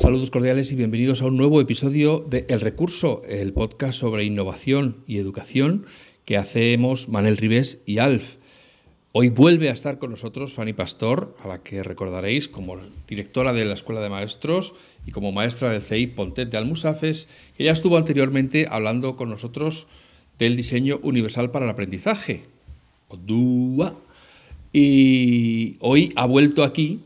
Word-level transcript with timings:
Saludos 0.00 0.30
cordiales 0.30 0.72
y 0.72 0.76
bienvenidos 0.76 1.20
a 1.20 1.26
un 1.26 1.36
nuevo 1.36 1.60
episodio 1.60 2.24
de 2.26 2.46
El 2.48 2.62
Recurso, 2.62 3.20
el 3.28 3.52
podcast 3.52 3.98
sobre 3.98 4.24
innovación 4.24 5.04
y 5.06 5.18
educación 5.18 5.84
que 6.24 6.38
hacemos 6.38 7.10
Manel 7.10 7.36
Ribés 7.36 7.80
y 7.84 7.98
Alf. 7.98 8.38
Hoy 9.12 9.28
vuelve 9.28 9.68
a 9.68 9.74
estar 9.74 9.98
con 9.98 10.10
nosotros 10.10 10.54
Fanny 10.54 10.72
Pastor, 10.72 11.36
a 11.44 11.48
la 11.48 11.62
que 11.62 11.82
recordaréis 11.82 12.48
como 12.48 12.78
directora 13.06 13.52
de 13.52 13.66
la 13.66 13.74
Escuela 13.74 14.00
de 14.00 14.08
Maestros 14.08 14.72
y 15.04 15.10
como 15.10 15.32
maestra 15.32 15.68
del 15.68 15.82
CEI 15.82 16.06
Pontet 16.06 16.48
de 16.50 16.56
Almusafes, 16.56 17.28
que 17.58 17.64
ya 17.64 17.72
estuvo 17.72 17.98
anteriormente 17.98 18.68
hablando 18.70 19.16
con 19.16 19.28
nosotros 19.28 19.86
del 20.38 20.56
diseño 20.56 20.98
universal 21.02 21.50
para 21.50 21.66
el 21.66 21.72
aprendizaje. 21.72 22.44
Y 24.72 25.76
hoy 25.80 26.10
ha 26.16 26.24
vuelto 26.24 26.64
aquí 26.64 27.00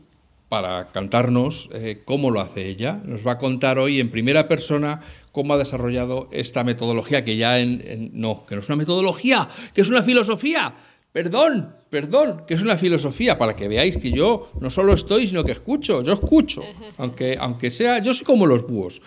para 0.55 0.87
cantarnos 0.93 1.69
eh, 1.73 2.03
cómo 2.05 2.31
lo 2.31 2.39
hace 2.39 2.69
ella. 2.69 3.01
Nos 3.03 3.27
va 3.27 3.33
a 3.33 3.37
contar 3.37 3.77
hoy 3.77 3.99
en 3.99 4.09
primera 4.09 4.47
persona 4.47 5.01
cómo 5.33 5.53
ha 5.53 5.57
desarrollado 5.57 6.29
esta 6.31 6.63
metodología 6.63 7.25
que 7.25 7.35
ya 7.35 7.59
en, 7.59 8.11
No, 8.13 8.45
que 8.45 8.55
no 8.55 8.61
es 8.61 8.69
una 8.69 8.77
metodología, 8.77 9.49
que 9.73 9.81
es 9.81 9.89
una 9.89 10.01
filosofía. 10.01 10.73
Perdón, 11.11 11.75
perdón, 11.89 12.43
que 12.47 12.53
es 12.53 12.61
una 12.61 12.77
filosofía, 12.77 13.37
para 13.37 13.53
que 13.53 13.67
veáis 13.67 13.97
que 13.97 14.11
yo 14.11 14.49
no 14.61 14.69
solo 14.69 14.93
estoy, 14.93 15.27
sino 15.27 15.43
que 15.43 15.51
escucho, 15.51 16.01
yo 16.03 16.13
escucho, 16.13 16.63
aunque, 16.97 17.35
aunque 17.37 17.69
sea, 17.69 17.99
yo 17.99 18.13
soy 18.13 18.25
como 18.25 18.45
los 18.45 18.65
búhos. 18.65 19.01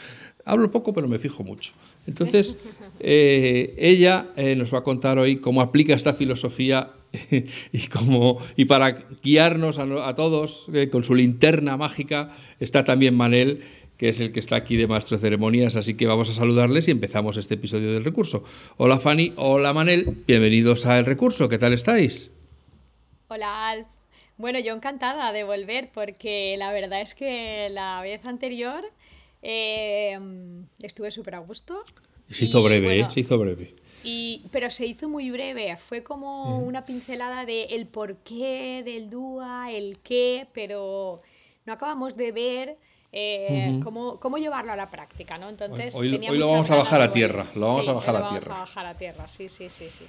Hablo 0.44 0.70
poco, 0.70 0.92
pero 0.92 1.08
me 1.08 1.18
fijo 1.18 1.44
mucho. 1.44 1.72
Entonces, 2.06 2.58
eh, 3.00 3.74
ella 3.78 4.32
eh, 4.36 4.54
nos 4.54 4.74
va 4.74 4.80
a 4.80 4.82
contar 4.82 5.18
hoy 5.18 5.36
cómo 5.36 5.62
aplica 5.62 5.94
esta 5.94 6.12
filosofía 6.12 6.90
y, 7.72 7.88
como, 7.88 8.38
y 8.56 8.66
para 8.66 8.92
guiarnos 9.22 9.78
a, 9.78 10.14
todos 10.14 10.66
eh, 10.72 10.88
con 10.90 11.04
su 11.04 11.14
linterna 11.14 11.76
mágica 11.76 12.30
está 12.60 12.84
también 12.84 13.14
Manel, 13.14 13.62
que 13.96 14.10
es 14.10 14.20
el 14.20 14.32
que 14.32 14.40
está 14.40 14.56
aquí 14.56 14.76
de 14.76 14.86
maestro 14.86 15.16
de 15.16 15.22
ceremonias, 15.22 15.76
así 15.76 15.94
que 15.94 16.06
vamos 16.06 16.28
a 16.28 16.34
saludarles 16.34 16.86
y 16.88 16.90
empezamos 16.90 17.36
este 17.36 17.54
episodio 17.54 17.92
del 17.92 18.04
recurso. 18.04 18.44
Hola 18.76 18.98
Fanny, 18.98 19.32
hola 19.36 19.72
Manel, 19.72 20.18
bienvenidos 20.26 20.86
a 20.86 20.98
El 20.98 21.06
Recurso, 21.06 21.48
¿qué 21.48 21.58
tal 21.58 21.72
estáis? 21.72 22.30
Hola 23.28 23.70
Alf. 23.70 23.88
Bueno, 24.36 24.60
yo 24.60 24.74
encantada 24.74 25.32
de 25.32 25.42
volver 25.42 25.90
porque 25.92 26.56
la 26.58 26.72
verdad 26.72 27.00
es 27.00 27.14
que 27.14 27.68
la 27.70 28.00
vez 28.02 28.24
anterior 28.24 28.84
eh, 29.42 30.16
estuve 30.80 31.10
súper 31.10 31.34
a 31.34 31.38
gusto. 31.38 31.78
Se 32.30 32.44
hizo 32.44 32.62
breve, 32.62 33.00
¿eh? 33.00 33.06
Se 33.12 33.20
hizo 33.20 33.36
breve 33.36 33.74
pero 34.50 34.70
se 34.70 34.86
hizo 34.86 35.08
muy 35.08 35.30
breve, 35.30 35.76
fue 35.76 36.02
como 36.02 36.58
una 36.58 36.84
pincelada 36.84 37.44
de 37.44 37.64
el 37.64 37.86
porqué 37.86 38.82
del 38.84 39.10
DUA, 39.10 39.72
el 39.72 39.98
qué, 40.02 40.46
pero 40.52 41.20
no 41.66 41.72
acabamos 41.72 42.16
de 42.16 42.32
ver 42.32 42.76
eh, 43.12 43.80
cómo, 43.82 44.20
cómo, 44.20 44.38
llevarlo 44.38 44.72
a 44.72 44.76
la 44.76 44.90
práctica, 44.90 45.38
¿no? 45.38 45.48
Entonces, 45.48 45.94
hoy, 45.94 46.10
lo 46.10 46.48
vamos 46.48 46.70
a 46.70 46.76
bajar 46.76 47.00
a 47.00 47.10
tierra, 47.10 47.48
lo 47.56 47.66
vamos 47.66 47.88
a 47.88 47.92
bajar 47.92 48.16
a 48.16 48.28
tierra. 48.28 48.32
Vamos 48.32 48.46
a 48.46 48.58
bajar 48.60 48.86
a 48.86 48.96
tierra, 48.96 49.28
sí, 49.28 49.48
sí, 49.48 49.70
sí, 49.70 49.90
sí. 49.90 50.04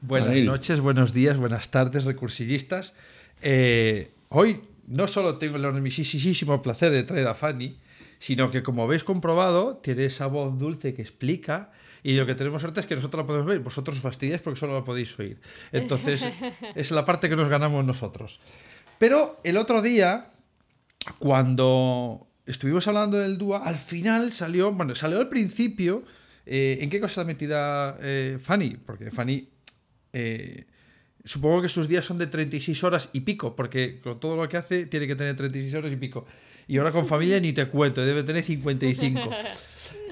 Buenas 0.00 0.36
noches, 0.40 0.80
buenos 0.80 1.14
días, 1.14 1.36
buenas 1.38 1.70
tardes, 1.70 2.04
recursillistas. 2.04 2.94
Eh, 3.40 4.10
hoy 4.28 4.62
no 4.86 5.08
solo 5.08 5.38
tengo 5.38 5.56
el 5.56 5.64
enormísimo 5.64 6.60
placer 6.60 6.92
de 6.92 7.04
traer 7.04 7.26
a 7.26 7.34
Fanny, 7.34 7.78
sino 8.18 8.50
que 8.50 8.62
como 8.62 8.82
habéis 8.82 9.04
comprobado, 9.04 9.76
tiene 9.78 10.06
esa 10.06 10.26
voz 10.26 10.58
dulce 10.58 10.94
que 10.94 11.02
explica 11.02 11.70
y 12.04 12.12
lo 12.12 12.26
que 12.26 12.34
tenemos 12.34 12.60
suerte 12.60 12.80
es 12.80 12.86
que 12.86 12.96
nosotros 12.96 13.22
la 13.22 13.26
podemos 13.26 13.46
ver, 13.46 13.60
vosotros 13.60 13.96
os 13.96 14.02
fastidiáis 14.02 14.42
porque 14.42 14.60
solo 14.60 14.74
la 14.74 14.84
podéis 14.84 15.18
oír. 15.18 15.40
Entonces, 15.72 16.22
es 16.74 16.90
la 16.90 17.06
parte 17.06 17.30
que 17.30 17.34
nos 17.34 17.48
ganamos 17.48 17.82
nosotros. 17.82 18.40
Pero 18.98 19.40
el 19.42 19.56
otro 19.56 19.80
día, 19.80 20.30
cuando 21.18 22.28
estuvimos 22.44 22.86
hablando 22.88 23.16
del 23.16 23.38
DUA, 23.38 23.64
al 23.64 23.78
final 23.78 24.32
salió, 24.32 24.70
bueno, 24.70 24.94
salió 24.94 25.18
al 25.18 25.30
principio, 25.30 26.04
eh, 26.44 26.76
¿en 26.82 26.90
qué 26.90 27.00
cosa 27.00 27.22
está 27.22 27.24
metida 27.24 27.96
eh, 28.00 28.38
Fanny? 28.40 28.76
Porque 28.76 29.10
Fanny... 29.10 29.48
Eh, 30.12 30.66
supongo 31.24 31.62
que 31.62 31.70
sus 31.70 31.88
días 31.88 32.04
son 32.04 32.18
de 32.18 32.26
36 32.26 32.84
horas 32.84 33.08
y 33.14 33.20
pico, 33.20 33.56
porque 33.56 33.98
con 34.02 34.20
todo 34.20 34.36
lo 34.36 34.46
que 34.46 34.58
hace 34.58 34.84
tiene 34.86 35.06
que 35.06 35.16
tener 35.16 35.34
36 35.36 35.74
horas 35.74 35.90
y 35.90 35.96
pico. 35.96 36.26
Y 36.68 36.76
ahora 36.76 36.92
con 36.92 37.06
familia 37.08 37.40
ni 37.40 37.54
te 37.54 37.66
cuento, 37.66 38.04
debe 38.04 38.22
tener 38.24 38.42
55. 38.42 39.20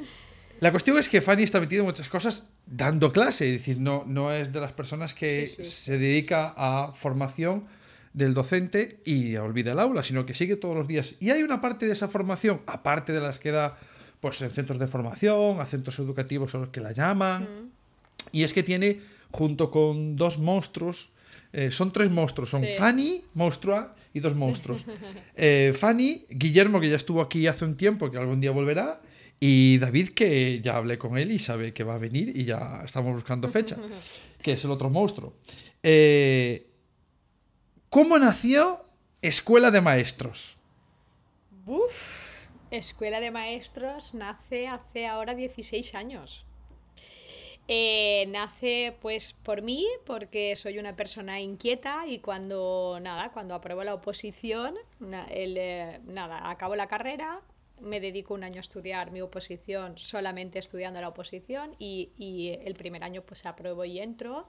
La 0.63 0.71
cuestión 0.71 0.97
es 0.97 1.09
que 1.09 1.21
Fanny 1.21 1.43
está 1.43 1.59
metida 1.59 1.81
en 1.81 1.87
muchas 1.87 2.09
cosas 2.09 2.47
dando 2.67 3.13
clase, 3.13 3.49
es 3.49 3.59
decir, 3.59 3.81
no, 3.81 4.05
no 4.07 4.33
es 4.33 4.53
de 4.53 4.61
las 4.61 4.73
personas 4.73 5.13
que 5.13 5.49
se 5.49 5.99
dedica 5.99 6.55
a 6.57 6.93
formación 6.93 7.65
del 8.13 8.33
docente 8.33 9.01
y 9.05 9.35
olvida 9.35 9.73
el 9.73 9.81
aula, 9.81 10.05
sino 10.05 10.25
que 10.25 10.35
sigue 10.35 10.55
todos 10.55 10.77
los 10.77 10.87
días. 10.87 11.17
Y 11.19 11.31
hay 11.31 11.43
una 11.43 11.61
parte 11.61 11.87
de 11.87 11.93
esa 11.93 12.07
formación, 12.07 12.61
aparte 12.67 13.13
de 13.13 13.21
las 13.21 13.41
que 13.41 13.51
da 13.51 13.77
pues, 14.21 14.41
en 14.41 14.53
centros 14.53 14.79
de 14.79 14.87
formación, 14.87 15.61
a 15.61 15.67
centros 15.67 15.99
educativos 15.99 16.55
a 16.55 16.59
los 16.59 16.69
que 16.69 16.81
la 16.81 16.93
llaman, 16.93 17.73
y 18.31 18.45
es 18.45 18.53
que 18.53 18.63
tiene, 18.63 19.01
junto 19.33 19.69
con 19.73 20.15
dos 20.15 20.39
monstruos, 20.39 21.11
eh, 21.53 21.73
son 21.73 21.93
tres 21.93 22.09
monstruos, 22.09 22.51
son 22.51 22.65
Fanny, 22.79 23.25
monstrua, 23.35 23.97
y 24.15 24.21
dos 24.21 24.37
monstruos. 24.37 24.85
Eh, 25.35 25.75
Fanny, 25.77 26.25
Guillermo, 26.31 26.79
que 26.79 26.89
ya 26.89 26.95
estuvo 26.95 27.21
aquí 27.21 27.49
hace 27.49 27.65
un 27.65 27.77
tiempo, 27.77 28.13
que 28.13 28.19
algún 28.19 28.41
día 28.41 28.53
volverá, 28.53 29.01
y 29.45 29.79
David, 29.79 30.11
que 30.11 30.61
ya 30.61 30.77
hablé 30.77 30.99
con 30.99 31.19
él 31.19 31.33
y 31.33 31.41
sabe 31.41 31.75
que 31.75 31.83
va 31.83 31.97
a 31.97 31.99
venir 31.99 32.31
y 32.37 32.45
ya 32.45 32.83
estamos 32.85 33.13
buscando 33.13 33.49
fecha, 33.49 33.77
que 34.41 34.53
es 34.53 34.65
el 34.65 34.71
otro 34.71 34.89
monstruo. 34.89 35.35
Eh, 35.83 36.71
¿Cómo 37.89 38.21
nació 38.21 38.85
Escuela 39.21 39.73
de 39.73 39.81
Maestros? 39.81 40.59
Uf, 41.67 42.47
Escuela 42.71 43.19
de 43.19 43.33
Maestros 43.33 44.15
nace 44.15 44.69
hace 44.69 45.09
ahora 45.09 45.35
16 45.35 45.97
años. 45.97 46.47
Eh, 47.67 48.27
nace 48.29 48.97
pues 49.01 49.33
por 49.33 49.63
mí, 49.63 49.89
porque 50.07 50.55
soy 50.55 50.79
una 50.79 50.95
persona 50.95 51.41
inquieta 51.41 52.07
y 52.07 52.21
cuando 52.21 53.01
nada, 53.03 53.33
cuando 53.33 53.57
apruebo 53.57 53.83
la 53.83 53.95
oposición, 53.95 54.77
eh, 55.31 55.99
nada, 56.05 56.49
acabo 56.49 56.77
la 56.77 56.87
carrera, 56.87 57.43
me 57.83 58.01
dedico 58.01 58.35
un 58.35 58.45
año 58.45 58.59
a 58.59 58.61
estudiar 58.61 59.11
mi 59.11 59.21
oposición 59.21 59.99
solamente 59.99 60.59
estudiando 60.59 61.01
la 61.01 61.09
oposición 61.09 61.75
y, 61.79 62.11
y 62.17 62.59
el 62.65 62.75
primer 62.75 63.05
año 63.05 63.23
pues 63.23 63.45
apruebo 63.47 63.85
y 63.85 64.01
entro. 64.01 64.49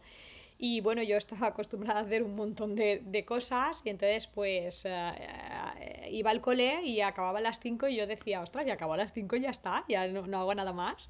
Y 0.58 0.82
bueno, 0.82 1.04
yo 1.04 1.18
estaba 1.18 1.48
acostumbrada 1.48 2.00
a 2.00 2.04
hacer 2.04 2.24
un 2.24 2.36
montón 2.36 2.76
de, 2.76 3.02
de 3.04 3.26
cosas 3.26 3.82
y 3.86 3.90
entonces 3.90 4.28
pues 4.28 4.86
eh, 4.86 6.08
iba 6.10 6.32
al 6.32 6.42
cole 6.42 6.84
y 6.84 7.02
acababa 7.02 7.40
a 7.40 7.42
las 7.42 7.60
5 7.60 7.88
y 7.90 7.98
yo 7.98 8.08
decía, 8.08 8.42
ostras, 8.42 8.66
ya 8.66 8.74
acabo 8.74 8.94
a 8.94 8.98
las 8.98 9.14
5 9.14 9.36
y 9.36 9.42
ya 9.42 9.50
está, 9.50 9.84
ya 9.90 10.08
no, 10.08 10.26
no, 10.28 10.40
hago 10.40 10.56
nada 10.56 10.72
más. 10.72 11.10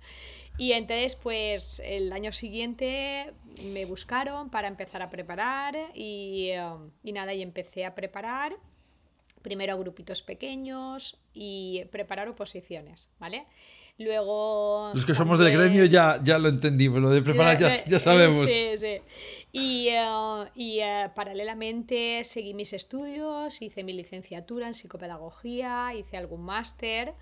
Y 0.58 0.72
entonces 0.72 1.16
pues 1.16 1.82
el 1.86 2.12
año 2.14 2.32
siguiente 2.32 3.34
me 3.66 3.86
buscaron 3.86 4.50
para 4.50 4.68
empezar 4.68 5.02
a 5.02 5.10
preparar 5.10 5.76
y, 5.94 6.50
eh, 6.52 6.64
y 7.04 7.12
nada, 7.12 7.34
y 7.34 7.42
empecé 7.42 7.86
a 7.86 7.94
preparar 7.94 8.56
primero 9.44 9.78
grupitos 9.78 10.24
pequeños 10.24 11.20
y 11.34 11.86
preparar 11.92 12.28
oposiciones, 12.30 13.10
¿vale? 13.20 13.46
Luego... 14.00 14.92
Los 14.96 15.06
que 15.06 15.14
somos 15.14 15.38
del 15.38 15.54
gremio 15.54 15.86
ya, 15.86 16.20
ya 16.24 16.40
lo 16.40 16.50
entendimos, 16.50 17.00
lo 17.00 17.12
de 17.12 17.22
preparar 17.22 17.60
ya, 17.60 17.84
ya 17.86 18.00
sabemos. 18.00 18.46
Sí, 18.46 18.72
sí. 18.78 19.02
Y, 19.52 19.90
eh, 19.90 20.50
y 20.56 20.80
eh, 20.80 21.12
paralelamente 21.14 22.24
seguí 22.24 22.56
mis 22.56 22.74
estudios, 22.74 23.62
hice 23.62 23.84
mi 23.84 23.94
licenciatura 23.94 24.66
en 24.66 24.74
psicopedagogía, 24.74 25.94
hice 25.94 26.18
algún 26.18 26.42
máster 26.42 27.14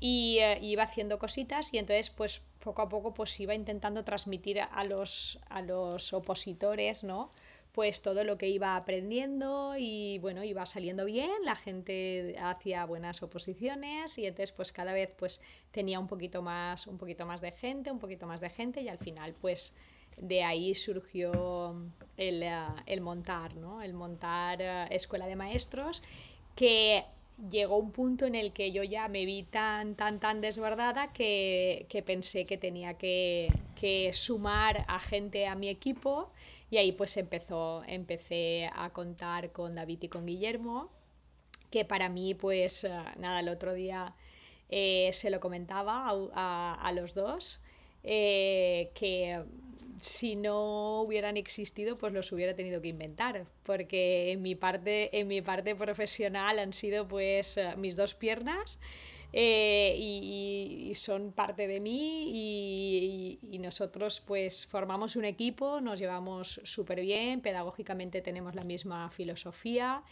y 0.00 0.38
uh, 0.40 0.62
iba 0.62 0.82
haciendo 0.82 1.18
cositas 1.18 1.72
y 1.72 1.78
entonces 1.78 2.10
pues 2.10 2.42
poco 2.60 2.82
a 2.82 2.88
poco 2.88 3.14
pues 3.14 3.38
iba 3.40 3.54
intentando 3.54 4.04
transmitir 4.04 4.60
a 4.60 4.84
los, 4.84 5.40
a 5.48 5.62
los 5.62 6.12
opositores, 6.12 7.04
¿no? 7.04 7.32
Pues 7.72 8.02
todo 8.02 8.24
lo 8.24 8.38
que 8.38 8.48
iba 8.48 8.76
aprendiendo 8.76 9.74
y 9.76 10.18
bueno, 10.18 10.42
iba 10.42 10.66
saliendo 10.66 11.04
bien, 11.04 11.30
la 11.44 11.56
gente 11.56 12.34
hacía 12.40 12.84
buenas 12.84 13.22
oposiciones 13.22 14.18
y 14.18 14.26
entonces 14.26 14.52
pues 14.52 14.72
cada 14.72 14.92
vez 14.92 15.10
pues 15.16 15.40
tenía 15.70 16.00
un 16.00 16.08
poquito 16.08 16.42
más, 16.42 16.86
un 16.86 16.98
poquito 16.98 17.26
más 17.26 17.40
de 17.40 17.52
gente, 17.52 17.90
un 17.90 17.98
poquito 17.98 18.26
más 18.26 18.40
de 18.40 18.50
gente 18.50 18.80
y 18.80 18.88
al 18.88 18.98
final 18.98 19.34
pues 19.40 19.74
de 20.16 20.42
ahí 20.42 20.74
surgió 20.74 21.76
el, 22.16 22.42
eh, 22.42 23.00
montar, 23.00 23.54
¿no? 23.54 23.80
El 23.82 23.94
montar 23.94 24.60
eh, 24.60 24.86
escuela 24.90 25.26
de 25.26 25.36
maestros 25.36 26.02
que 26.56 27.04
llegó 27.50 27.76
un 27.76 27.92
punto 27.92 28.26
en 28.26 28.34
el 28.34 28.52
que 28.52 28.72
yo 28.72 28.82
ya 28.82 29.08
me 29.08 29.24
vi 29.24 29.44
tan, 29.44 29.94
tan, 29.94 30.18
tan 30.18 30.40
desbordada 30.40 31.12
que, 31.12 31.86
que 31.88 32.02
pensé 32.02 32.46
que 32.46 32.58
tenía 32.58 32.94
que, 32.94 33.52
que, 33.80 34.12
sumar 34.12 34.84
a 34.88 34.98
gente 34.98 35.46
a 35.46 35.54
mi 35.54 35.68
equipo 35.68 36.32
y 36.70 36.76
ahí 36.76 36.92
pues 36.92 37.16
empezó, 37.16 37.82
empecé 37.86 38.70
a 38.74 38.90
contar 38.90 39.52
con 39.52 39.74
David 39.74 40.02
y 40.02 40.08
con 40.08 40.26
Guillermo, 40.26 40.90
que 41.70 41.84
para 41.84 42.08
mí 42.08 42.34
pues 42.34 42.84
eh, 42.84 42.90
nada, 43.18 43.40
el 43.40 43.48
otro 43.48 43.74
día 43.74 44.14
eh, 44.68 45.10
se 45.12 45.30
lo 45.30 45.40
comentaba 45.40 46.10
a, 46.34 46.74
a, 46.74 46.92
los 46.92 47.14
dos, 47.14 47.60
eh, 48.04 48.90
que 48.94 49.42
si 50.00 50.36
no 50.36 51.02
hubieran 51.02 51.36
existido, 51.36 51.96
pues 51.98 52.12
los 52.12 52.30
hubiera 52.32 52.54
tenido 52.54 52.80
que 52.80 52.88
inventar, 52.88 53.46
porque 53.64 54.32
en 54.32 54.42
mi 54.42 54.54
parte, 54.54 55.18
en 55.18 55.26
mi 55.26 55.40
parte 55.42 55.74
profesional 55.74 56.58
han 56.58 56.72
sido 56.72 57.08
pues 57.08 57.58
mis 57.76 57.96
dos 57.96 58.14
piernas 58.14 58.78
eh, 59.32 59.94
y, 59.98 60.92
son 60.94 61.32
parte 61.32 61.66
de 61.68 61.80
mí 61.80 62.30
y, 62.32 63.58
nosotros 63.58 64.20
pues 64.20 64.66
formamos 64.66 65.16
un 65.16 65.24
equipo, 65.24 65.80
nos 65.80 65.98
llevamos 65.98 66.60
súper 66.64 67.02
bien, 67.02 67.42
pedagógicamente 67.42 68.22
tenemos 68.22 68.54
la 68.54 68.64
misma 68.64 69.10
filosofía 69.10 70.02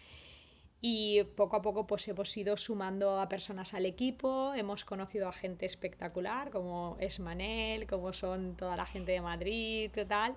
y 0.83 1.23
poco 1.37 1.57
a 1.57 1.63
poco 1.63 1.87
pues 1.87 2.07
hemos 2.09 2.37
ido 2.37 2.57
sumando 2.57 3.19
a 3.19 3.29
personas 3.29 3.73
al 3.73 3.87
equipo, 3.87 4.53
hemos 4.55 4.85
conocido 4.85 5.29
a 5.29 5.33
gente 5.33 5.65
espectacular 5.65 6.51
como 6.51 6.97
es 7.01 7.19
Manel, 7.21 7.87
como 7.87 8.13
son 8.13 8.57
toda 8.57 8.77
la 8.77 8.85
gente 8.85 9.13
de 9.13 9.21
Madrid 9.23 9.91
tal. 10.07 10.37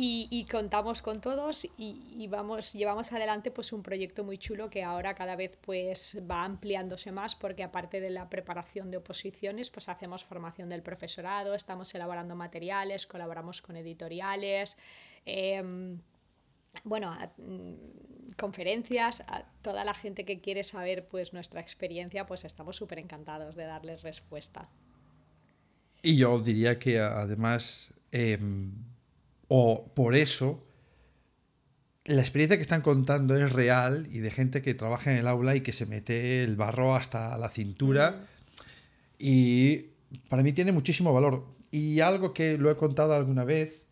Y, 0.00 0.28
y, 0.30 0.44
contamos 0.44 1.02
con 1.02 1.20
todos 1.20 1.64
y, 1.76 1.98
y, 2.16 2.28
vamos, 2.28 2.72
llevamos 2.72 3.12
adelante 3.12 3.50
pues 3.50 3.72
un 3.72 3.82
proyecto 3.82 4.22
muy 4.22 4.38
chulo 4.38 4.70
que 4.70 4.84
ahora 4.84 5.12
cada 5.16 5.34
vez 5.34 5.58
pues 5.60 6.22
va 6.30 6.44
ampliándose 6.44 7.10
más 7.10 7.34
porque 7.34 7.64
aparte 7.64 8.00
de 8.00 8.10
la 8.10 8.30
preparación 8.30 8.92
de 8.92 8.98
oposiciones 8.98 9.70
pues 9.70 9.88
hacemos 9.88 10.24
formación 10.24 10.68
del 10.68 10.82
profesorado, 10.82 11.52
estamos 11.52 11.92
elaborando 11.96 12.36
materiales, 12.36 13.08
colaboramos 13.08 13.60
con 13.60 13.76
editoriales. 13.76 14.76
Eh, 15.26 15.98
bueno, 16.84 17.12
mm, 17.38 18.34
conferencias, 18.36 19.22
a 19.26 19.46
toda 19.62 19.84
la 19.84 19.94
gente 19.94 20.24
que 20.24 20.40
quiere 20.40 20.62
saber 20.62 21.08
pues 21.08 21.32
nuestra 21.32 21.60
experiencia, 21.60 22.24
pues 22.24 22.44
estamos 22.44 22.76
súper 22.76 23.00
encantados 23.00 23.56
de 23.56 23.66
darles 23.66 24.02
respuesta. 24.02 24.68
Y 26.02 26.18
yo 26.18 26.38
diría 26.40 26.78
que 26.78 27.00
además, 27.00 27.92
eh, 28.12 28.38
o 29.48 29.92
por 29.94 30.14
eso, 30.14 30.64
la 32.04 32.20
experiencia 32.20 32.56
que 32.56 32.62
están 32.62 32.82
contando 32.82 33.36
es 33.36 33.52
real 33.52 34.08
y 34.10 34.20
de 34.20 34.30
gente 34.30 34.62
que 34.62 34.74
trabaja 34.74 35.10
en 35.10 35.18
el 35.18 35.26
aula 35.26 35.56
y 35.56 35.62
que 35.62 35.72
se 35.72 35.86
mete 35.86 36.44
el 36.44 36.56
barro 36.56 36.94
hasta 36.94 37.36
la 37.36 37.48
cintura. 37.50 38.26
Y 39.18 39.88
para 40.28 40.42
mí 40.42 40.52
tiene 40.52 40.72
muchísimo 40.72 41.12
valor. 41.12 41.46
Y 41.70 42.00
algo 42.00 42.32
que 42.32 42.56
lo 42.56 42.70
he 42.70 42.76
contado 42.76 43.14
alguna 43.14 43.44
vez, 43.44 43.88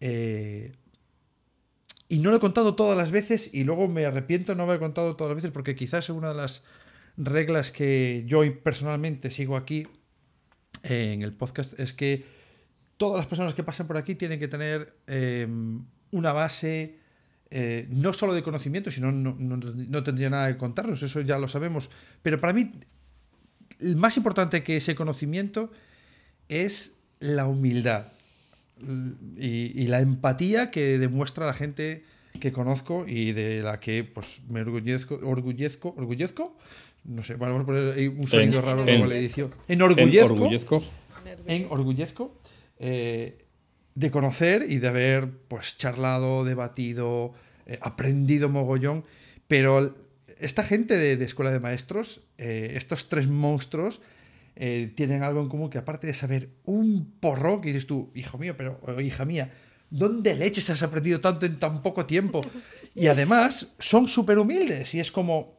eh, 0.00 0.72
y 2.08 2.18
no 2.18 2.30
lo 2.30 2.36
he 2.36 2.40
contado 2.40 2.74
todas 2.74 2.96
las 2.96 3.10
veces 3.10 3.52
y 3.52 3.64
luego 3.64 3.88
me 3.88 4.04
arrepiento 4.04 4.54
no 4.54 4.64
haber 4.64 4.78
contado 4.78 5.16
todas 5.16 5.30
las 5.30 5.36
veces 5.36 5.50
porque 5.50 5.74
quizás 5.74 6.04
es 6.04 6.10
una 6.10 6.28
de 6.28 6.34
las 6.34 6.62
reglas 7.16 7.70
que 7.70 8.24
yo 8.26 8.42
personalmente 8.62 9.30
sigo 9.30 9.56
aquí 9.56 9.86
eh, 10.82 11.12
en 11.12 11.22
el 11.22 11.32
podcast 11.32 11.78
es 11.80 11.92
que 11.92 12.24
todas 12.96 13.18
las 13.18 13.26
personas 13.26 13.54
que 13.54 13.62
pasan 13.62 13.86
por 13.86 13.96
aquí 13.96 14.14
tienen 14.14 14.38
que 14.38 14.48
tener 14.48 14.94
eh, 15.06 15.46
una 16.10 16.32
base 16.32 16.98
eh, 17.50 17.86
no 17.90 18.12
solo 18.12 18.34
de 18.34 18.42
conocimiento, 18.42 18.90
sino 18.90 19.12
no, 19.12 19.36
no, 19.38 19.56
no, 19.56 20.02
tendría 20.02 20.30
nada 20.30 20.48
que 20.48 20.56
contarnos, 20.56 21.02
eso 21.02 21.20
ya 21.20 21.38
lo 21.38 21.48
sabemos. 21.48 21.90
Pero 22.22 22.40
para 22.40 22.52
mí, 22.52 22.72
el 23.80 23.96
más 23.96 24.16
importante 24.16 24.62
que 24.62 24.76
ese 24.76 24.94
conocimiento 24.94 25.70
es 26.48 26.98
la 27.20 27.46
humildad 27.46 28.06
y, 29.38 29.80
y, 29.80 29.86
la 29.86 30.00
empatía 30.00 30.70
que 30.70 30.98
demuestra 30.98 31.46
la 31.46 31.54
gente 31.54 32.04
que 32.40 32.52
conozco 32.52 33.04
y 33.06 33.32
de 33.32 33.62
la 33.62 33.78
que 33.78 34.02
pues 34.02 34.42
me 34.48 34.62
orgullezco, 34.62 35.20
orgullezco, 35.22 35.94
orgullezco, 35.96 36.56
no 37.04 37.22
sé, 37.22 37.36
vamos 37.36 37.62
a 37.62 37.66
poner 37.66 37.96
ahí 37.96 38.08
un 38.08 38.26
sonido 38.26 38.58
en, 38.58 38.64
raro 38.64 38.86
en, 38.86 39.08
la 39.08 39.14
edición. 39.14 39.52
Enorgullezco. 39.68 40.34
En 40.34 40.40
orgullezco. 40.40 40.84
En 41.46 41.66
orgullezco 41.70 42.40
eh, 42.86 43.38
de 43.94 44.10
conocer 44.10 44.66
y 44.68 44.76
de 44.76 44.88
haber 44.88 45.30
pues 45.48 45.78
charlado, 45.78 46.44
debatido, 46.44 47.32
eh, 47.64 47.78
aprendido 47.80 48.50
mogollón, 48.50 49.04
pero 49.48 49.96
esta 50.38 50.64
gente 50.64 50.98
de, 50.98 51.16
de 51.16 51.24
Escuela 51.24 51.50
de 51.50 51.60
Maestros, 51.60 52.20
eh, 52.36 52.72
estos 52.76 53.08
tres 53.08 53.26
monstruos, 53.26 54.02
tienen 54.94 55.22
algo 55.22 55.40
en 55.40 55.48
común 55.48 55.70
que 55.70 55.78
aparte 55.78 56.06
de 56.06 56.14
saber 56.14 56.50
un 56.64 57.10
porro, 57.20 57.60
que 57.60 57.68
dices 57.68 57.86
tú, 57.86 58.12
hijo 58.14 58.36
mío, 58.36 58.54
pero 58.56 58.78
hija 59.00 59.24
mía, 59.24 59.50
¿dónde 59.88 60.36
leches 60.36 60.68
has 60.68 60.82
aprendido 60.82 61.20
tanto 61.20 61.46
en 61.46 61.58
tan 61.58 61.80
poco 61.80 62.04
tiempo? 62.06 62.42
Y 62.94 63.08
además 63.08 63.74
son 63.80 64.06
súper 64.06 64.38
humildes 64.38 64.94
y 64.94 65.00
es 65.00 65.10
como 65.10 65.58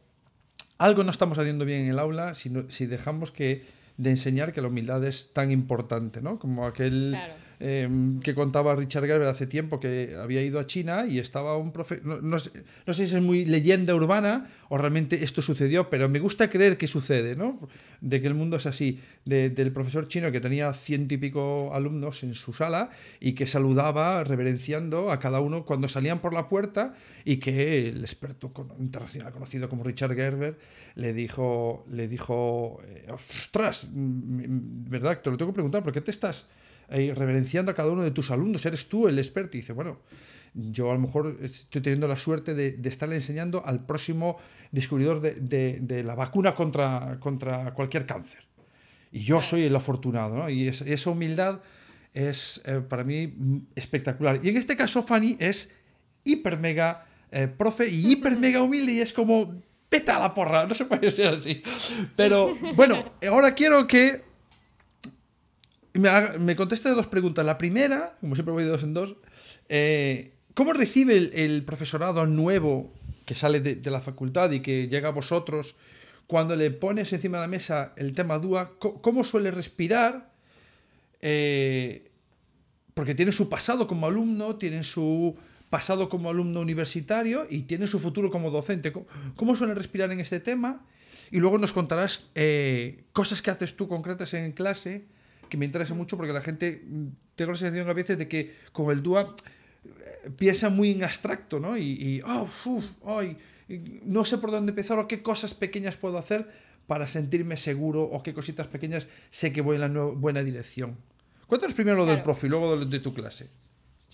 algo 0.78 1.04
no 1.04 1.12
estamos 1.12 1.38
haciendo 1.38 1.66
bien 1.66 1.81
en 1.81 1.89
el 1.89 2.00
aula 2.00 2.33
si, 2.33 2.50
no, 2.50 2.69
si 2.69 2.86
dejamos 2.86 3.31
que 3.31 3.66
de 3.97 4.09
enseñar 4.09 4.53
que 4.53 4.62
la 4.62 4.68
humildad 4.68 5.03
es 5.06 5.33
tan 5.33 5.51
importante, 5.51 6.21
¿no? 6.21 6.39
Como 6.39 6.65
aquel... 6.65 7.18
eh, 7.60 7.88
que 8.22 8.36
contaba 8.36 8.75
Richard 8.75 9.06
Gerber 9.06 9.28
hace 9.28 9.48
tiempo 9.48 9.80
que 9.80 10.16
había 10.22 10.42
ido 10.42 10.60
a 10.60 10.68
China 10.68 11.06
y 11.07 11.19
estaba 11.19 11.57
un 11.57 11.72
profe... 11.72 12.02
No, 12.04 12.22
no, 12.22 12.40
sé, 12.40 12.52
no, 12.86 12.94
sé, 12.94 13.07
si 13.07 13.16
es 13.16 13.22
muy 13.22 13.46
leyenda 13.46 13.96
urbana 13.96 14.50
o 14.69 14.78
realmente 14.78 15.24
esto 15.24 15.42
sucedió, 15.42 15.90
pero 15.90 16.10
me 16.10 16.19
gusta 16.19 16.50
creer 16.50 16.78
que 16.78 16.88
sucede, 16.88 17.36
¿no? 17.36 17.57
De 18.02 18.22
que 18.22 18.28
el 18.28 18.34
mundo 18.34 18.57
es 18.57 18.66
así, 18.66 19.00
de, 19.25 19.50
del 19.50 19.72
profesor 19.72 20.07
chino 20.07 20.31
que 20.31 20.42
tenía 20.42 20.74
ciento 20.74 21.13
y 21.13 21.18
pico 21.18 21.74
alumnos 21.74 22.24
en 22.24 22.36
su 22.36 22.54
sala 22.54 22.90
y 23.19 23.34
que 23.34 23.48
saludaba 23.48 24.24
reverenciando 24.24 25.12
a 25.12 25.19
cada 25.19 25.40
uno 25.40 25.66
cuando 25.66 25.88
salían 25.88 26.19
por 26.19 26.34
la 26.34 26.50
puerta 26.50 26.94
y 27.24 27.38
que 27.38 27.90
el 27.90 28.02
experto 28.02 28.52
internacional 28.80 29.31
conocido 29.31 29.69
como 29.69 29.84
Richard 29.84 30.16
Gerber 30.16 30.57
le 30.96 31.13
dijo, 31.13 31.86
le 31.90 32.07
dijo, 32.07 32.81
eh, 32.88 33.07
ostras, 33.12 33.88
¿verdad? 33.92 35.22
Te 35.22 35.31
lo 35.31 35.38
tengo 35.38 35.52
que 35.52 35.56
preguntar, 35.56 35.84
¿por 35.84 35.94
qué 35.94 36.02
te 36.02 36.12
estás 36.12 36.48
eh, 36.90 37.14
reverenciando 37.16 37.72
a 37.72 37.76
cada 37.76 37.92
uno 37.92 38.04
de 38.04 38.12
tus 38.12 38.32
alumnos, 38.32 38.66
eres 38.66 38.88
tú 38.88 39.08
el 39.08 39.18
experto. 39.18 39.58
Y 39.58 39.62
dice, 39.62 39.74
bueno, 39.74 40.00
yo 40.54 40.90
a 40.90 40.94
lo 40.94 41.00
mejor 41.00 41.38
estoy 41.42 41.82
teniendo 41.82 42.08
la 42.08 42.18
suerte 42.18 42.54
de, 42.54 42.72
de 42.74 42.90
estarle 42.90 43.16
enseñando 43.16 43.66
al 43.66 43.86
próximo 43.86 44.38
descubridor 44.72 45.22
de, 45.22 45.36
de, 45.36 45.80
de, 45.82 46.04
la 46.04 46.16
vacuna 46.16 46.56
contra, 46.56 47.18
contra 47.19 47.74
cualquier 47.74 48.06
cáncer. 48.06 48.45
Y 49.12 49.19
yo 49.24 49.42
soy 49.42 49.64
el 49.64 49.76
afortunado, 49.76 50.36
¿no? 50.36 50.50
Y 50.50 50.68
es, 50.68 50.81
esa 50.81 51.09
humildad 51.09 51.62
es 52.14 52.62
eh, 52.66 52.81
para 52.88 53.04
mí 53.04 53.33
espectacular. 53.76 54.40
Y 54.42 54.50
en 54.50 54.57
este 54.57 54.76
caso, 54.78 55.04
Fanny 55.04 55.36
es 55.40 55.71
hiper 56.24 56.57
mega 56.57 57.06
eh, 57.31 57.48
profe 57.48 57.88
y 57.88 58.14
hiper 58.14 58.38
mega 58.40 58.62
humilde 58.62 58.94
y 58.94 59.02
es 59.02 59.14
como, 59.14 59.62
vete 59.92 60.12
a 60.12 60.19
la 60.19 60.33
porra, 60.33 60.66
no 60.66 60.74
se 60.74 60.86
puede 60.86 61.12
ser 61.12 61.28
así. 61.28 61.62
Pero 62.16 62.54
bueno, 62.76 63.04
ahora 63.30 63.54
quiero 63.54 63.86
que 63.88 64.24
me, 65.99 66.37
me 66.40 66.56
conteste 66.56 66.90
dos 66.90 67.07
preguntas. 67.07 67.45
La 67.45 67.57
primera, 67.57 68.18
como 68.21 68.35
siempre 68.35 68.54
voy 68.54 68.64
de 68.64 68.69
dos 68.69 68.83
en 68.83 68.94
dos, 68.94 69.16
eh, 69.69 70.33
¿cómo 70.54 70.73
recibe 70.73 71.16
el, 71.18 71.64
profesorado 71.64 72.25
nuevo 72.25 72.94
que 73.25 73.35
sale 73.35 73.59
de, 73.59 73.90
la 73.90 74.02
facultad 74.02 74.52
y 74.52 74.59
que 74.59 74.87
llega 74.87 75.09
a 75.09 75.11
vosotros 75.11 75.75
cuando 76.28 76.56
le 76.56 76.71
pones 76.71 77.14
encima 77.14 77.37
de 77.37 77.42
la 77.44 77.47
mesa 77.47 77.94
el 77.95 78.14
tema 78.14 78.40
DUA? 78.40 78.78
¿Cómo 78.80 79.23
suele 79.23 79.52
respirar? 79.52 80.31
Eh, 81.21 82.11
porque 82.94 83.16
tiene 83.16 83.31
su 83.31 83.49
pasado 83.49 83.87
como 83.87 84.07
alumno, 84.07 84.56
tiene 84.56 84.83
su 84.83 85.35
pasado 85.69 86.07
como 86.09 86.30
alumno 86.30 86.61
universitario 86.61 87.47
y 87.49 87.64
tiene 87.64 87.87
su 87.87 87.99
futuro 87.99 88.30
como 88.30 88.52
docente. 88.52 88.92
¿Cómo, 88.92 89.07
cómo 89.35 89.56
suele 89.56 89.73
respirar 89.73 90.11
en 90.11 90.19
este 90.19 90.40
tema? 90.40 90.85
Y 91.31 91.40
luego 91.40 91.57
nos 91.57 91.73
contarás 91.73 92.30
eh, 92.35 93.04
cosas 93.14 93.42
que 93.42 93.52
haces 93.52 93.75
tú 93.75 93.87
concretas 93.87 94.33
en 94.33 94.52
clase 94.52 95.06
que 95.49 95.57
me 95.57 95.66
interesa 95.66 95.94
mucho 95.94 96.18
porque 96.18 96.33
la 96.33 96.42
gente, 96.42 96.83
mm, 96.85 97.07
tengo 97.35 97.52
la 97.52 97.57
sensación 97.57 97.90
a 97.90 97.94
veces 97.94 98.18
de 98.18 98.28
que 98.28 98.56
con 98.71 98.92
el 98.92 99.04
DUA 99.04 99.35
eh, 99.85 100.30
piensa 100.37 100.69
muy 100.69 100.92
en 100.92 101.04
abstracto, 101.04 101.59
¿no? 101.59 101.78
Y, 101.78 101.83
y 101.83 102.21
oh, 102.25 102.47
uf, 102.66 102.85
ay, 103.06 103.37
no 104.04 104.25
sé 104.25 104.37
por 104.37 104.52
dónde 104.52 104.71
empezar 104.71 104.99
o 104.99 105.07
qué 105.07 105.21
cosas 105.21 105.54
pequeñas 105.54 105.95
puedo 105.95 106.18
hacer 106.18 106.49
para 106.87 107.07
sentirme 107.07 107.57
seguro 107.57 108.04
o 108.04 108.21
qué 108.21 108.33
cositas 108.33 108.68
pequeñas 108.68 109.07
sé 109.31 109.52
que 109.52 109.61
voy 109.61 109.75
en 109.75 109.81
la 109.81 110.04
buena 110.04 110.44
dirección. 110.44 110.97
Cuéntanos 111.47 111.75
primero 111.75 111.97
lo 111.97 112.04
claro. 112.04 112.18
del 112.18 112.23
profe 112.23 112.47
y 112.47 112.49
luego 112.49 112.78
de, 112.78 112.85
de 112.85 112.99
tu 112.99 113.14
clase. 113.14 113.49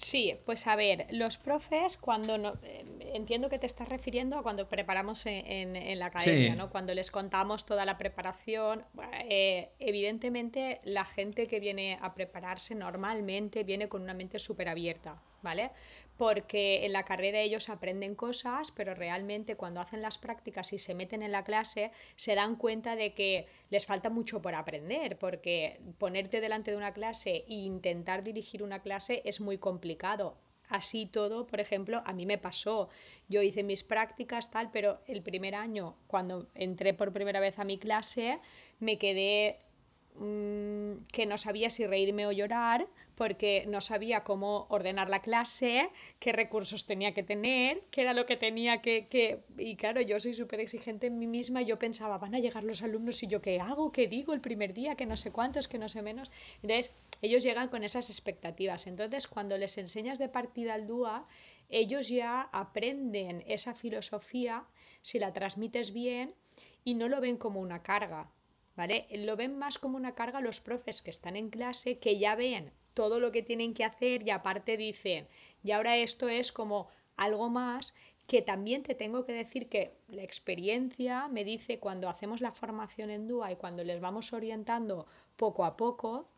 Sí, 0.01 0.35
pues 0.45 0.65
a 0.65 0.75
ver, 0.75 1.05
los 1.11 1.37
profes 1.37 1.95
cuando 1.95 2.37
no, 2.39 2.53
eh, 2.63 2.83
entiendo 3.13 3.49
que 3.49 3.59
te 3.59 3.67
estás 3.67 3.87
refiriendo 3.87 4.35
a 4.35 4.41
cuando 4.41 4.67
preparamos 4.67 5.25
en, 5.27 5.45
en, 5.45 5.75
en 5.75 5.99
la 5.99 6.07
academia, 6.07 6.53
sí. 6.53 6.57
¿no? 6.57 6.71
Cuando 6.71 6.95
les 6.95 7.11
contamos 7.11 7.65
toda 7.67 7.85
la 7.85 7.99
preparación, 7.99 8.83
eh, 9.29 9.69
evidentemente 9.77 10.81
la 10.83 11.05
gente 11.05 11.47
que 11.47 11.59
viene 11.59 11.99
a 12.01 12.15
prepararse 12.15 12.73
normalmente 12.73 13.63
viene 13.63 13.89
con 13.89 14.01
una 14.01 14.15
mente 14.15 14.39
súper 14.39 14.69
abierta. 14.69 15.21
¿Vale? 15.41 15.71
Porque 16.17 16.85
en 16.85 16.93
la 16.93 17.05
carrera 17.05 17.39
ellos 17.39 17.69
aprenden 17.69 18.15
cosas, 18.15 18.71
pero 18.71 18.93
realmente 18.93 19.55
cuando 19.55 19.81
hacen 19.81 20.01
las 20.01 20.17
prácticas 20.17 20.73
y 20.73 20.79
se 20.79 20.95
meten 20.95 21.23
en 21.23 21.31
la 21.31 21.43
clase, 21.43 21.91
se 22.15 22.35
dan 22.35 22.55
cuenta 22.55 22.95
de 22.95 23.13
que 23.13 23.47
les 23.69 23.85
falta 23.85 24.09
mucho 24.09 24.41
por 24.41 24.55
aprender, 24.55 25.17
porque 25.17 25.81
ponerte 25.97 26.41
delante 26.41 26.71
de 26.71 26.77
una 26.77 26.93
clase 26.93 27.45
e 27.47 27.53
intentar 27.53 28.23
dirigir 28.23 28.63
una 28.63 28.81
clase 28.81 29.21
es 29.25 29.41
muy 29.41 29.57
complicado 29.57 30.37
así 30.71 31.05
todo, 31.05 31.45
por 31.45 31.59
ejemplo, 31.59 32.01
a 32.05 32.13
mí 32.13 32.25
me 32.25 32.37
pasó. 32.37 32.89
Yo 33.27 33.41
hice 33.41 33.61
mis 33.61 33.83
prácticas, 33.83 34.49
tal, 34.49 34.71
pero 34.71 35.01
el 35.05 35.21
primer 35.21 35.53
año, 35.53 35.97
cuando 36.07 36.47
entré 36.55 36.93
por 36.93 37.13
primera 37.13 37.39
vez 37.39 37.59
a 37.59 37.65
mi 37.65 37.77
clase, 37.77 38.39
me 38.79 38.97
quedé 38.97 39.59
Mm, 40.15 41.05
que 41.11 41.25
no 41.25 41.37
sabía 41.37 41.69
si 41.69 41.87
reírme 41.87 42.27
o 42.27 42.31
llorar 42.31 42.87
porque 43.15 43.65
no 43.67 43.81
sabía 43.81 44.23
cómo 44.23 44.65
ordenar 44.69 45.09
la 45.09 45.21
clase, 45.21 45.89
qué 46.19 46.31
recursos 46.31 46.85
tenía 46.85 47.13
que 47.13 47.23
tener, 47.23 47.81
qué 47.91 48.01
era 48.01 48.13
lo 48.13 48.25
que 48.25 48.35
tenía 48.35 48.81
que... 48.81 49.07
que... 49.07 49.43
Y 49.57 49.75
claro, 49.75 50.01
yo 50.01 50.19
soy 50.19 50.33
súper 50.33 50.59
exigente 50.59 51.07
en 51.07 51.19
mí 51.19 51.27
misma 51.27 51.61
yo 51.61 51.77
pensaba, 51.77 52.17
van 52.17 52.35
a 52.35 52.39
llegar 52.39 52.63
los 52.63 52.81
alumnos 52.81 53.21
y 53.23 53.27
yo 53.27 53.41
qué 53.41 53.59
hago, 53.59 53.91
qué 53.91 54.07
digo 54.07 54.33
el 54.33 54.41
primer 54.41 54.73
día, 54.73 54.95
que 54.95 55.05
no 55.05 55.15
sé 55.15 55.31
cuántos, 55.31 55.67
que 55.67 55.77
no 55.77 55.87
sé 55.87 56.01
menos. 56.01 56.31
Entonces, 56.61 56.93
ellos 57.21 57.43
llegan 57.43 57.69
con 57.69 57.83
esas 57.83 58.09
expectativas. 58.09 58.87
Entonces, 58.87 59.27
cuando 59.27 59.57
les 59.57 59.77
enseñas 59.77 60.17
de 60.17 60.29
partida 60.29 60.73
al 60.73 60.87
DUA, 60.87 61.27
ellos 61.69 62.09
ya 62.09 62.49
aprenden 62.51 63.43
esa 63.47 63.75
filosofía, 63.75 64.65
si 65.03 65.19
la 65.19 65.31
transmites 65.31 65.93
bien, 65.93 66.33
y 66.83 66.95
no 66.95 67.07
lo 67.07 67.21
ven 67.21 67.37
como 67.37 67.59
una 67.59 67.83
carga, 67.83 68.31
Lo 69.11 69.35
ven 69.35 69.57
más 69.57 69.77
como 69.77 69.97
una 69.97 70.15
carga 70.15 70.41
los 70.41 70.61
profes 70.61 71.01
que 71.01 71.09
están 71.09 71.35
en 71.35 71.49
clase, 71.49 71.99
que 71.99 72.17
ya 72.17 72.35
ven 72.35 72.71
todo 72.93 73.19
lo 73.19 73.31
que 73.31 73.43
tienen 73.43 73.73
que 73.73 73.85
hacer 73.85 74.27
y 74.27 74.31
aparte 74.31 74.77
dicen, 74.77 75.27
y 75.63 75.71
ahora 75.71 75.97
esto 75.97 76.29
es 76.29 76.51
como 76.51 76.87
algo 77.15 77.49
más 77.49 77.93
que 78.27 78.41
también 78.41 78.83
te 78.83 78.95
tengo 78.95 79.25
que 79.25 79.33
decir 79.33 79.67
que 79.67 79.93
la 80.07 80.23
experiencia 80.23 81.27
me 81.27 81.43
dice 81.43 81.79
cuando 81.79 82.07
hacemos 82.07 82.39
la 82.39 82.53
formación 82.53 83.09
en 83.09 83.27
DUA 83.27 83.51
y 83.51 83.55
cuando 83.57 83.83
les 83.83 83.99
vamos 83.99 84.31
orientando 84.31 85.05
poco 85.35 85.65
a 85.65 85.75
poco, 85.75 86.29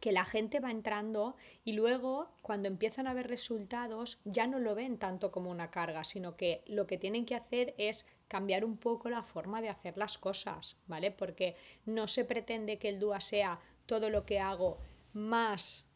que 0.00 0.12
la 0.12 0.24
gente 0.24 0.60
va 0.60 0.70
entrando 0.70 1.36
y 1.64 1.74
luego 1.74 2.28
cuando 2.42 2.68
empiezan 2.68 3.06
a 3.06 3.14
ver 3.14 3.28
resultados 3.28 4.18
ya 4.24 4.46
no 4.46 4.58
lo 4.58 4.74
ven 4.74 4.98
tanto 4.98 5.30
como 5.30 5.50
una 5.50 5.70
carga, 5.70 6.04
sino 6.04 6.36
que 6.36 6.62
lo 6.66 6.86
que 6.86 6.98
tienen 6.98 7.26
que 7.26 7.36
hacer 7.36 7.74
es 7.78 8.06
cambiar 8.30 8.64
un 8.64 8.76
poco 8.76 9.10
la 9.10 9.24
forma 9.24 9.60
de 9.60 9.70
hacer 9.70 9.98
las 9.98 10.16
cosas, 10.16 10.76
¿vale? 10.86 11.10
Porque 11.10 11.56
no 11.84 12.06
se 12.06 12.24
pretende 12.24 12.78
que 12.78 12.88
el 12.88 13.00
DUA 13.00 13.20
sea 13.20 13.58
todo 13.86 14.08
lo 14.08 14.24
que 14.24 14.38
hago 14.38 14.78
más 15.12 15.90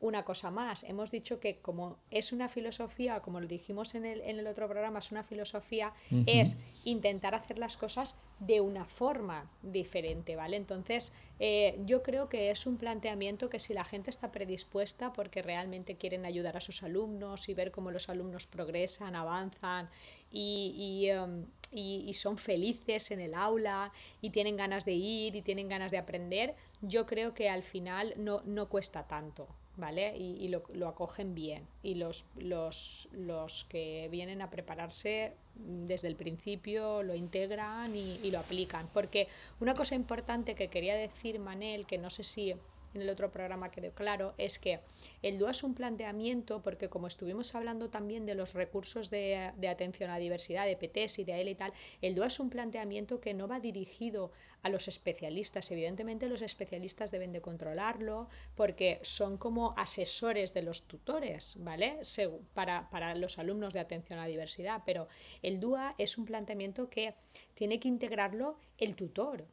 una 0.00 0.24
cosa 0.24 0.50
más. 0.50 0.82
Hemos 0.84 1.10
dicho 1.10 1.40
que 1.40 1.58
como 1.58 1.98
es 2.10 2.32
una 2.32 2.48
filosofía, 2.48 3.20
como 3.20 3.38
lo 3.38 3.46
dijimos 3.46 3.94
en 3.94 4.06
el, 4.06 4.22
en 4.22 4.38
el 4.38 4.46
otro 4.46 4.66
programa, 4.66 4.98
es 4.98 5.12
una 5.12 5.22
filosofía, 5.22 5.92
es 6.26 6.56
intentar 6.84 7.34
hacer 7.34 7.58
las 7.58 7.76
cosas 7.76 8.18
de 8.40 8.62
una 8.62 8.86
forma 8.86 9.50
diferente, 9.62 10.36
¿vale? 10.36 10.56
Entonces, 10.56 11.12
eh, 11.38 11.78
yo 11.84 12.02
creo 12.02 12.30
que 12.30 12.50
es 12.50 12.66
un 12.66 12.78
planteamiento 12.78 13.50
que 13.50 13.58
si 13.58 13.74
la 13.74 13.84
gente 13.84 14.08
está 14.08 14.32
predispuesta 14.32 15.12
porque 15.12 15.42
realmente 15.42 15.96
quieren 15.96 16.24
ayudar 16.24 16.56
a 16.56 16.62
sus 16.62 16.82
alumnos 16.82 17.50
y 17.50 17.54
ver 17.54 17.70
cómo 17.70 17.90
los 17.90 18.08
alumnos 18.08 18.46
progresan, 18.46 19.14
avanzan 19.14 19.90
y, 20.30 21.08
em, 21.08 21.44
y, 21.72 22.12
son 22.14 22.38
felices 22.38 23.10
en 23.10 23.20
el 23.20 23.34
aula 23.34 23.92
y 24.20 24.30
tienen 24.30 24.56
ganas 24.56 24.84
de 24.84 24.92
ir 24.92 25.36
y 25.36 25.42
tienen 25.42 25.68
ganas 25.68 25.90
de 25.90 25.98
aprender, 25.98 26.54
yo 26.82 27.06
creo 27.06 27.34
que 27.34 27.48
al 27.48 27.62
final 27.62 28.14
no, 28.16 28.42
no 28.44 28.68
cuesta 28.68 29.06
tanto. 29.06 29.46
¿vale? 29.76 30.14
Y, 30.16 30.48
lo, 30.48 30.88
acogen 30.88 31.34
bien. 31.34 31.66
Y 31.82 31.94
los, 31.94 32.26
los, 32.36 33.08
los, 33.12 33.64
que 33.64 34.08
vienen 34.10 34.42
a 34.42 34.50
prepararse 34.50 35.32
desde 35.54 36.08
el 36.08 36.16
principio 36.16 37.02
lo 37.02 37.14
integran 37.14 37.96
y, 37.96 38.20
y, 38.22 38.30
lo 38.30 38.40
aplican. 38.40 38.88
Porque 38.92 39.28
una 39.58 39.74
cosa 39.74 39.94
importante 39.94 40.54
que 40.54 40.68
quería 40.68 40.94
decir, 40.94 41.38
Manel, 41.38 41.86
que 41.86 41.96
no 41.96 42.10
sé 42.10 42.24
si 42.24 42.54
en 42.94 43.02
el 43.02 43.10
otro 43.10 43.30
programa 43.30 43.70
quedó 43.70 43.92
claro, 43.92 44.34
es 44.38 44.58
que 44.58 44.80
el 45.22 45.38
DUA 45.38 45.52
es 45.52 45.62
un 45.62 45.74
planteamiento, 45.74 46.62
porque 46.62 46.88
como 46.88 47.06
estuvimos 47.06 47.54
hablando 47.54 47.90
también 47.90 48.26
de 48.26 48.34
los 48.34 48.54
recursos 48.54 49.10
de, 49.10 49.52
de 49.56 49.68
atención 49.68 50.10
a 50.10 50.14
la 50.14 50.18
diversidad, 50.18 50.66
de 50.66 50.76
PTS 50.76 51.20
y 51.20 51.24
de 51.24 51.34
AEL 51.34 51.48
y 51.48 51.54
tal, 51.54 51.72
el 52.02 52.14
DUA 52.14 52.26
es 52.26 52.40
un 52.40 52.50
planteamiento 52.50 53.20
que 53.20 53.34
no 53.34 53.48
va 53.48 53.60
dirigido 53.60 54.32
a 54.62 54.68
los 54.68 54.88
especialistas. 54.88 55.70
Evidentemente 55.70 56.28
los 56.28 56.42
especialistas 56.42 57.10
deben 57.10 57.32
de 57.32 57.40
controlarlo 57.40 58.28
porque 58.54 59.00
son 59.02 59.36
como 59.38 59.74
asesores 59.76 60.52
de 60.54 60.62
los 60.62 60.82
tutores, 60.86 61.56
¿vale? 61.60 62.00
Para, 62.54 62.90
para 62.90 63.14
los 63.14 63.38
alumnos 63.38 63.72
de 63.72 63.80
atención 63.80 64.18
a 64.18 64.22
la 64.22 64.28
diversidad, 64.28 64.82
pero 64.84 65.08
el 65.42 65.60
DUA 65.60 65.94
es 65.98 66.18
un 66.18 66.24
planteamiento 66.24 66.88
que 66.88 67.14
tiene 67.54 67.80
que 67.80 67.88
integrarlo 67.88 68.58
el 68.78 68.96
tutor, 68.96 69.46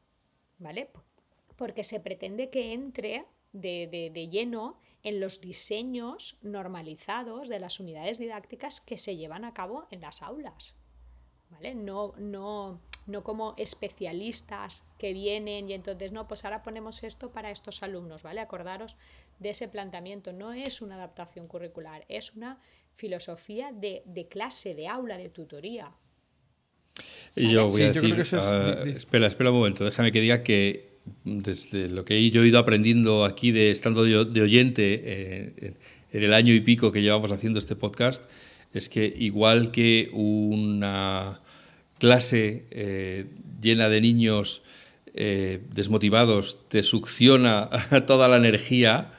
¿vale? 0.57 0.89
Porque 1.57 1.83
se 1.83 1.99
pretende 1.99 2.49
que 2.49 2.73
entre 2.73 3.25
de, 3.51 3.87
de, 3.91 4.09
de, 4.13 4.29
lleno 4.29 4.79
en 5.03 5.19
los 5.19 5.41
diseños 5.41 6.37
normalizados 6.41 7.49
de 7.49 7.59
las 7.59 7.79
unidades 7.79 8.19
didácticas 8.19 8.79
que 8.79 8.97
se 8.97 9.17
llevan 9.17 9.43
a 9.43 9.53
cabo 9.53 9.87
en 9.91 10.01
las 10.01 10.21
aulas. 10.21 10.75
¿Vale? 11.49 11.75
No, 11.75 12.13
no, 12.17 12.81
no 13.05 13.23
como 13.23 13.53
especialistas 13.57 14.83
que 14.99 15.13
vienen 15.13 15.69
y 15.69 15.73
entonces, 15.73 16.11
no, 16.11 16.27
pues 16.27 16.43
ahora 16.43 16.61
ponemos 16.61 17.03
esto 17.03 17.31
para 17.31 17.51
estos 17.51 17.81
alumnos, 17.83 18.21
¿vale? 18.21 18.41
Acordaros 18.41 18.97
de 19.39 19.51
ese 19.51 19.69
planteamiento. 19.69 20.33
No 20.33 20.53
es 20.53 20.81
una 20.81 20.95
adaptación 20.95 21.47
curricular, 21.47 22.05
es 22.09 22.35
una 22.35 22.59
filosofía 22.93 23.71
de, 23.71 24.03
de 24.05 24.27
clase, 24.27 24.75
de 24.75 24.87
aula, 24.89 25.17
de 25.17 25.29
tutoría. 25.29 25.95
Y 27.35 27.53
yo 27.53 27.69
voy 27.69 27.83
sí, 27.83 27.87
a 27.87 27.93
decir, 27.93 28.19
es... 28.19 28.33
uh, 28.33 28.37
espera, 28.87 29.27
espera 29.27 29.51
un 29.51 29.57
momento, 29.57 29.85
déjame 29.85 30.11
que 30.11 30.19
diga 30.19 30.43
que 30.43 30.96
desde 31.23 31.89
lo 31.89 32.05
que 32.05 32.29
yo 32.29 32.43
he 32.43 32.47
ido 32.47 32.59
aprendiendo 32.59 33.25
aquí 33.25 33.51
de 33.51 33.71
estando 33.71 34.03
de, 34.03 34.41
oyente 34.41 35.01
eh, 35.05 35.73
en 36.11 36.23
el 36.23 36.33
año 36.33 36.53
y 36.53 36.61
pico 36.61 36.91
que 36.91 37.01
llevamos 37.01 37.31
haciendo 37.31 37.59
este 37.59 37.75
podcast, 37.75 38.25
es 38.73 38.89
que 38.89 39.13
igual 39.17 39.71
que 39.71 40.09
una 40.13 41.41
clase 41.99 42.65
eh, 42.71 43.25
llena 43.61 43.89
de 43.89 44.01
niños 44.01 44.63
eh, 45.13 45.61
desmotivados 45.73 46.57
te 46.69 46.83
succiona 46.83 47.69
toda 48.07 48.27
la 48.27 48.37
energía, 48.37 49.13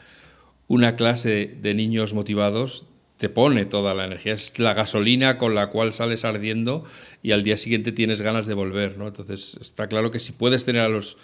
una 0.69 0.97
clase 0.97 1.57
de 1.61 1.75
niños 1.75 2.15
motivados 2.15 2.87
te 3.19 3.29
pone 3.29 3.65
toda 3.65 3.95
la 3.95 4.05
energía. 4.05 4.33
Es 4.35 4.59
la 4.59 4.75
gasolina 4.75 5.39
con 5.39 5.55
la 5.55 5.71
cual 5.71 5.93
sales 5.93 6.25
ardiendo 6.25 6.85
y 7.23 7.33
al 7.33 7.43
día 7.43 7.57
siguiente 7.57 7.91
tienes 7.91 8.23
ganas 8.23 8.47
de 8.47 8.55
volver. 8.55 8.97
¿no? 8.97 9.09
Entonces 9.09 9.59
está 9.61 9.89
claro 9.89 10.11
que 10.11 10.21
si 10.21 10.33
puedes 10.33 10.65
tener 10.65 10.83
a 10.83 10.89
los 10.89 11.19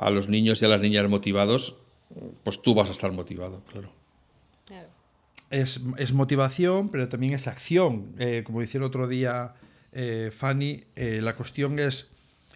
a 0.00 0.08
los 0.10 0.28
niños 0.28 0.62
y 0.62 0.64
a 0.64 0.68
las 0.68 0.80
niñas 0.80 1.08
motivados, 1.10 1.76
pues 2.42 2.62
tú 2.62 2.74
vas 2.74 2.88
a 2.88 2.92
estar 2.92 3.12
motivado, 3.12 3.62
claro. 3.70 3.92
claro. 4.64 4.88
Es, 5.50 5.80
es, 5.98 6.12
motivación, 6.14 6.88
pero 6.88 7.08
también 7.08 7.34
es 7.34 7.46
acción. 7.46 8.14
Eh, 8.18 8.42
como 8.44 8.60
decía 8.60 8.78
el 8.78 8.84
otro 8.84 9.08
día 9.08 9.54
eh, 9.92 10.30
Fanny, 10.34 10.84
eh, 10.96 11.20
la 11.20 11.36
cuestión 11.36 11.78
es 11.78 12.08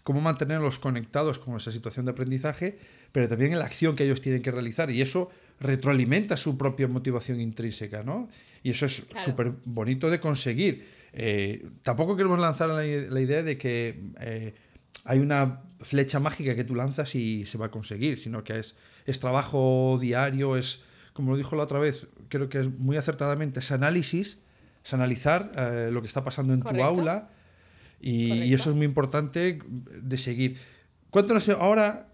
cómo 0.04 0.20
mantenerlos 0.20 0.78
conectados 0.78 1.38
con 1.38 1.56
esa 1.56 1.70
situación 1.70 2.06
de 2.06 2.12
aprendizaje, 2.12 2.78
pero 3.12 3.28
también 3.28 3.52
en 3.52 3.58
la 3.58 3.66
acción 3.66 3.94
que 3.94 4.04
ellos 4.04 4.22
tienen 4.22 4.40
que 4.40 4.50
realizar. 4.50 4.90
Y 4.90 5.02
eso 5.02 5.30
retroalimenta 5.60 6.36
su 6.38 6.56
propia 6.56 6.88
motivación 6.88 7.40
intrínseca, 7.40 8.02
¿no? 8.02 8.28
Y 8.62 8.70
eso 8.70 8.86
es 8.86 9.04
súper 9.24 9.52
bonito 9.64 10.08
de 10.08 10.18
conseguir. 10.18 10.86
Eh, 11.12 11.66
tampoco 11.82 12.16
queremos 12.16 12.38
lanzar 12.38 12.70
la, 12.70 12.82
la 12.82 13.20
idea 13.20 13.42
de 13.42 13.58
que 13.58 14.00
eh, 14.20 14.54
hay 15.04 15.18
una 15.18 15.62
flecha 15.80 16.18
mágica 16.18 16.54
que 16.54 16.64
tú 16.64 16.74
lanzas 16.74 17.14
y 17.14 17.46
se 17.46 17.58
va 17.58 17.66
a 17.66 17.70
conseguir, 17.70 18.18
sino 18.18 18.42
que 18.42 18.58
es, 18.58 18.76
es 19.06 19.20
trabajo 19.20 19.98
diario, 20.00 20.56
es, 20.56 20.82
como 21.12 21.32
lo 21.32 21.36
dijo 21.36 21.56
la 21.56 21.64
otra 21.64 21.78
vez, 21.78 22.08
creo 22.28 22.48
que 22.48 22.60
es 22.60 22.70
muy 22.78 22.96
acertadamente, 22.96 23.60
es 23.60 23.70
análisis, 23.70 24.38
es 24.84 24.94
analizar 24.94 25.52
eh, 25.56 25.90
lo 25.92 26.00
que 26.00 26.08
está 26.08 26.24
pasando 26.24 26.54
en 26.54 26.60
Correcto. 26.60 26.82
tu 26.82 26.86
aula 26.86 27.28
y, 28.00 28.32
y, 28.32 28.54
eso 28.54 28.70
es 28.70 28.76
muy 28.76 28.86
importante 28.86 29.60
de 29.66 30.18
seguir. 30.18 30.58
Cuéntanos 31.10 31.48
ahora 31.48 32.08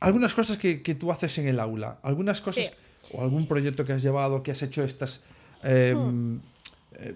algunas 0.00 0.34
cosas 0.34 0.58
que, 0.58 0.82
que 0.82 0.94
tú 0.94 1.12
haces 1.12 1.38
en 1.38 1.48
el 1.48 1.60
aula, 1.60 1.98
algunas 2.02 2.40
cosas 2.40 2.66
sí. 2.66 3.16
o 3.16 3.22
algún 3.22 3.46
proyecto 3.46 3.84
que 3.84 3.92
has 3.92 4.02
llevado, 4.02 4.42
que 4.42 4.52
has 4.52 4.62
hecho 4.62 4.84
estas... 4.84 5.24
Eh, 5.64 5.94
hmm. 5.96 6.36
eh, 6.94 7.14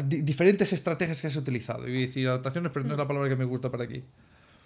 diferentes 0.00 0.72
estrategias 0.72 1.20
que 1.20 1.26
has 1.26 1.36
utilizado. 1.36 1.88
Y 1.88 2.06
decir 2.06 2.28
adaptaciones, 2.28 2.72
pero 2.72 2.84
no 2.84 2.92
es 2.92 2.98
la 2.98 3.08
palabra 3.08 3.28
que 3.28 3.36
me 3.36 3.44
gusta 3.44 3.70
para 3.70 3.84
aquí. 3.84 4.04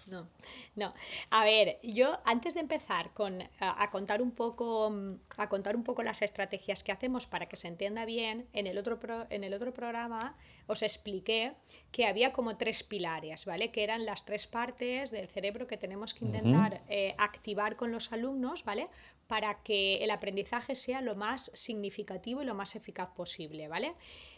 No, 0.06 0.28
no. 0.76 0.92
A 1.30 1.44
ver, 1.44 1.80
yo 1.82 2.16
antes 2.24 2.54
de 2.54 2.60
empezar 2.60 3.12
con, 3.12 3.42
a, 3.58 3.90
contar 3.90 4.22
un 4.22 4.30
poco, 4.30 5.18
a 5.36 5.48
contar 5.48 5.74
un 5.74 5.82
poco 5.82 6.04
las 6.04 6.22
estrategias 6.22 6.84
que 6.84 6.92
hacemos 6.92 7.26
para 7.26 7.46
que 7.46 7.56
se 7.56 7.66
entienda 7.66 8.04
bien, 8.04 8.46
en 8.52 8.68
el 8.68 8.78
otro, 8.78 8.98
en 9.30 9.42
el 9.42 9.52
otro 9.52 9.74
programa 9.74 10.36
os 10.68 10.82
expliqué 10.82 11.54
que 11.90 12.06
había 12.06 12.32
como 12.32 12.56
tres 12.56 12.84
pilares, 12.84 13.46
¿vale? 13.46 13.72
Que 13.72 13.82
eran 13.82 14.06
las 14.06 14.24
tres 14.24 14.46
partes 14.46 15.10
del 15.10 15.26
cerebro 15.26 15.66
que 15.66 15.76
tenemos 15.76 16.14
que 16.14 16.24
intentar 16.24 16.82
eh, 16.88 17.14
activar 17.18 17.74
con 17.74 17.90
los 17.90 18.12
alumnos, 18.12 18.64
¿vale? 18.64 18.88
Para 19.26 19.62
que 19.62 20.04
el 20.04 20.10
aprendizaje 20.10 20.74
sea 20.74 21.00
lo 21.00 21.14
más 21.16 21.50
significativo 21.54 22.42
y 22.42 22.46
lo 22.46 22.54
más 22.54 22.76
eficaz 22.76 23.10
posible, 23.10 23.68
¿vale? 23.68 23.94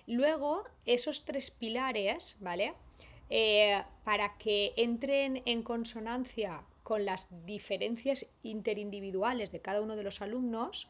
Luego, 0.07 0.65
esos 0.87 1.25
tres 1.25 1.51
pilares, 1.51 2.37
¿vale? 2.41 2.75
Eh, 3.31 3.83
para 4.05 4.39
que 4.39 4.73
entren 4.77 5.43
en 5.45 5.63
consonancia 5.63 6.63
con 6.83 7.05
las 7.05 7.29
diferencias 7.45 8.27
interindividuales 8.43 9.51
de 9.53 9.61
cada 9.61 9.83
uno 9.83 9.95
de 9.97 10.03
los 10.03 10.23
alumnos, 10.23 10.89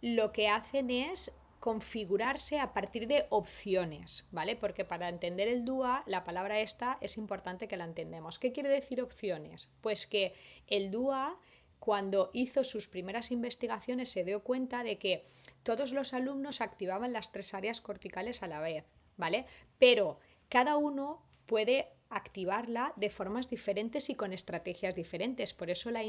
lo 0.00 0.30
que 0.30 0.48
hacen 0.48 0.90
es 0.90 1.34
configurarse 1.60 2.58
a 2.58 2.72
partir 2.72 3.06
de 3.06 3.26
opciones, 3.28 4.26
¿vale? 4.32 4.56
Porque 4.56 4.84
para 4.84 5.08
entender 5.08 5.46
el 5.46 5.64
DUA, 5.64 6.04
la 6.06 6.24
palabra 6.24 6.60
esta 6.60 6.96
es 7.02 7.18
importante 7.18 7.68
que 7.68 7.76
la 7.76 7.84
entendamos. 7.84 8.38
¿Qué 8.38 8.52
quiere 8.52 8.70
decir 8.70 9.02
opciones? 9.02 9.70
Pues 9.82 10.06
que 10.06 10.34
el 10.68 10.90
DUA 10.90 11.38
cuando 11.80 12.30
hizo 12.34 12.62
sus 12.62 12.86
primeras 12.86 13.32
investigaciones 13.32 14.10
se 14.10 14.22
dio 14.22 14.44
cuenta 14.44 14.84
de 14.84 14.98
que 14.98 15.24
todos 15.62 15.92
los 15.92 16.12
alumnos 16.14 16.60
activaban 16.60 17.12
las 17.12 17.32
tres 17.32 17.54
áreas 17.54 17.80
corticales 17.80 18.42
a 18.42 18.46
la 18.46 18.60
vez, 18.60 18.84
¿vale? 19.16 19.46
Pero 19.78 20.20
cada 20.48 20.76
uno 20.76 21.22
puede 21.46 21.88
activarla 22.10 22.92
de 22.96 23.08
formas 23.08 23.48
diferentes 23.48 24.10
y 24.10 24.14
con 24.14 24.32
estrategias 24.32 24.94
diferentes. 24.94 25.54
Por 25.54 25.70
eso 25.70 25.90
la, 25.90 26.02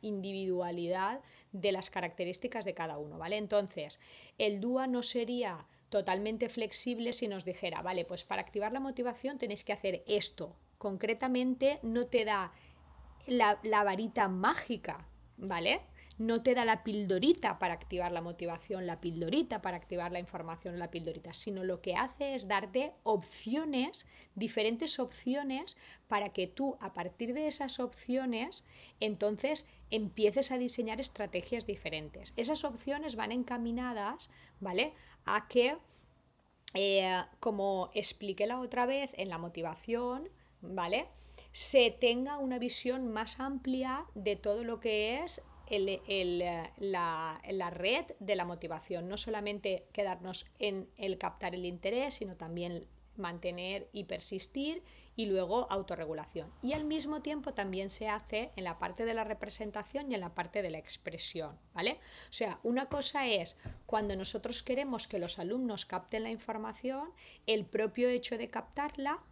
individualidad 0.00 1.20
de 1.52 1.72
las 1.72 1.90
características 1.90 2.64
de 2.64 2.74
cada 2.74 2.98
uno, 2.98 3.18
¿vale? 3.18 3.36
Entonces, 3.36 4.00
el 4.38 4.60
DUA 4.60 4.86
no 4.86 5.02
sería 5.02 5.66
totalmente 5.88 6.48
flexible 6.48 7.12
si 7.12 7.28
nos 7.28 7.44
dijera, 7.44 7.82
vale, 7.82 8.04
pues 8.04 8.24
para 8.24 8.40
activar 8.40 8.72
la 8.72 8.80
motivación 8.80 9.38
tenéis 9.38 9.64
que 9.64 9.72
hacer 9.72 10.04
esto. 10.06 10.56
Concretamente 10.78 11.80
no 11.82 12.06
te 12.06 12.24
da 12.24 12.52
la, 13.26 13.58
varita 13.84 14.28
mágica, 14.28 15.06
¿vale? 15.36 15.82
no 16.18 16.42
te 16.42 16.54
da 16.54 16.64
la 16.64 16.84
pildorita 16.84 17.58
para 17.58 17.74
activar 17.74 18.12
la 18.12 18.20
motivación, 18.20 18.86
la 18.86 19.00
pildorita 19.00 19.62
para 19.62 19.76
activar 19.76 20.12
la 20.12 20.20
información, 20.20 20.78
la 20.78 20.90
pildorita, 20.90 21.32
sino 21.32 21.64
lo 21.64 21.80
que 21.80 21.96
hace 21.96 22.34
es 22.34 22.48
darte 22.48 22.92
opciones, 23.02 24.06
diferentes 24.34 24.98
opciones, 24.98 25.76
para 26.08 26.30
que 26.30 26.46
tú 26.46 26.76
a 26.80 26.92
partir 26.92 27.34
de 27.34 27.48
esas 27.48 27.80
opciones 27.80 28.64
entonces 29.00 29.66
empieces 29.90 30.52
a 30.52 30.58
diseñar 30.58 31.00
estrategias 31.00 31.66
diferentes. 31.66 32.32
Esas 32.36 32.64
opciones 32.64 33.16
van 33.16 33.32
encaminadas, 33.32 34.30
¿vale? 34.60 34.94
A 35.24 35.48
que, 35.48 35.76
eh, 36.74 37.22
como 37.40 37.90
expliqué 37.94 38.46
la 38.46 38.60
otra 38.60 38.86
vez 38.86 39.12
en 39.16 39.28
la 39.28 39.38
motivación, 39.38 40.28
¿vale? 40.60 41.08
Se 41.52 41.90
tenga 41.90 42.38
una 42.38 42.58
visión 42.58 43.08
más 43.08 43.40
amplia 43.40 44.06
de 44.14 44.36
todo 44.36 44.64
lo 44.64 44.80
que 44.80 45.22
es 45.22 45.42
el, 45.68 46.38
la, 46.76 47.40
la, 47.48 47.70
red 47.70 48.04
de 48.20 48.36
la 48.36 48.44
motivación, 48.44 49.08
no 49.08 49.16
solamente 49.16 49.86
quedarnos 49.92 50.46
en 50.58 50.88
el 50.96 51.16
captar 51.16 51.54
el 51.54 51.64
interés, 51.64 52.14
sino 52.14 52.36
también 52.36 52.86
mantener 53.16 53.88
y 53.92 54.04
persistir 54.04 54.82
y 55.16 55.26
luego 55.26 55.70
autorregulación. 55.70 56.50
Y 56.62 56.72
al 56.72 56.84
mismo 56.84 57.20
tiempo 57.20 57.52
también 57.52 57.90
se 57.90 58.08
hace 58.08 58.52
en 58.56 58.64
la 58.64 58.78
parte 58.78 59.04
de 59.04 59.14
la 59.14 59.24
representación 59.24 60.10
y 60.10 60.14
en 60.14 60.20
la 60.20 60.34
parte 60.34 60.62
de 60.62 60.70
la 60.70 60.78
expresión, 60.78 61.58
¿vale? 61.74 62.00
O 62.30 62.32
sea, 62.32 62.58
una 62.62 62.86
cosa 62.86 63.26
es 63.26 63.58
cuando 63.86 64.16
nosotros 64.16 64.62
queremos 64.62 65.06
que 65.06 65.18
los 65.18 65.38
alumnos 65.38 65.84
capten 65.84 66.22
la 66.22 66.30
información, 66.30 67.10
el 67.46 67.66
propio 67.66 68.08
hecho 68.08 68.38
de 68.38 68.50
captarla, 68.50 69.22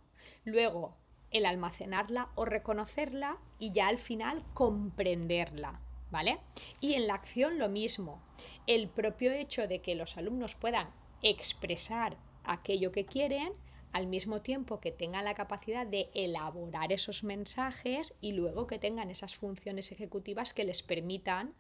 luego 0.45 1.00
el 1.31 1.47
almacenarla 1.47 2.29
o 2.35 2.45
reconocerla 2.45 3.39
y 3.59 3.73
ya 3.73 3.89
al 3.89 3.99
final 3.99 4.45
comprenderla. 4.55 5.81
¿vale? 6.11 6.39
Y 6.81 6.95
en 6.95 7.07
la 7.07 7.15
acción 7.15 7.59
lo 7.59 7.69
mismo. 7.69 8.23
El 8.67 8.89
propio 8.89 9.33
hecho 9.33 9.67
de 9.67 9.81
que 9.81 9.95
los 9.95 10.17
alumnos 10.17 10.55
puedan 10.55 10.91
expresar 11.23 12.17
aquello 12.45 12.93
que 12.93 13.07
quieren, 13.07 13.53
al 13.93 14.07
mismo 14.07 14.41
tiempo 14.41 14.81
que 14.81 14.93
tengan 14.93 15.25
la 15.25 15.35
capacidad 15.35 15.87
de 15.87 16.11
elaborar 16.15 16.93
esos 16.93 17.25
mensajes 17.25 18.15
y 18.21 18.33
luego 18.33 18.67
que 18.67 18.79
tengan 18.79 19.11
esas 19.11 19.37
funciones 19.37 19.91
ejecutivas 19.91 20.55
que 20.55 20.65
les 20.65 20.83
permitan 20.83 21.55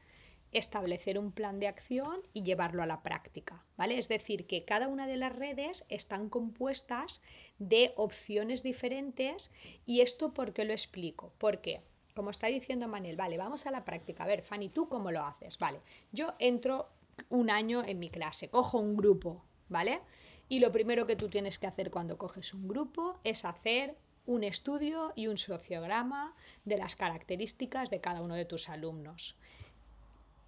establecer 0.52 1.18
un 1.18 1.32
plan 1.32 1.60
de 1.60 1.68
acción 1.68 2.20
y 2.32 2.42
llevarlo 2.42 2.82
a 2.82 2.86
la 2.86 3.02
práctica, 3.02 3.64
¿vale? 3.76 3.98
Es 3.98 4.08
decir, 4.08 4.46
que 4.46 4.64
cada 4.64 4.88
una 4.88 5.06
de 5.06 5.16
las 5.16 5.34
redes 5.34 5.86
están 5.88 6.28
compuestas 6.28 7.22
de 7.58 7.92
opciones 7.96 8.62
diferentes 8.62 9.52
y 9.86 10.00
esto 10.00 10.34
¿por 10.34 10.52
qué 10.52 10.64
lo 10.64 10.72
explico? 10.72 11.32
Porque 11.38 11.82
como 12.14 12.30
está 12.30 12.48
diciendo 12.48 12.88
Manel, 12.88 13.16
vale, 13.16 13.38
vamos 13.38 13.66
a 13.66 13.70
la 13.70 13.84
práctica. 13.84 14.24
A 14.24 14.26
ver, 14.26 14.42
Fanny, 14.42 14.68
¿tú 14.68 14.88
cómo 14.88 15.10
lo 15.10 15.24
haces? 15.24 15.58
Vale, 15.58 15.80
yo 16.12 16.34
entro 16.38 16.90
un 17.28 17.50
año 17.50 17.82
en 17.84 17.98
mi 17.98 18.10
clase, 18.10 18.48
cojo 18.48 18.78
un 18.78 18.96
grupo, 18.96 19.44
¿vale? 19.68 20.00
Y 20.48 20.58
lo 20.58 20.72
primero 20.72 21.06
que 21.06 21.16
tú 21.16 21.28
tienes 21.28 21.58
que 21.58 21.66
hacer 21.66 21.90
cuando 21.90 22.18
coges 22.18 22.54
un 22.54 22.66
grupo 22.66 23.20
es 23.24 23.44
hacer 23.44 23.96
un 24.26 24.44
estudio 24.44 25.12
y 25.14 25.28
un 25.28 25.36
sociograma 25.36 26.34
de 26.64 26.76
las 26.76 26.96
características 26.96 27.90
de 27.90 28.00
cada 28.00 28.22
uno 28.22 28.34
de 28.34 28.44
tus 28.44 28.68
alumnos. 28.68 29.36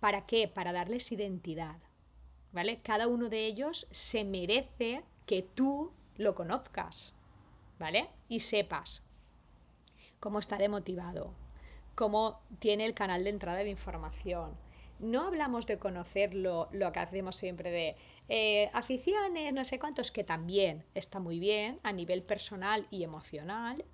¿Para 0.03 0.27
qué? 0.27 0.49
Para 0.49 0.73
darles 0.73 1.13
identidad, 1.13 1.77
¿vale? 2.51 2.81
Cada 2.83 3.07
uno 3.07 3.29
de 3.29 3.47
ellos 3.47 3.87
se 3.93 4.25
merece 4.25 5.05
que 5.27 5.43
tú 5.43 5.93
lo 6.17 6.35
conozcas, 6.35 7.15
¿vale? 7.79 8.09
Y 8.29 8.41
sepas 8.41 9.05
cómo 10.19 10.41
está 10.41 10.59
de 10.59 10.69
motivado, 10.69 11.35
cómo 11.95 12.41
tiene 12.59 12.85
el 12.85 12.95
canal 12.95 13.23
de 13.23 13.31
entrada 13.31 13.59
de 13.59 13.71
información. 13.71 14.57
No 14.99 15.29
hablamos 15.29 15.67
de 15.67 15.79
conocerlo, 15.79 16.69
lo 16.73 16.91
que 16.91 16.99
hacemos 16.99 17.37
siempre 17.37 17.71
de 17.71 17.97
eh, 18.29 18.71
aficiones, 18.73 19.55
no 19.55 19.65
sé 19.65 19.79
cuántos, 19.79 20.11
que 20.11 20.25
también 20.25 20.85
está 20.95 21.21
muy 21.21 21.39
bien 21.39 21.79
a 21.85 21.93
nivel 21.93 22.25
personal 22.25 22.89
y 22.91 23.05
emocional, 23.05 23.85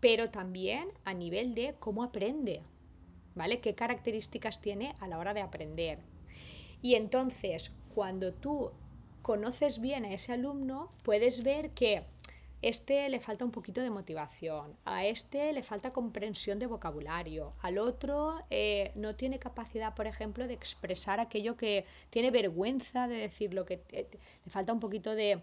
pero 0.00 0.28
también 0.28 0.88
a 1.04 1.14
nivel 1.14 1.54
de 1.54 1.76
cómo 1.78 2.02
aprende, 2.02 2.64
¿vale? 3.34 3.60
¿Qué 3.60 3.74
características 3.74 4.60
tiene 4.60 4.94
a 5.00 5.08
la 5.08 5.18
hora 5.18 5.34
de 5.34 5.40
aprender? 5.40 5.98
Y 6.80 6.96
entonces, 6.96 7.74
cuando 7.94 8.32
tú 8.32 8.72
conoces 9.22 9.80
bien 9.80 10.04
a 10.04 10.12
ese 10.12 10.32
alumno, 10.32 10.90
puedes 11.04 11.42
ver 11.42 11.70
que 11.70 12.04
este 12.60 13.08
le 13.08 13.18
falta 13.18 13.44
un 13.44 13.50
poquito 13.50 13.80
de 13.80 13.90
motivación, 13.90 14.76
a 14.84 15.04
este 15.04 15.52
le 15.52 15.64
falta 15.64 15.92
comprensión 15.92 16.60
de 16.60 16.66
vocabulario, 16.66 17.54
al 17.60 17.78
otro 17.78 18.40
eh, 18.50 18.92
no 18.94 19.16
tiene 19.16 19.40
capacidad, 19.40 19.94
por 19.94 20.06
ejemplo, 20.06 20.46
de 20.46 20.54
expresar 20.54 21.18
aquello 21.18 21.56
que 21.56 21.84
tiene 22.10 22.30
vergüenza 22.30 23.08
de 23.08 23.16
decir 23.16 23.52
lo 23.52 23.64
que 23.64 23.82
le 23.90 24.50
falta 24.50 24.72
un 24.72 24.78
poquito 24.78 25.14
de 25.14 25.42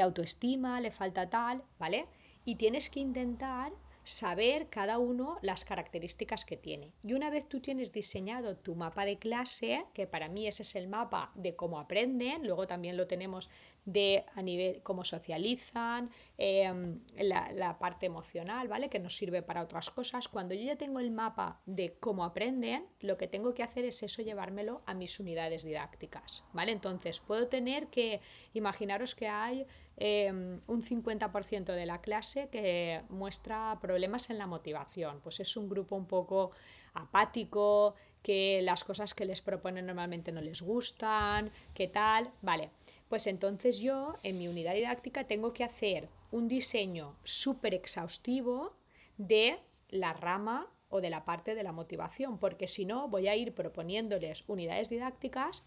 autoestima, 0.00 0.80
le 0.80 0.90
falta 0.90 1.30
tal, 1.30 1.62
¿vale? 1.78 2.06
Y 2.44 2.56
tienes 2.56 2.90
que 2.90 2.98
intentar 3.00 3.72
saber 4.06 4.68
cada 4.68 4.98
uno 4.98 5.36
las 5.42 5.64
características 5.64 6.44
que 6.44 6.56
tiene. 6.56 6.92
Y 7.02 7.12
una 7.14 7.28
vez 7.28 7.48
tú 7.48 7.60
tienes 7.60 7.92
diseñado 7.92 8.56
tu 8.56 8.76
mapa 8.76 9.04
de 9.04 9.18
clase, 9.18 9.84
que 9.94 10.06
para 10.06 10.28
mí 10.28 10.46
ese 10.46 10.62
es 10.62 10.76
el 10.76 10.86
mapa 10.86 11.32
de 11.34 11.56
cómo 11.56 11.80
aprenden, 11.80 12.46
luego 12.46 12.68
también 12.68 12.96
lo 12.96 13.08
tenemos 13.08 13.50
de 13.84 14.24
a 14.34 14.42
nivel 14.42 14.80
cómo 14.84 15.04
socializan, 15.04 16.10
em, 16.38 17.00
la, 17.16 17.50
la, 17.52 17.78
parte 17.78 18.06
emocional, 18.06 18.68
¿vale? 18.68 18.88
Que 18.88 19.00
nos 19.00 19.16
sirve 19.16 19.42
para 19.42 19.62
otras 19.62 19.90
cosas. 19.90 20.28
Cuando 20.28 20.54
yo 20.54 20.62
ya 20.62 20.76
tengo 20.76 21.00
el 21.00 21.10
mapa 21.10 21.60
de 21.66 21.94
cómo 21.98 22.24
aprenden, 22.24 22.86
lo 23.00 23.16
que 23.16 23.26
tengo 23.26 23.54
que 23.54 23.64
hacer 23.64 23.84
es 23.84 24.02
eso, 24.04 24.22
llevármelo 24.22 24.82
a 24.86 24.94
mis 24.94 25.18
unidades 25.18 25.64
didácticas, 25.64 26.44
¿vale? 26.52 26.70
Entonces 26.70 27.18
puedo 27.18 27.48
tener 27.48 27.88
que, 27.88 28.20
imaginaros 28.54 29.16
que 29.16 29.26
hay 29.26 29.66
Em, 29.98 30.60
un 30.66 30.82
50% 30.82 31.72
de 31.72 31.86
la 31.86 32.02
clase 32.02 32.48
que 32.50 33.00
muestra 33.08 33.78
problemas 33.80 34.28
en 34.28 34.36
la 34.36 34.46
motivación. 34.46 35.20
Pues 35.22 35.40
es 35.40 35.56
un 35.56 35.70
grupo 35.70 35.96
un 35.96 36.06
poco 36.06 36.50
apático, 36.92 37.94
que 38.22 38.60
las 38.62 38.84
cosas 38.84 39.14
que 39.14 39.24
les 39.24 39.40
proponen 39.40 39.86
normalmente 39.86 40.32
no 40.32 40.40
les 40.40 40.60
gustan, 40.60 41.50
qué 41.72 41.86
tal. 41.88 42.30
Vale, 42.42 42.70
pues 43.08 43.26
entonces 43.26 43.78
yo 43.78 44.16
en 44.22 44.36
mi 44.36 44.48
unidad 44.48 44.74
didáctica 44.74 45.24
tengo 45.24 45.52
que 45.52 45.64
hacer 45.64 46.08
un 46.30 46.48
diseño 46.48 47.16
súper 47.24 47.72
exhaustivo 47.72 48.76
de 49.16 49.58
la 49.88 50.12
rama 50.12 50.66
o 50.88 51.00
de 51.00 51.08
la 51.08 51.24
parte 51.24 51.54
de 51.54 51.62
la 51.62 51.72
motivación, 51.72 52.38
porque 52.38 52.68
si 52.68 52.84
no 52.84 53.08
voy 53.08 53.28
a 53.28 53.36
ir 53.36 53.54
proponiéndoles 53.54 54.44
unidades 54.46 54.90
didácticas 54.90 55.64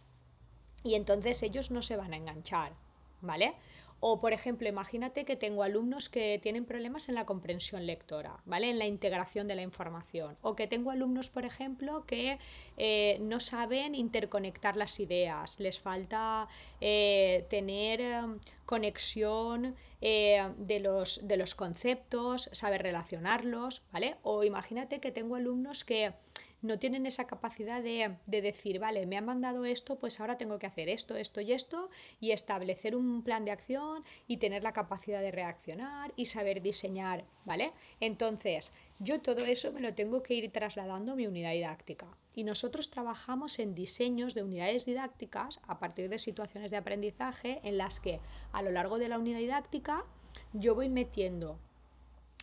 y 0.83 0.95
entonces 0.95 1.41
ellos 1.43 1.71
no 1.71 1.81
se 1.81 1.97
van 1.97 2.13
a 2.13 2.17
enganchar, 2.17 2.73
¿vale? 3.21 3.55
O, 4.01 4.21
por 4.21 4.31
ejemplo, 4.31 4.67
imagínate 4.67 5.25
que 5.25 5.35
tengo 5.35 5.63
alumnos 5.63 6.07
que 6.07 6.39
tienen 6.41 6.65
problemas 6.65 7.09
en 7.09 7.15
la 7.15 7.25
comprensión 7.25 7.85
lectora, 7.85 8.41
¿vale? 8.45 8.69
En 8.69 8.79
la 8.79 8.85
integración 8.85 9.47
de 9.47 9.55
la 9.55 9.61
información. 9.61 10.37
O 10.41 10.55
que 10.55 10.67
tengo 10.67 10.91
alumnos, 10.91 11.29
por 11.29 11.43
ejemplo, 11.43 12.05
que 12.05 12.39
eh, 12.77 13.17
no 13.21 13.39
saben 13.39 13.95
interconectar 13.95 14.77
las 14.77 14.99
ideas, 14.99 15.59
les 15.59 15.79
falta 15.79 16.47
eh, 16.79 17.45
tener 17.49 17.99
em, 17.99 18.39
conexión 18.65 19.75
eh, 20.01 20.53
de, 20.57 20.79
los, 20.79 21.27
de 21.27 21.35
los 21.35 21.53
conceptos, 21.55 22.49
saber 22.53 22.83
relacionarlos, 22.83 23.83
¿vale? 23.91 24.15
O 24.23 24.43
imagínate 24.43 24.99
que 25.01 25.11
tengo 25.11 25.35
alumnos 25.35 25.83
que 25.83 26.13
no 26.61 26.79
tienen 26.79 27.05
esa 27.05 27.27
capacidad 27.27 27.81
de, 27.81 28.17
decir, 28.25 28.79
vale, 28.79 29.05
me 29.05 29.17
han 29.17 29.25
mandado 29.25 29.65
esto, 29.65 29.97
pues 29.97 30.19
ahora 30.19 30.37
tengo 30.37 30.59
que 30.59 30.67
hacer 30.67 30.89
esto, 30.89 31.15
esto 31.15 31.41
y 31.41 31.53
esto, 31.53 31.89
y 32.19 32.31
establecer 32.31 32.95
un 32.95 33.23
plan 33.23 33.45
de 33.45 33.51
acción 33.51 34.03
y 34.27 34.37
tener 34.37 34.63
la 34.63 34.73
capacidad 34.73 35.21
de 35.21 35.31
reaccionar 35.31 36.13
y 36.15 36.25
saber 36.25 36.61
diseñar, 36.61 37.25
¿vale? 37.45 37.71
Entonces, 37.99 38.73
yo 38.99 39.21
todo 39.21 39.45
eso 39.45 39.71
me 39.71 39.81
lo 39.81 39.93
tengo 39.93 40.21
que 40.23 40.33
ir 40.33 40.51
trasladando 40.51 41.13
a 41.13 41.15
mi 41.15 41.27
unidad 41.27 41.51
didáctica. 41.51 42.07
Y 42.35 42.43
nosotros 42.43 42.89
trabajamos 42.89 43.59
en 43.59 43.75
diseños 43.75 44.33
de 44.33 44.43
unidades 44.43 44.85
didácticas 44.85 45.59
a 45.67 45.79
partir 45.79 46.09
de 46.09 46.19
situaciones 46.19 46.71
de 46.71 46.77
aprendizaje 46.77 47.59
en 47.63 47.77
las 47.77 47.99
que 47.99 48.19
a 48.51 48.61
lo 48.61 48.71
largo 48.71 48.97
de 48.97 49.09
la 49.09 49.19
unidad 49.19 49.39
didáctica 49.39 50.05
yo 50.53 50.75
voy 50.75 50.89
metiendo 50.89 51.59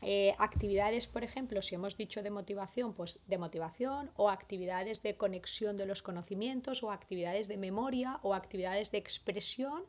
eh, 0.03 0.35
actividades, 0.39 1.07
por 1.07 1.25
ejemplo, 1.25 1.63
si 1.63 1.75
hemos 1.75 1.97
dicho 1.97 2.23
de 2.23 2.31
motivación, 2.31 2.93
pues 2.93 3.21
de 3.27 3.39
motivación 3.39 4.11
o 4.17 4.29
actividades 4.29 5.03
de 5.03 5.17
conexión 5.17 5.77
de 5.77 5.87
los 5.87 6.03
conocimientos 6.03 6.83
o 6.83 6.91
actividades 6.91 7.49
de 7.49 7.57
memoria 7.57 8.21
o 8.23 8.35
actividades 8.35 8.91
de 8.93 8.99
expresión 8.99 9.85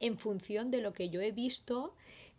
en 0.00 0.18
función 0.18 0.70
de 0.70 0.80
lo 0.80 0.92
que 0.92 1.10
yo 1.10 1.20
he 1.20 1.30
visto 1.30 1.94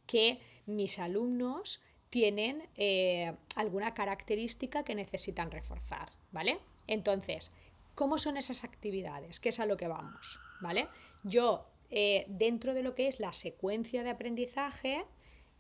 que 0.06 0.40
mis 0.66 1.00
alumnos 1.00 1.82
tienen 2.10 2.68
eh, 2.76 3.34
alguna 3.56 3.94
característica 3.94 4.84
que 4.84 4.94
necesitan 4.94 5.50
reforzar, 5.50 6.12
¿vale? 6.32 6.60
Entonces, 6.88 7.52
¿cómo 7.96 8.18
son 8.18 8.36
esas 8.36 8.64
actividades? 8.66 9.40
¿Qué 9.40 9.50
es 9.50 9.60
a 9.60 9.66
lo 9.66 9.78
que 9.78 9.88
vamos? 9.88 10.40
¿Vale? 10.62 10.90
Yo, 11.24 11.66
eh, 11.90 12.26
dentro 12.28 12.74
de 12.74 12.84
lo 12.84 12.96
que 12.96 13.08
es 13.08 13.20
la 13.20 13.34
secuencia 13.34 14.04
de 14.04 14.10
aprendizaje, 14.10 15.06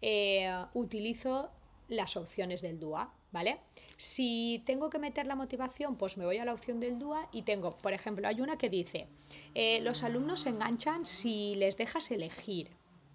eh, 0.05 0.51
utilizo 0.73 1.49
las 1.87 2.17
opciones 2.17 2.61
del 2.61 2.77
DUA, 2.77 3.13
¿vale? 3.31 3.59
Si 3.95 4.61
tengo 4.65 4.89
que 4.89 4.99
meter 4.99 5.25
la 5.25 5.35
motivación, 5.35 5.95
pues 5.95 6.17
me 6.17 6.25
voy 6.25 6.39
a 6.39 6.45
la 6.45 6.53
opción 6.53 6.81
del 6.81 6.99
DUA 6.99 7.29
y 7.31 7.43
tengo, 7.43 7.77
por 7.77 7.93
ejemplo, 7.93 8.27
hay 8.27 8.41
una 8.41 8.57
que 8.57 8.69
dice, 8.69 9.07
eh, 9.55 9.79
los 9.79 10.03
alumnos 10.03 10.41
se 10.41 10.49
enganchan 10.49 11.05
si 11.05 11.55
les 11.55 11.77
dejas 11.77 12.11
elegir, 12.11 12.69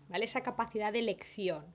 ¿vale? 0.09 0.25
Esa 0.25 0.43
capacidad 0.43 0.91
de 0.91 1.01
elección, 1.01 1.67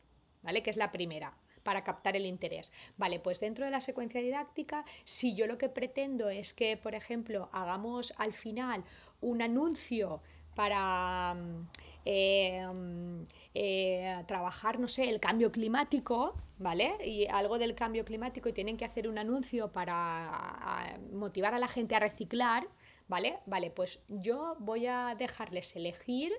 ¿vale? 0.41 0.63
Que 0.63 0.71
es 0.71 0.77
la 0.77 0.91
primera 0.91 1.37
para 1.61 1.83
captar 1.83 2.15
el 2.15 2.25
interés. 2.25 2.73
Vale, 2.97 3.19
pues 3.19 3.39
dentro 3.39 3.65
de 3.65 3.71
la 3.71 3.81
secuencia 3.81 4.19
didáctica, 4.19 4.83
si 5.03 5.35
yo 5.35 5.45
lo 5.45 5.59
que 5.59 5.69
pretendo 5.69 6.29
es 6.29 6.55
que, 6.55 6.75
por 6.75 6.95
ejemplo, 6.95 7.49
hagamos 7.53 8.15
al 8.17 8.33
final 8.33 8.83
un 9.21 9.43
anuncio 9.43 10.21
para 10.55 11.35
mm, 11.35 11.67
mm, 12.05 13.23
eh, 13.53 14.23
trabajar, 14.27 14.79
no 14.79 14.87
sé, 14.87 15.09
el 15.09 15.19
cambio 15.19 15.51
climático, 15.51 16.35
¿vale? 16.57 16.95
Y 17.05 17.27
algo 17.27 17.57
del 17.57 17.75
cambio 17.75 18.05
climático 18.05 18.49
y 18.49 18.53
tienen 18.53 18.77
que 18.77 18.85
hacer 18.85 19.07
un 19.07 19.17
anuncio 19.17 19.71
para 19.71 20.99
motivar 21.11 21.53
a 21.53 21.59
la 21.59 21.67
gente 21.67 21.95
a 21.95 21.99
reciclar, 21.99 22.67
¿vale? 23.07 23.39
Vale, 23.45 23.71
pues 23.71 23.99
yo 24.07 24.55
voy 24.59 24.87
a 24.87 25.15
dejarles 25.17 25.75
elegir 25.75 26.33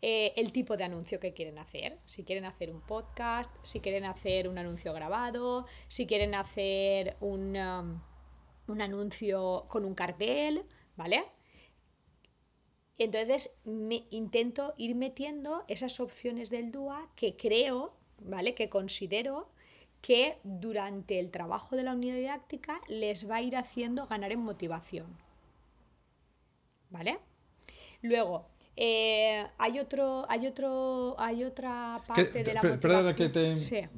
eh, 0.00 0.32
el 0.36 0.52
tipo 0.52 0.76
de 0.76 0.84
anuncio 0.84 1.18
que 1.18 1.32
quieren 1.32 1.58
hacer. 1.58 1.98
Si 2.04 2.24
quieren 2.24 2.44
hacer 2.44 2.70
un 2.70 2.80
podcast, 2.80 3.54
si 3.62 3.80
quieren 3.80 4.04
hacer 4.04 4.48
un 4.48 4.58
anuncio 4.58 4.92
grabado, 4.92 5.66
si 5.88 6.06
quieren 6.06 6.34
hacer 6.34 7.16
un, 7.20 7.56
um, 7.56 8.00
un 8.68 8.82
anuncio 8.82 9.66
con 9.68 9.84
un 9.84 9.94
cartel, 9.94 10.64
¿vale? 10.96 11.24
Entonces 12.98 13.56
me 13.64 14.04
intento 14.10 14.74
ir 14.76 14.96
metiendo 14.96 15.64
esas 15.68 16.00
opciones 16.00 16.50
del 16.50 16.72
DUA 16.72 17.08
que 17.14 17.36
creo, 17.36 17.94
¿vale? 18.20 18.54
Que 18.54 18.68
considero 18.68 19.48
que 20.00 20.38
durante 20.42 21.18
el 21.18 21.30
trabajo 21.30 21.76
de 21.76 21.84
la 21.84 21.94
unidad 21.94 22.16
didáctica 22.16 22.80
les 22.88 23.30
va 23.30 23.36
a 23.36 23.42
ir 23.42 23.56
haciendo 23.56 24.06
ganar 24.06 24.32
en 24.32 24.40
motivación. 24.40 25.06
¿Vale? 26.90 27.18
Luego, 28.02 28.48
eh, 28.76 29.44
hay 29.58 29.78
otro, 29.78 30.24
hay 30.28 30.46
otro, 30.46 31.16
hay 31.18 31.44
otra 31.44 32.02
parte 32.06 32.44
de 32.44 32.54
la 32.54 32.62
motivación. 32.62 32.80
Perdona 32.80 33.14
que 33.14 33.28
te, 33.28 33.54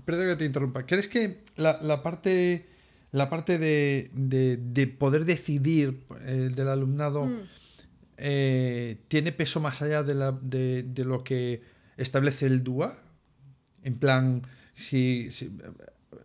que 0.06 0.36
te 0.36 0.44
interrumpa. 0.44 0.86
¿Crees 0.86 1.08
que 1.08 1.42
la, 1.56 2.02
parte, 2.02 2.66
la 3.12 3.28
parte 3.28 3.58
de, 3.58 4.96
poder 4.98 5.24
decidir 5.24 6.06
eh, 6.22 6.50
del 6.54 6.68
alumnado 6.68 7.24
mm. 7.24 7.48
Eh, 8.22 8.98
tiene 9.08 9.32
peso 9.32 9.60
más 9.60 9.80
allá 9.80 10.02
de, 10.02 10.14
la, 10.14 10.32
de, 10.42 10.84
lo 11.04 11.24
que 11.24 11.62
establece 11.96 12.44
el 12.44 12.62
DUA? 12.62 12.94
En 13.82 13.98
plan, 13.98 14.42
si, 14.74 15.30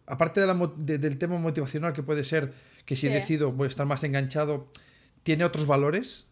aparte 0.05 0.41
de 0.41 0.47
la, 0.47 0.73
del 0.75 1.17
tema 1.17 1.37
motivacional 1.37 1.93
que 1.93 2.03
puede 2.03 2.25
ser 2.25 2.53
que 2.85 2.95
si 2.95 3.07
decido 3.07 3.53
voy 3.53 3.67
a 3.67 3.69
estar 3.69 3.85
más 3.85 4.03
enganchado, 4.03 4.67
¿tiene 5.23 5.45
otros 5.45 5.67
valores? 5.67 6.25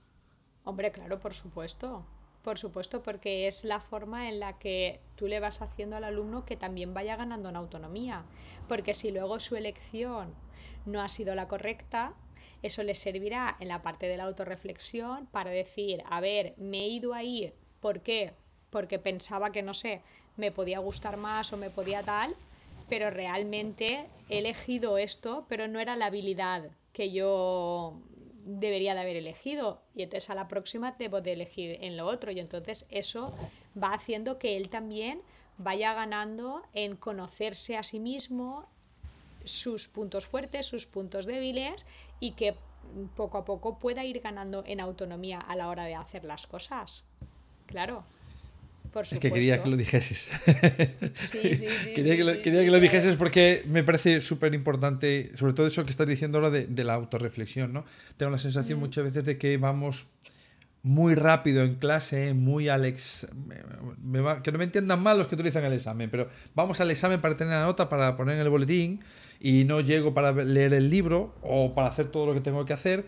Hombre, 0.66 0.92
claro, 0.92 1.20
por 1.20 1.34
supuesto. 1.34 2.06
Por 2.44 2.58
supuesto, 2.58 3.02
porque 3.02 3.48
es 3.48 3.64
la 3.64 3.80
forma 3.80 4.28
en 4.28 4.42
la 4.42 4.60
que 4.60 5.00
tú 5.16 5.28
le 5.28 5.40
vas 5.40 5.62
haciendo 5.62 5.96
al 5.96 6.04
alumno 6.04 6.44
que 6.44 6.58
también 6.58 6.94
vaya 6.94 7.16
ganando 7.16 7.48
en 7.48 7.56
autonomía. 7.56 8.26
Porque 8.68 8.94
si 8.94 9.12
luego 9.12 9.40
su 9.40 9.56
elección 9.56 10.34
no 10.86 11.02
ha 11.02 11.08
sido 11.08 11.36
la 11.36 11.48
correcta, 11.48 12.14
eso 12.64 12.82
les 12.82 12.98
servirá 12.98 13.56
en 13.60 13.68
la 13.68 13.82
parte 13.82 14.08
de 14.08 14.18
la 14.18 14.24
autorreflexión 14.24 15.28
para 15.28 15.52
decir, 15.52 16.04
a 16.10 16.20
ver, 16.22 16.56
me 16.58 16.80
he 16.80 16.88
ido 16.88 17.14
ahí, 17.14 17.54
¿por 17.80 18.02
qué? 18.02 18.34
Porque 18.72 18.98
pensaba 18.98 19.52
que, 19.52 19.62
no 19.62 19.74
sé, 19.74 20.02
me 20.38 20.52
podía 20.52 20.80
gustar 20.80 21.18
más 21.18 21.54
o 21.54 21.58
me 21.58 21.70
podía 21.70 22.02
tal, 22.02 22.36
pero 22.90 23.10
realmente 23.10 24.08
he 24.30 24.40
elegido 24.40 24.98
esto, 24.98 25.46
pero 25.48 25.68
no 25.68 25.80
era 25.80 25.96
la 25.96 26.08
habilidad 26.08 26.72
que 26.92 27.12
yo 27.12 28.02
debería 28.46 28.94
de 28.94 29.02
haber 29.02 29.16
elegido 29.16 29.82
y 29.96 30.04
entonces 30.04 30.30
a 30.30 30.36
la 30.36 30.48
próxima 30.48 30.96
debo 31.00 31.22
de 31.22 31.34
elegir 31.34 31.78
en 31.82 31.96
lo 31.96 32.06
otro 32.06 32.32
y 32.32 32.40
entonces 32.40 32.86
eso 32.90 33.34
va 33.82 33.94
haciendo 33.94 34.38
que 34.38 34.58
él 34.58 34.70
también 34.70 35.22
vaya 35.58 35.94
ganando 35.94 36.64
en 36.74 36.96
conocerse 36.98 37.78
a 37.78 37.84
sí 37.84 38.00
mismo, 38.00 38.68
sus 39.46 39.88
puntos 39.88 40.26
fuertes, 40.26 40.66
sus 40.66 40.86
puntos 40.86 41.26
débiles 41.26 41.86
y 42.24 42.32
que 42.32 42.56
poco 43.18 43.38
a 43.38 43.44
poco 43.44 43.80
pueda 43.80 44.06
ir 44.06 44.22
ganando 44.22 44.64
en 44.66 44.80
autonomía 44.80 45.40
a 45.40 45.58
la 45.58 45.68
hora 45.68 45.84
de 45.84 45.96
hacer 45.96 46.24
las 46.24 46.48
cosas. 46.48 47.04
Claro. 47.66 48.06
Por 48.94 49.06
supuesto. 49.06 49.16
Es 49.16 49.20
que 49.20 49.32
quería 49.32 49.62
que 49.62 49.70
lo 49.70 49.76
dijeses. 49.76 50.30
Sí, 51.16 51.54
sí, 51.56 51.68
sí. 51.68 51.94
quería, 51.94 52.16
que, 52.16 52.24
lo, 52.24 52.42
quería 52.42 52.64
que 52.64 52.72
lo 52.72 52.80
dijeses 52.80 53.18
porque 53.18 53.64
me 53.68 53.84
parece 53.84 54.22
súper 54.22 54.54
importante, 54.54 55.32
sobre 55.36 55.52
todo 55.52 55.68
eso 55.68 55.84
que 55.84 55.90
estás 55.90 56.08
diciendo 56.08 56.38
ahora 56.38 56.50
de, 56.50 56.84
la 56.86 56.94
autorreflexión, 56.94 57.74
¿no? 57.74 57.84
Tengo 58.16 58.32
la 58.32 58.40
sensación 58.40 58.80
muchas 58.80 59.04
veces 59.04 59.26
de 59.26 59.38
que 59.38 59.58
vamos 59.58 60.06
muy 60.82 61.16
rápido 61.16 61.64
en 61.64 61.76
clase, 61.76 62.34
muy 62.34 62.70
al 62.70 62.86
ex... 62.86 63.28
que 64.44 64.52
no 64.52 64.58
me 64.58 64.64
entiendan 64.64 65.02
mal 65.02 65.18
los 65.18 65.28
que 65.28 65.36
utilizan 65.36 65.66
el 65.66 65.74
examen, 65.74 66.10
pero 66.10 66.30
vamos 66.56 66.80
al 66.80 66.90
examen 66.90 67.20
para 67.20 67.36
tener 67.36 67.54
la 67.54 67.64
nota, 67.64 67.90
para 67.90 68.16
poner 68.16 68.36
en 68.36 68.42
el 68.42 68.50
boletín 68.50 69.02
y 69.44 69.66
no 69.66 69.82
llego 69.82 70.14
para 70.14 70.32
leer 70.32 70.74
el 70.74 70.90
libro 70.90 71.36
o 71.42 71.76
para 71.76 71.90
hacer 71.90 72.08
todo 72.08 72.26
lo 72.26 72.34
que 72.34 72.40
tengo 72.40 72.66
que 72.66 72.72
hacer 72.72 73.06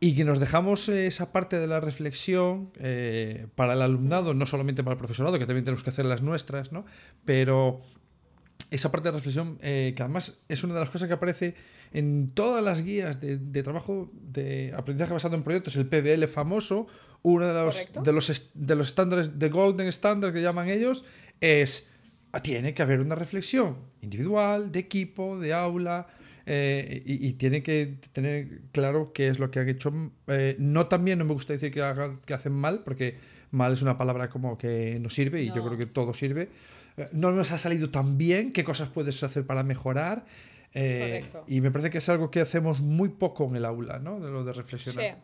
y 0.00 0.14
que 0.14 0.24
nos 0.24 0.40
dejamos 0.40 0.88
esa 0.88 1.32
parte 1.32 1.58
de 1.58 1.66
la 1.66 1.80
reflexión 1.80 2.72
eh, 2.80 3.46
para 3.54 3.74
el 3.74 3.82
alumnado, 3.82 4.32
no 4.32 4.46
solamente 4.46 4.82
para 4.82 4.94
el 4.94 4.98
profesorado, 4.98 5.38
que 5.38 5.44
también 5.44 5.66
tenemos 5.66 5.84
que 5.84 5.90
hacer 5.90 6.06
las 6.06 6.22
nuestras, 6.22 6.72
¿no? 6.72 6.86
pero 7.26 7.82
esa 8.70 8.90
parte 8.90 9.08
de 9.08 9.12
reflexión, 9.12 9.58
eh, 9.60 9.92
que 9.94 10.02
además 10.02 10.42
es 10.48 10.64
una 10.64 10.74
de 10.74 10.80
las 10.80 10.88
cosas 10.88 11.08
que 11.08 11.14
aparece 11.14 11.54
en 11.92 12.30
todas 12.32 12.64
las 12.64 12.82
guías 12.82 13.20
de, 13.20 13.62
trabajo 13.62 14.10
de 14.14 14.72
aprendizaje 14.74 15.12
basado 15.12 15.36
en 15.36 15.42
proyectos, 15.42 15.76
el 15.76 15.86
PBL 15.86 16.26
famoso, 16.26 16.86
uno 17.20 17.46
de 17.46 17.52
los, 17.52 17.92
de 18.02 18.12
los, 18.12 18.50
de 18.54 18.74
los 18.74 18.88
estándares, 18.88 19.38
de 19.38 19.48
Golden 19.50 19.88
Standard 19.88 20.32
que 20.32 20.40
llaman 20.40 20.70
ellos, 20.70 21.04
es, 21.42 21.86
tiene 22.42 22.74
que 22.74 22.82
haber 22.82 23.00
una 23.00 23.14
reflexión 23.14 23.76
individual, 24.02 24.72
de 24.72 24.80
equipo, 24.80 25.38
de 25.38 25.52
aula, 25.52 26.06
eh, 26.46 27.02
y, 27.06 27.32
tiene 27.34 27.62
que 27.62 27.96
tener 28.12 28.60
claro 28.72 29.12
qué 29.12 29.28
es 29.28 29.38
lo 29.38 29.50
que 29.50 29.60
han 29.60 29.68
hecho. 29.68 29.92
Eh, 30.26 30.56
no 30.58 30.86
también, 30.86 31.18
no 31.18 31.24
me 31.24 31.32
gusta 31.32 31.52
decir 31.54 31.72
que, 31.72 31.82
que 32.26 32.34
hacen 32.34 32.52
mal, 32.52 32.82
porque 32.84 33.16
mal 33.50 33.72
es 33.72 33.82
una 33.82 33.96
palabra 33.96 34.28
como 34.28 34.58
que 34.58 34.98
no 35.00 35.10
sirve, 35.10 35.42
y 35.42 35.46
yo 35.46 35.64
creo 35.64 35.78
que 35.78 35.86
todo 35.86 36.12
sirve. 36.12 36.50
Eh, 36.96 37.08
no 37.12 37.32
nos 37.32 37.50
ha 37.52 37.58
salido 37.58 37.90
tan 37.90 38.18
bien, 38.18 38.52
qué 38.52 38.64
cosas 38.64 38.88
puedes 38.88 39.22
hacer 39.22 39.46
para 39.46 39.62
mejorar. 39.62 40.26
Eh, 40.74 41.24
y 41.46 41.60
me 41.60 41.70
parece 41.70 41.90
que 41.90 41.98
es 41.98 42.08
algo 42.08 42.30
que 42.30 42.40
hacemos 42.40 42.80
muy 42.80 43.08
poco 43.08 43.46
en 43.46 43.56
el 43.56 43.64
aula, 43.64 44.00
¿no? 44.00 44.18
De 44.18 44.30
lo 44.30 44.44
de 44.44 44.52
reflexionar. 44.52 45.18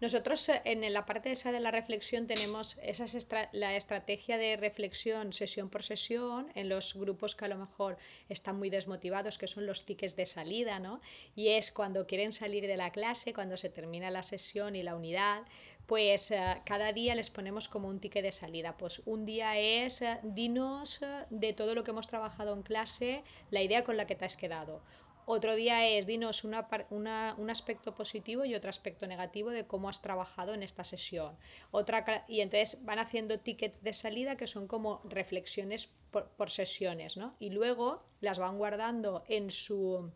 Nosotros 0.00 0.48
eh, 0.48 0.62
en 0.64 0.92
la 0.92 1.04
parte 1.04 1.30
esa 1.30 1.52
de 1.52 1.60
la 1.60 1.70
reflexión 1.70 2.26
tenemos 2.26 2.78
esa 2.82 3.06
la 3.52 3.76
estrategia 3.76 4.38
de 4.38 4.56
reflexión 4.56 5.32
sesión 5.32 5.68
por 5.68 5.82
sesión 5.82 6.50
en 6.54 6.68
los 6.68 6.94
grupos 6.94 7.34
que 7.34 7.44
a 7.44 7.48
lo 7.48 7.58
mejor 7.58 7.98
están 8.28 8.56
muy 8.56 8.70
desmotivados, 8.70 9.36
que 9.36 9.46
son 9.46 9.66
los 9.66 9.84
tickets 9.84 10.16
de 10.16 10.24
salida, 10.24 10.78
¿no? 10.78 11.00
Y 11.36 11.48
es 11.48 11.70
cuando 11.70 12.06
quieren 12.06 12.32
salir 12.32 12.66
de 12.66 12.78
la 12.78 12.90
clase, 12.90 13.34
cuando 13.34 13.56
se 13.58 13.68
termina 13.68 14.10
la 14.10 14.22
sesión 14.22 14.74
y 14.74 14.82
la 14.82 14.96
unidad, 14.96 15.42
pues 15.86 16.30
eh, 16.30 16.62
cada 16.64 16.92
día 16.92 17.14
les 17.14 17.30
ponemos 17.30 17.68
como 17.68 17.88
un 17.88 18.00
ticket 18.00 18.22
de 18.22 18.32
salida. 18.32 18.76
Pues 18.78 19.02
un 19.04 19.26
día 19.26 19.58
es 19.58 20.00
eh, 20.02 20.18
dinos 20.22 21.00
de 21.30 21.52
todo 21.52 21.74
lo 21.74 21.84
que 21.84 21.90
hemos 21.90 22.06
trabajado 22.06 22.54
en 22.54 22.62
clase, 22.62 23.22
la 23.50 23.60
idea 23.60 23.84
con 23.84 23.96
la 23.96 24.06
que 24.06 24.14
te 24.14 24.24
has 24.24 24.36
quedado. 24.36 24.82
Otro 25.26 25.54
día 25.54 25.86
es 25.86 26.06
dinos 26.06 26.44
una, 26.44 26.66
un 26.90 27.50
aspecto 27.50 27.94
positivo 27.94 28.44
y 28.44 28.54
otro 28.54 28.70
aspecto 28.70 29.06
negativo 29.06 29.50
de 29.50 29.66
cómo 29.66 29.88
has 29.88 30.02
trabajado 30.02 30.54
en 30.54 30.62
esta 30.62 30.84
sesión. 30.84 31.36
Otra, 31.70 32.24
y 32.28 32.40
entonces 32.40 32.84
van 32.84 32.98
haciendo 32.98 33.38
tickets 33.38 33.82
de 33.82 33.92
salida 33.92 34.36
que 34.36 34.46
son 34.46 34.66
como 34.66 35.00
reflexiones 35.04 35.90
por, 36.10 36.50
sesiones, 36.50 37.16
¿no? 37.16 37.36
Y 37.38 37.50
luego 37.50 38.04
las 38.20 38.38
van 38.38 38.58
guardando 38.58 39.24
en 39.28 39.50
su 39.50 40.10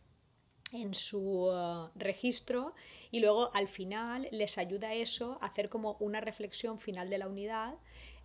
en 0.73 0.93
su 0.93 1.45
uh, 1.45 1.91
registro 1.95 2.75
y 3.13 3.21
luego 3.21 3.55
al 3.55 3.69
final 3.69 4.27
les 4.33 4.59
ayuda 4.59 4.93
eso 4.93 5.39
a 5.41 5.47
hacer 5.47 5.69
como 5.69 5.97
una 6.01 6.21
reflexión 6.21 6.81
final 6.81 7.11
de 7.11 7.19
la 7.19 7.29
unidad 7.29 7.75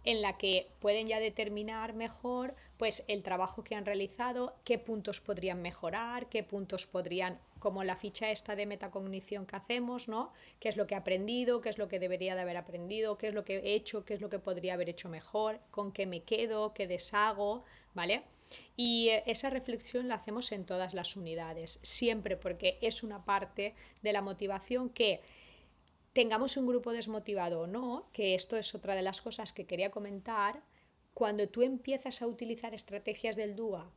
en 0.04 0.22
la 0.22 0.38
que 0.38 0.72
pueden 0.80 1.08
ya 1.08 1.20
determinar 1.20 1.94
mejor 1.94 2.56
pues 2.78 3.04
el 3.10 3.24
trabajo 3.24 3.64
que 3.64 3.76
han 3.76 3.86
realizado, 3.86 4.56
qué 4.64 4.78
puntos 4.80 5.20
podrían 5.20 5.62
mejorar, 5.62 6.30
qué 6.30 6.44
puntos 6.44 6.86
podrían, 6.86 7.38
como 7.60 7.84
la 7.84 7.98
ficha 7.98 8.32
esta 8.32 8.56
de 8.56 8.66
metacognición 8.66 9.46
que 9.46 9.58
hacemos, 9.58 10.08
¿no? 10.08 10.32
¿Qué 10.62 10.70
es 10.70 10.78
lo 10.78 10.88
que 10.88 10.96
he 10.96 10.98
aprendido? 10.98 11.60
¿Qué 11.60 11.68
es 11.68 11.78
lo 11.78 11.90
que 11.90 12.00
debería 12.00 12.36
de 12.36 12.42
haber 12.42 12.56
aprendido? 12.56 13.18
¿Qué 13.18 13.28
es 13.28 13.34
lo 13.34 13.44
que 13.44 13.58
he 13.58 13.74
hecho? 13.74 14.06
¿Qué 14.06 14.14
es 14.14 14.22
lo 14.22 14.30
que 14.30 14.40
podría 14.40 14.76
haber 14.76 14.88
hecho 14.88 15.10
mejor? 15.10 15.60
¿Con 15.72 15.92
qué 15.92 16.06
me 16.06 16.24
quedo? 16.24 16.74
¿Qué 16.74 16.88
deshago? 16.88 17.66
¿Vale? 17.94 18.24
Y 18.78 19.10
eh, 19.10 19.24
esa 19.26 19.50
reflexión 19.50 20.08
la 20.08 20.16
hacemos 20.16 20.54
en 20.54 20.66
todas 20.66 20.94
las 20.94 21.18
unidades, 21.18 21.80
siempre 21.82 22.38
porque 22.38 22.78
es 22.82 23.04
una 23.04 23.26
parte 23.26 23.76
de 24.02 24.14
la 24.14 24.22
motivación 24.22 24.90
que 24.90 25.22
tengamos 26.20 26.58
un 26.58 26.68
grupo 26.68 26.92
desmotivado 26.92 27.62
o 27.62 27.68
no, 27.68 28.10
que 28.12 28.36
esto 28.36 28.58
es 28.58 28.76
otra 28.76 28.94
de 28.94 29.02
las 29.02 29.22
cosas 29.22 29.54
que 29.54 29.66
quería 29.66 29.90
comentar, 29.90 30.62
cuando 31.14 31.48
tú 31.48 31.62
empiezas 31.62 32.22
a 32.22 32.28
utilizar 32.28 32.74
estrategias 32.74 33.38
del 33.38 33.56
DUA 33.56 33.90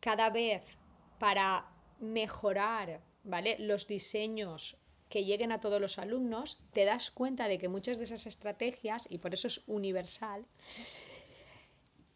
cada 0.00 0.30
vez 0.30 0.78
para 1.18 1.66
mejorar 2.00 3.02
¿vale? 3.22 3.58
los 3.58 3.86
diseños 3.86 4.78
que 5.10 5.26
lleguen 5.26 5.52
a 5.52 5.60
todos 5.60 5.78
los 5.78 5.98
alumnos, 5.98 6.58
te 6.72 6.86
das 6.86 7.10
cuenta 7.10 7.48
de 7.48 7.58
que 7.58 7.68
muchas 7.68 7.98
de 7.98 8.04
esas 8.04 8.26
estrategias, 8.26 9.06
y 9.10 9.18
por 9.18 9.34
eso 9.34 9.46
es 9.46 9.60
universal, 9.66 10.46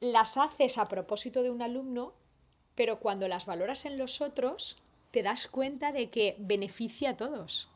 las 0.01 0.39
haces 0.39 0.79
a 0.79 0.89
propósito 0.89 1.43
de 1.43 1.51
un 1.51 1.61
alumno, 1.61 2.15
pero 2.75 3.01
cuando 3.01 3.29
las 3.29 3.45
valoras 3.45 3.85
en 3.85 3.99
los 3.99 4.23
otros, 4.23 4.79
te 5.11 5.23
das 5.23 5.47
cuenta 5.47 5.93
de 5.93 6.09
que 6.09 6.37
beneficia 6.39 7.11
a 7.11 7.17
todos. 7.19 7.70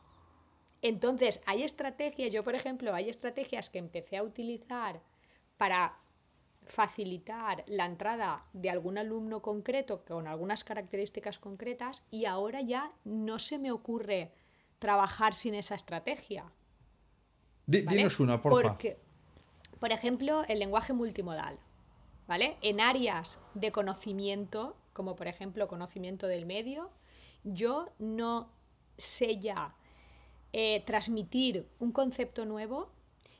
Entonces, 0.87 1.41
hay 1.47 1.63
estrategias, 1.63 2.31
yo 2.31 2.43
por 2.43 2.53
ejemplo, 2.53 2.93
hay 2.93 3.09
estrategias 3.09 3.71
que 3.71 3.79
empecé 3.79 4.17
a 4.17 4.23
utilizar 4.23 5.01
para 5.57 5.97
facilitar 6.67 7.63
la 7.65 7.87
entrada 7.87 8.45
de 8.53 8.69
algún 8.69 8.99
alumno 8.99 9.41
concreto 9.41 10.05
con 10.05 10.27
algunas 10.27 10.63
características 10.63 11.39
concretas 11.39 12.05
y 12.11 12.25
ahora 12.25 12.61
ya 12.61 12.91
no 13.03 13.39
se 13.39 13.57
me 13.57 13.71
ocurre 13.71 14.31
trabajar 14.77 15.33
sin 15.33 15.55
esa 15.55 15.73
estrategia. 15.73 16.45
Dinos 17.65 18.19
una, 18.19 18.39
por 18.39 18.61
Porque, 18.61 18.99
por 19.79 19.91
ejemplo, 19.91 20.43
el 20.47 20.59
lenguaje 20.59 20.93
multimodal. 20.93 21.59
¿Vale? 22.27 22.57
En 22.61 22.79
áreas 22.79 23.39
de 23.55 23.71
conocimiento, 23.71 24.77
como 24.93 25.15
por 25.15 25.27
ejemplo 25.27 25.67
conocimiento 25.67 26.27
del 26.27 26.45
medio, 26.45 26.91
yo 27.43 27.89
no 27.97 28.51
sé 28.97 29.39
ya 29.39 29.73
eh, 30.57 30.81
transmitir 30.85 31.67
un 31.79 31.91
concepto 31.91 32.45
nuevo 32.45 32.89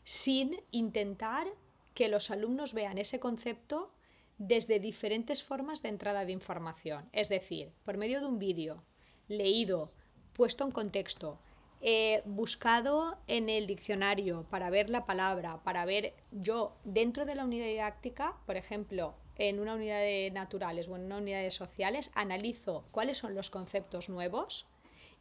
sin 0.04 0.60
intentar 0.72 1.48
que 1.94 2.10
los 2.10 2.30
alumnos 2.30 2.74
vean 2.74 2.98
ese 2.98 3.22
concepto 3.22 3.94
desde 4.38 4.82
diferentes 4.82 5.42
formas 5.42 5.82
de 5.82 5.88
entrada 5.88 6.26
de 6.26 6.34
información. 6.34 7.08
Es 7.14 7.30
decir, 7.30 7.72
por 7.86 7.96
medio 7.96 8.20
de 8.20 8.26
un 8.26 8.38
vídeo, 8.38 8.84
leído, 9.30 9.94
puesto 10.34 10.66
en 10.66 10.72
contexto, 10.72 11.40
eh, 11.80 12.22
buscado 12.26 13.18
en 13.28 13.48
el 13.48 13.66
diccionario 13.66 14.46
para 14.50 14.70
ver 14.70 14.90
la 14.90 15.06
palabra, 15.06 15.64
para 15.64 15.86
ver 15.86 16.16
yo 16.32 16.76
dentro 16.84 17.24
de 17.26 17.36
la 17.36 17.46
unidad 17.46 17.68
didáctica, 17.68 18.36
por 18.46 18.58
ejemplo, 18.58 19.16
en 19.38 19.62
una 19.62 19.76
unidad 19.76 20.02
de 20.02 20.32
naturales 20.34 20.90
o 20.90 20.98
en 20.98 21.06
una 21.06 21.20
unidad 21.20 21.44
de 21.44 21.52
sociales, 21.52 22.12
analizo 22.14 22.90
cuáles 22.92 23.20
son 23.20 23.36
los 23.36 23.50
conceptos 23.50 24.10
nuevos 24.10 24.68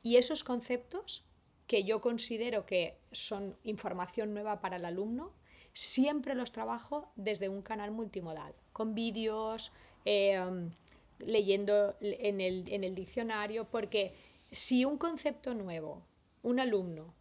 y 0.03 0.17
esos 0.17 0.43
conceptos 0.43 1.25
que 1.67 1.85
yo 1.85 2.01
considero 2.01 2.67
que 2.67 2.99
son 3.13 3.57
información 3.65 4.35
nueva 4.35 4.61
para 4.61 4.77
el 4.77 4.85
alumno, 4.85 5.33
siempre 5.73 6.35
los 6.35 6.53
trabajo 6.53 7.11
desde 7.17 7.49
un 7.49 7.63
canal 7.63 7.91
multimodal, 7.91 8.55
con 8.73 8.95
vídeos, 8.95 9.73
em, 10.05 10.71
leyendo 11.19 11.97
en 12.01 12.41
el, 12.41 12.65
en 12.73 12.85
el 12.85 12.95
diccionario, 12.95 13.65
porque 13.71 14.15
si 14.51 14.85
un 14.85 14.99
concepto 14.99 15.55
nuevo, 15.55 16.07
un 16.43 16.61
alumno, 16.61 17.15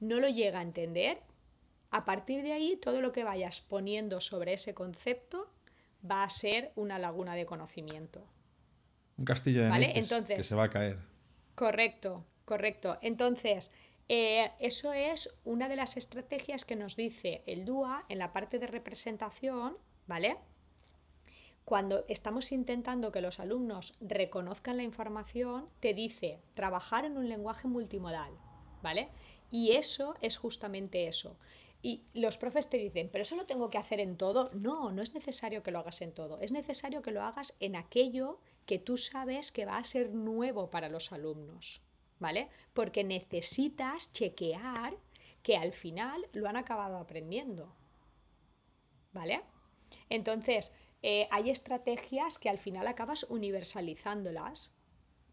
no 0.00 0.20
lo 0.20 0.28
llega 0.28 0.60
a 0.60 0.62
entender, 0.62 1.20
a 1.90 2.04
partir 2.04 2.42
de 2.42 2.52
ahí 2.52 2.76
todo 2.76 3.00
lo 3.00 3.12
que 3.12 3.24
vayas 3.24 3.60
poniendo 3.60 4.20
sobre 4.20 4.54
ese 4.54 4.74
concepto 4.74 5.50
va 6.08 6.22
a 6.22 6.28
ser 6.30 6.72
una 6.76 6.98
laguna 6.98 7.34
de 7.34 7.46
conocimiento. 7.46 8.24
Un 9.16 9.24
castillo 9.24 9.62
de 9.62 9.68
¿Vale? 9.68 9.98
Entonces, 9.98 10.36
que 10.36 10.44
se 10.44 10.54
va 10.54 10.64
a 10.64 10.70
caer. 10.70 10.98
Correcto, 11.54 12.24
correcto. 12.44 12.98
Entonces, 13.02 13.72
eh, 14.08 14.50
eso 14.58 14.92
es 14.92 15.34
una 15.44 15.68
de 15.68 15.76
las 15.76 15.96
estrategias 15.96 16.64
que 16.64 16.76
nos 16.76 16.96
dice 16.96 17.42
el 17.46 17.64
DUA 17.64 18.06
en 18.08 18.18
la 18.18 18.32
parte 18.32 18.58
de 18.58 18.66
representación, 18.66 19.76
¿vale? 20.06 20.38
Cuando 21.64 22.06
estamos 22.08 22.50
intentando 22.52 23.12
que 23.12 23.20
los 23.20 23.40
alumnos 23.40 23.94
reconozcan 24.00 24.78
la 24.78 24.82
información, 24.82 25.68
te 25.80 25.92
dice 25.92 26.40
trabajar 26.54 27.04
en 27.04 27.18
un 27.18 27.28
lenguaje 27.28 27.68
multimodal, 27.68 28.32
¿vale? 28.82 29.10
Y 29.50 29.72
eso 29.72 30.14
es 30.22 30.38
justamente 30.38 31.06
eso. 31.06 31.36
Y 31.82 32.04
los 32.14 32.38
profes 32.38 32.70
te 32.70 32.78
dicen, 32.78 33.10
pero 33.12 33.22
eso 33.22 33.36
lo 33.36 33.44
tengo 33.44 33.68
que 33.68 33.78
hacer 33.78 34.00
en 34.00 34.16
todo. 34.16 34.50
No, 34.54 34.90
no 34.90 35.02
es 35.02 35.14
necesario 35.14 35.62
que 35.62 35.70
lo 35.70 35.78
hagas 35.78 36.00
en 36.00 36.12
todo. 36.12 36.40
Es 36.40 36.50
necesario 36.50 37.02
que 37.02 37.12
lo 37.12 37.22
hagas 37.22 37.54
en 37.60 37.76
aquello 37.76 38.40
que 38.64 38.78
tú 38.78 38.96
sabes 38.96 39.52
que 39.52 39.66
va 39.66 39.76
a 39.76 39.84
ser 39.84 40.10
nuevo 40.10 40.70
para 40.70 40.88
los 40.88 41.12
alumnos. 41.12 41.82
¿Vale? 42.18 42.48
Porque 42.74 43.04
necesitas 43.04 44.12
chequear 44.12 44.96
que 45.42 45.56
al 45.56 45.72
final 45.72 46.28
lo 46.32 46.48
han 46.48 46.56
acabado 46.56 46.98
aprendiendo, 46.98 47.74
¿vale? 49.12 49.42
Entonces, 50.08 50.72
eh, 51.02 51.28
hay 51.30 51.50
estrategias 51.50 52.38
que 52.38 52.48
al 52.48 52.58
final 52.58 52.86
acabas 52.86 53.24
universalizándolas 53.24 54.72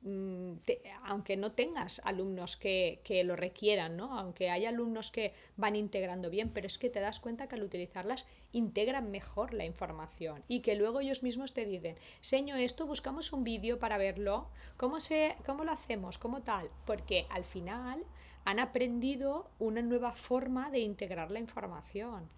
Mm, 0.06 0.58
aunque 1.06 1.36
no 1.36 1.54
tengas 1.54 2.00
alumnos 2.06 2.58
que, 2.58 3.00
lo 3.26 3.36
requieran, 3.36 3.98
¿no? 3.98 4.20
aunque 4.20 4.52
hay 4.52 4.66
alumnos 4.66 5.10
que 5.10 5.34
van 5.58 5.76
integrando 5.76 6.30
bien, 6.30 6.52
pero 6.54 6.68
es 6.68 6.78
que 6.78 6.92
te 6.92 7.00
das 7.00 7.20
cuenta 7.20 7.48
que 7.48 7.56
al 7.56 7.64
utilizarlas 7.64 8.28
integran 8.52 9.10
mejor 9.10 9.56
la 9.56 9.66
información 9.66 10.44
y 10.48 10.60
que 10.60 10.76
luego 10.76 11.00
ellos 11.00 11.24
mismos 11.24 11.54
te 11.54 11.66
dicen, 11.66 11.96
seño 12.22 12.56
esto, 12.56 12.86
buscamos 12.86 13.34
un 13.34 13.44
vídeo 13.44 13.80
para 13.80 13.98
verlo, 13.98 14.48
¿Cómo, 14.78 15.00
se, 15.00 15.36
¿cómo 15.44 15.64
lo 15.64 15.72
hacemos? 15.72 16.20
¿Cómo 16.20 16.44
tal? 16.44 16.70
Porque 16.86 17.26
al 17.32 17.46
final 17.46 18.04
han 18.44 18.60
aprendido 18.60 19.50
una 19.58 19.82
nueva 19.82 20.12
forma 20.12 20.70
de 20.70 20.82
integrar 20.82 21.32
la 21.32 21.40
información. 21.40 22.30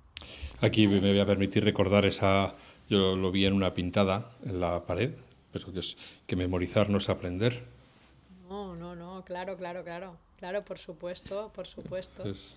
Aquí 0.61 0.87
me 0.87 1.01
voy 1.01 1.19
a 1.19 1.25
permitir 1.25 1.65
recordar 1.65 2.05
esa, 2.05 2.55
yo 2.89 3.17
lo 3.17 3.29
vi 3.29 3.45
en 3.45 3.51
una 3.51 3.73
pintada 3.73 4.31
en 4.45 4.61
la 4.61 4.85
pared, 4.85 5.11
pero 5.65 5.73
que, 5.73 5.79
es, 5.79 5.97
que 6.25 6.35
memorizar 6.35 6.89
no 6.89 6.97
es 6.97 7.09
aprender. 7.09 7.63
No, 8.49 8.75
no, 8.75 8.95
no, 8.95 9.23
claro, 9.25 9.57
claro, 9.57 9.83
claro. 9.83 10.17
Claro, 10.39 10.63
por 10.63 10.77
supuesto, 10.77 11.51
por 11.53 11.67
supuesto. 11.67 12.23
Es, 12.23 12.55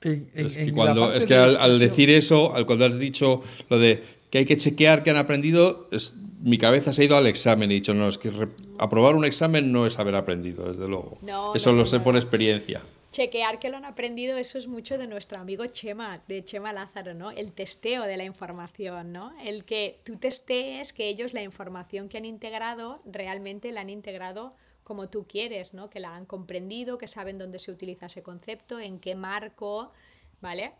que, 0.00 0.72
cuando, 0.72 1.12
es 1.12 1.26
que 1.26 1.34
al, 1.34 1.78
decir 1.78 2.10
eso, 2.10 2.54
al 2.54 2.66
cuando 2.66 2.84
has 2.84 2.98
dicho 2.98 3.42
lo 3.68 3.78
de 3.78 4.02
que 4.30 4.38
hay 4.38 4.44
que 4.44 4.56
chequear 4.56 5.02
que 5.02 5.10
han 5.10 5.16
aprendido, 5.16 5.88
es, 5.92 6.14
mi 6.42 6.58
cabeza 6.58 6.92
se 6.92 7.02
ha 7.02 7.04
ido 7.04 7.16
al 7.16 7.26
examen 7.26 7.70
y 7.70 7.74
he 7.74 7.76
dicho, 7.76 7.94
no, 7.94 8.08
es 8.08 8.18
que 8.18 8.32
aprobar 8.78 9.14
un 9.14 9.24
examen 9.24 9.70
no 9.72 9.86
es 9.86 9.98
haber 9.98 10.14
aprendido, 10.14 10.68
desde 10.68 10.88
luego. 10.88 11.18
eso 11.54 11.72
lo 11.72 11.84
sé 11.84 12.00
por 12.00 12.16
experiencia. 12.16 12.82
Chequear 13.12 13.60
que 13.60 13.68
lo 13.68 13.76
han 13.76 13.84
aprendido, 13.84 14.38
eso 14.38 14.58
es 14.58 14.66
mucho 14.66 14.98
de 14.98 15.06
nuestro 15.06 15.38
amigo 15.38 15.66
Chema, 15.66 16.20
de 16.26 16.44
Chema 16.44 16.72
Lázaro, 16.72 17.14
¿no? 17.14 17.30
El 17.30 17.52
testeo 17.52 18.04
de 18.04 18.16
la 18.16 18.24
información, 18.24 19.12
¿no? 19.12 19.32
El 19.44 19.64
que 19.64 20.00
tú 20.02 20.16
testees 20.16 20.92
que 20.92 21.08
ellos 21.08 21.34
la 21.34 21.42
información 21.42 22.08
que 22.08 22.16
han 22.16 22.24
integrado 22.24 23.02
realmente 23.04 23.70
la 23.70 23.82
han 23.82 23.90
integrado 23.90 24.56
como 24.82 25.08
tú 25.08 25.26
quieres, 25.28 25.74
¿no? 25.74 25.90
Que 25.90 26.00
la 26.00 26.16
han 26.16 26.26
comprendido, 26.26 26.98
que 26.98 27.06
saben 27.06 27.38
dónde 27.38 27.58
se 27.58 27.70
utiliza 27.70 28.06
ese 28.06 28.22
concepto, 28.22 28.80
en 28.80 28.98
qué 28.98 29.14
marco, 29.14 29.92
¿vale? 30.40 30.72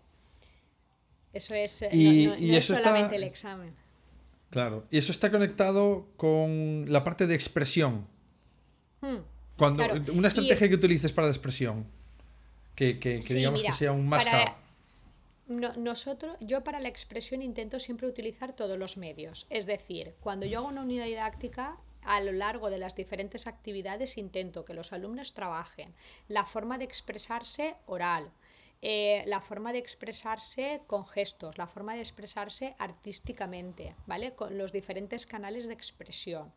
Eso 1.33 1.55
es, 1.55 1.85
y, 1.93 2.27
no, 2.27 2.35
es 2.35 2.67
solamente 2.67 3.17
el 3.17 3.25
examen. 3.25 3.71
Claro, 4.51 4.87
y 4.91 4.99
eso 4.99 5.13
está 5.13 5.31
conectado 5.31 6.09
con 6.17 6.87
la 6.89 7.05
parte 7.05 7.27
de 7.27 7.35
expresión. 7.35 8.07
Hmm, 9.01 9.19
Cuando, 9.57 9.85
Una 10.13 10.29
estrategia 10.29 10.69
que 10.69 10.75
utilices 10.75 11.13
para 11.13 11.27
la 11.27 11.33
expresión 11.33 11.87
que, 12.75 13.21
digamos 13.29 13.63
que 13.63 13.73
sea 13.73 13.93
un 13.93 14.07
más 14.07 14.27
nosotros, 15.77 16.37
yo 16.41 16.65
para 16.65 16.81
la 16.81 16.89
expresión 16.89 17.43
intento 17.43 17.79
siempre 17.79 18.07
utilizar 18.07 18.53
todos 18.55 18.79
los 18.79 18.97
medios. 18.97 19.47
Es 19.51 19.67
decir, 19.67 20.15
cuando 20.21 20.47
yo 20.47 20.61
hago 20.61 20.69
una 20.69 20.83
unidad 20.83 21.07
didáctica, 21.07 21.77
a 22.03 22.21
lo 22.21 22.33
largo 22.33 22.71
de 22.71 22.79
las 22.79 22.97
diferentes 22.97 23.47
actividades 23.47 24.19
intento 24.19 24.65
que 24.65 24.75
los 24.75 24.93
alumnos 24.93 25.35
trabajen 25.35 25.95
la 26.29 26.45
forma 26.45 26.79
de 26.79 26.85
expresarse 26.85 27.77
oral, 27.87 28.31
eh, 28.83 29.23
la 29.27 29.41
forma 29.41 29.73
de 29.73 29.79
expresarse 29.79 30.83
con 30.89 31.07
gestos, 31.07 31.57
la 31.57 31.69
forma 31.69 31.95
de 31.95 32.01
expresarse 32.01 32.75
artísticamente, 32.79 33.95
¿vale? 34.07 34.35
Con 34.35 34.59
los 34.59 34.73
diferentes 34.73 35.25
canales 35.25 35.69
de 35.69 35.75
expresión. 35.75 36.53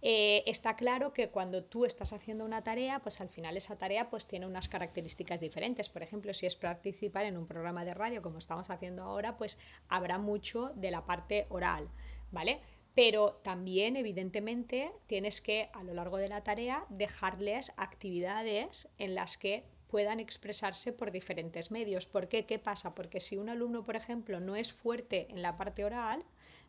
Eh, 0.00 0.44
está 0.46 0.76
claro 0.76 1.12
que 1.12 1.30
cuando 1.30 1.64
tú 1.64 1.84
estás 1.84 2.12
haciendo 2.12 2.44
una 2.44 2.62
tarea, 2.62 3.00
pues 3.00 3.20
al 3.20 3.28
final 3.28 3.56
esa 3.56 3.76
tarea 3.76 4.08
pues 4.08 4.28
tiene 4.28 4.46
unas 4.46 4.68
características 4.68 5.40
diferentes. 5.40 5.88
Por 5.88 6.04
ejemplo, 6.04 6.32
si 6.32 6.46
es 6.46 6.54
participar 6.54 7.24
en 7.24 7.36
un 7.36 7.46
programa 7.46 7.84
de 7.84 7.94
radio 7.94 8.22
como 8.22 8.38
estamos 8.38 8.70
haciendo 8.70 9.02
ahora, 9.02 9.36
pues 9.36 9.58
habrá 9.88 10.18
mucho 10.18 10.70
de 10.76 10.92
la 10.92 11.04
parte 11.04 11.46
oral, 11.48 11.88
¿vale? 12.30 12.60
Pero 12.94 13.40
también, 13.42 13.96
evidentemente, 13.96 14.92
tienes 15.06 15.40
que 15.40 15.70
a 15.72 15.82
lo 15.82 15.94
largo 15.94 16.18
de 16.18 16.28
la 16.28 16.44
tarea 16.44 16.86
dejarles 16.88 17.72
actividades 17.76 18.88
en 18.98 19.16
las 19.16 19.36
que 19.36 19.64
puedan 19.90 20.20
expresarse 20.20 20.92
por 20.92 21.10
diferentes 21.10 21.70
medios. 21.70 22.06
¿Por 22.06 22.28
qué? 22.28 22.46
¿Qué 22.46 22.58
pasa? 22.58 22.94
Porque 22.94 23.20
si 23.20 23.36
un 23.36 23.48
alumno, 23.48 23.84
por 23.84 23.96
ejemplo, 23.96 24.40
no 24.40 24.56
es 24.56 24.72
fuerte 24.72 25.26
en 25.30 25.42
la 25.42 25.56
parte 25.56 25.84
oral, 25.84 26.24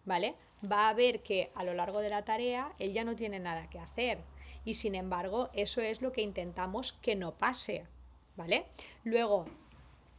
¿vale? 0.05 0.35
Va 0.69 0.89
a 0.89 0.93
ver 0.93 1.21
que 1.21 1.51
a 1.55 1.63
lo 1.63 1.73
largo 1.73 1.99
de 2.01 2.09
la 2.09 2.25
tarea 2.25 2.73
él 2.79 2.93
ya 2.93 3.03
no 3.03 3.15
tiene 3.15 3.39
nada 3.39 3.69
que 3.69 3.79
hacer. 3.79 4.19
Y 4.65 4.75
sin 4.75 4.95
embargo, 4.95 5.49
eso 5.53 5.81
es 5.81 6.01
lo 6.01 6.11
que 6.11 6.21
intentamos 6.21 6.93
que 6.93 7.15
no 7.15 7.37
pase, 7.37 7.85
¿vale? 8.35 8.65
Luego, 9.03 9.45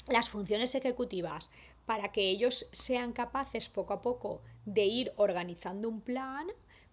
las 0.09 0.29
funciones 0.29 0.75
ejecutivas, 0.75 1.51
para 1.87 2.13
que 2.13 2.29
ellos 2.29 2.69
sean 2.73 3.13
capaces 3.13 3.69
poco 3.69 3.95
a 3.95 4.03
poco 4.03 4.43
de 4.65 4.85
ir 4.85 5.13
organizando 5.17 5.89
un 5.89 6.01
plan, 6.01 6.47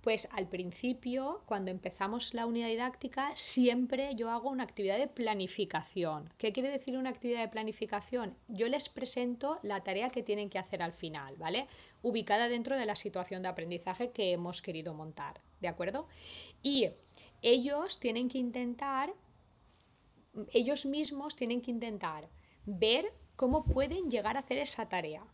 pues 0.07 0.29
al 0.31 0.47
principio, 0.47 1.41
cuando 1.45 1.69
empezamos 1.69 2.33
la 2.33 2.45
unidad 2.45 2.69
didáctica, 2.69 3.33
siempre 3.35 4.15
yo 4.15 4.31
hago 4.31 4.49
una 4.49 4.63
actividad 4.63 4.97
de 4.97 5.09
planificación. 5.09 6.29
¿Qué 6.37 6.53
quiere 6.53 6.69
decir 6.69 6.97
una 6.97 7.09
actividad 7.09 7.41
de 7.41 7.49
planificación? 7.49 8.33
Yo 8.47 8.69
les 8.69 8.87
presento 8.87 9.59
la 9.63 9.83
tarea 9.83 10.09
que 10.09 10.23
tienen 10.23 10.49
que 10.49 10.59
hacer 10.59 10.81
al 10.81 10.93
final, 10.93 11.35
¿vale? 11.35 11.67
Ubicada 12.03 12.47
dentro 12.47 12.77
de 12.77 12.85
la 12.85 12.95
situación 12.95 13.41
de 13.41 13.49
aprendizaje 13.49 14.11
que 14.11 14.31
hemos 14.31 14.61
querido 14.61 14.93
montar, 14.93 15.41
¿de 15.59 15.67
acuerdo? 15.67 16.07
Y 16.63 16.87
ellos 17.41 17.99
tienen 17.99 18.29
que 18.29 18.37
intentar, 18.37 19.13
ellos 20.53 20.85
mismos 20.85 21.35
tienen 21.35 21.61
que 21.61 21.71
intentar 21.71 22.29
ver 22.65 23.11
cómo 23.35 23.65
pueden 23.65 24.09
llegar 24.09 24.37
a 24.37 24.39
hacer 24.39 24.59
esa 24.59 24.87
tarea, 24.87 25.25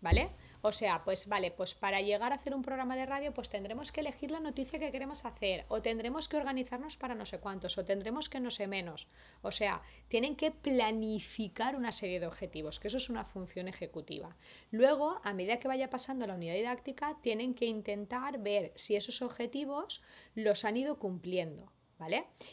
¿vale? 0.00 0.30
O 0.64 0.70
sea, 0.70 1.02
pues 1.02 1.26
vale, 1.26 1.50
pues 1.50 1.74
para 1.74 2.00
llegar 2.00 2.32
a 2.32 2.36
hacer 2.36 2.54
un 2.54 2.62
programa 2.62 2.94
de 2.94 3.04
radio, 3.04 3.34
pues 3.34 3.50
tendremos 3.50 3.90
que 3.90 4.00
elegir 4.00 4.30
la 4.30 4.38
noticia 4.38 4.78
que 4.78 4.92
queremos 4.92 5.24
hacer, 5.24 5.64
o 5.68 5.82
tendremos 5.82 6.28
que 6.28 6.36
organizarnos 6.36 6.96
para 6.96 7.16
no 7.16 7.26
sé 7.26 7.40
cuántos, 7.40 7.76
o 7.78 7.84
tendremos 7.84 8.28
que 8.28 8.38
no 8.38 8.52
sé 8.52 8.68
menos. 8.68 9.08
O 9.42 9.50
sea, 9.50 9.82
tienen 10.06 10.36
que 10.36 10.52
planificar 10.52 11.74
una 11.74 11.90
serie 11.90 12.20
de 12.20 12.28
objetivos, 12.28 12.78
que 12.78 12.86
eso 12.86 12.98
es 12.98 13.10
una 13.10 13.24
función 13.24 13.66
ejecutiva. 13.66 14.36
Luego, 14.70 15.20
a 15.24 15.34
medida 15.34 15.58
que 15.58 15.66
vaya 15.66 15.90
pasando 15.90 16.28
la 16.28 16.34
unidad 16.34 16.54
didáctica, 16.54 17.18
tienen 17.20 17.54
que 17.54 17.66
intentar 17.66 18.38
ver 18.38 18.72
si 18.76 18.94
esos 18.94 19.20
objetivos 19.20 20.00
los 20.36 20.64
han 20.64 20.76
ido 20.76 20.98
cumpliendo. 21.00 21.72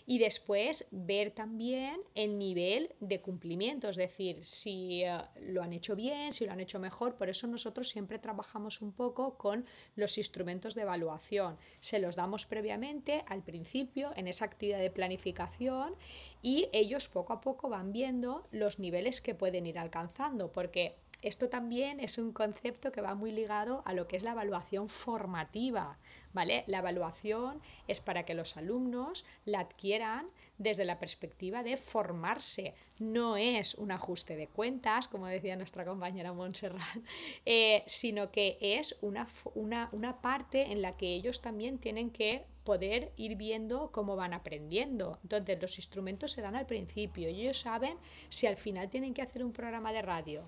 Y 0.05 0.19
después 0.19 0.87
ver 0.91 1.31
también 1.31 2.01
el 2.15 2.37
nivel 2.37 2.95
de 2.99 3.21
cumplimiento, 3.21 3.89
es 3.89 3.95
decir, 3.95 4.43
si 4.43 5.03
eh, 5.03 5.17
lo 5.41 5.63
han 5.63 5.73
hecho 5.73 5.95
bien, 5.95 6.33
si 6.33 6.45
lo 6.45 6.51
han 6.51 6.59
hecho 6.59 6.79
mejor. 6.79 7.15
Por 7.15 7.29
eso 7.29 7.47
nosotros 7.47 7.89
siempre 7.89 8.19
trabajamos 8.19 8.81
un 8.81 8.91
poco 8.91 9.37
con 9.37 9.65
los 9.95 10.17
instrumentos 10.17 10.75
de 10.75 10.83
evaluación. 10.83 11.57
Se 11.79 11.99
los 11.99 12.15
damos 12.15 12.45
previamente 12.45 13.23
al 13.27 13.43
principio 13.43 14.11
en 14.15 14.27
esa 14.27 14.45
actividad 14.45 14.79
de 14.79 14.91
planificación 14.91 15.95
y 16.41 16.69
ellos 16.71 17.07
poco 17.07 17.33
a 17.33 17.41
poco 17.41 17.69
van 17.69 17.91
viendo 17.91 18.47
los 18.51 18.79
niveles 18.79 19.21
que 19.21 19.35
pueden 19.35 19.65
ir 19.65 19.79
alcanzando, 19.79 20.51
porque 20.51 20.95
esto 21.21 21.49
también 21.49 21.99
es 21.99 22.17
un 22.17 22.31
concepto 22.31 22.91
que 22.91 23.01
va 23.01 23.15
muy 23.15 23.31
ligado 23.31 23.81
a 23.85 23.93
lo 23.93 24.07
que 24.07 24.17
es 24.17 24.23
la 24.23 24.31
evaluación 24.31 24.87
formativa, 24.87 25.97
¿vale? 26.33 26.63
La 26.67 26.79
evaluación 26.79 27.61
es 27.87 27.99
para 27.99 28.23
que 28.23 28.33
los 28.33 28.55
alumnos 28.55 29.25
la 29.45 29.59
adquieran 29.59 30.29
desde 30.57 30.85
la 30.85 30.99
perspectiva 30.99 31.63
de 31.63 31.77
formarse. 31.77 32.73
No 32.99 33.37
es 33.37 33.75
un 33.75 33.91
ajuste 33.91 34.35
de 34.35 34.47
cuentas, 34.47 35.07
como 35.07 35.27
decía 35.27 35.55
nuestra 35.55 35.85
compañera 35.85 36.33
Montserrat, 36.33 36.81
eh, 37.45 37.83
sino 37.87 38.31
que 38.31 38.57
es 38.61 38.97
una, 39.01 39.27
una, 39.55 39.89
una 39.91 40.21
parte 40.21 40.71
en 40.71 40.81
la 40.81 40.95
que 40.95 41.13
ellos 41.13 41.41
también 41.41 41.79
tienen 41.79 42.11
que 42.11 42.45
poder 42.63 43.11
ir 43.17 43.35
viendo 43.35 43.91
cómo 43.91 44.15
van 44.15 44.33
aprendiendo. 44.33 45.17
Entonces, 45.23 45.61
los 45.61 45.77
instrumentos 45.77 46.33
se 46.33 46.41
dan 46.41 46.55
al 46.55 46.65
principio 46.65 47.29
y 47.29 47.41
ellos 47.41 47.59
saben 47.59 47.97
si 48.29 48.47
al 48.47 48.57
final 48.57 48.89
tienen 48.89 49.13
que 49.13 49.21
hacer 49.21 49.43
un 49.43 49.53
programa 49.53 49.91
de 49.91 50.01
radio 50.01 50.43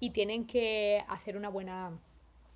y 0.00 0.10
tienen 0.10 0.46
que 0.46 1.04
hacer 1.08 1.36
una 1.36 1.48
buena 1.48 1.98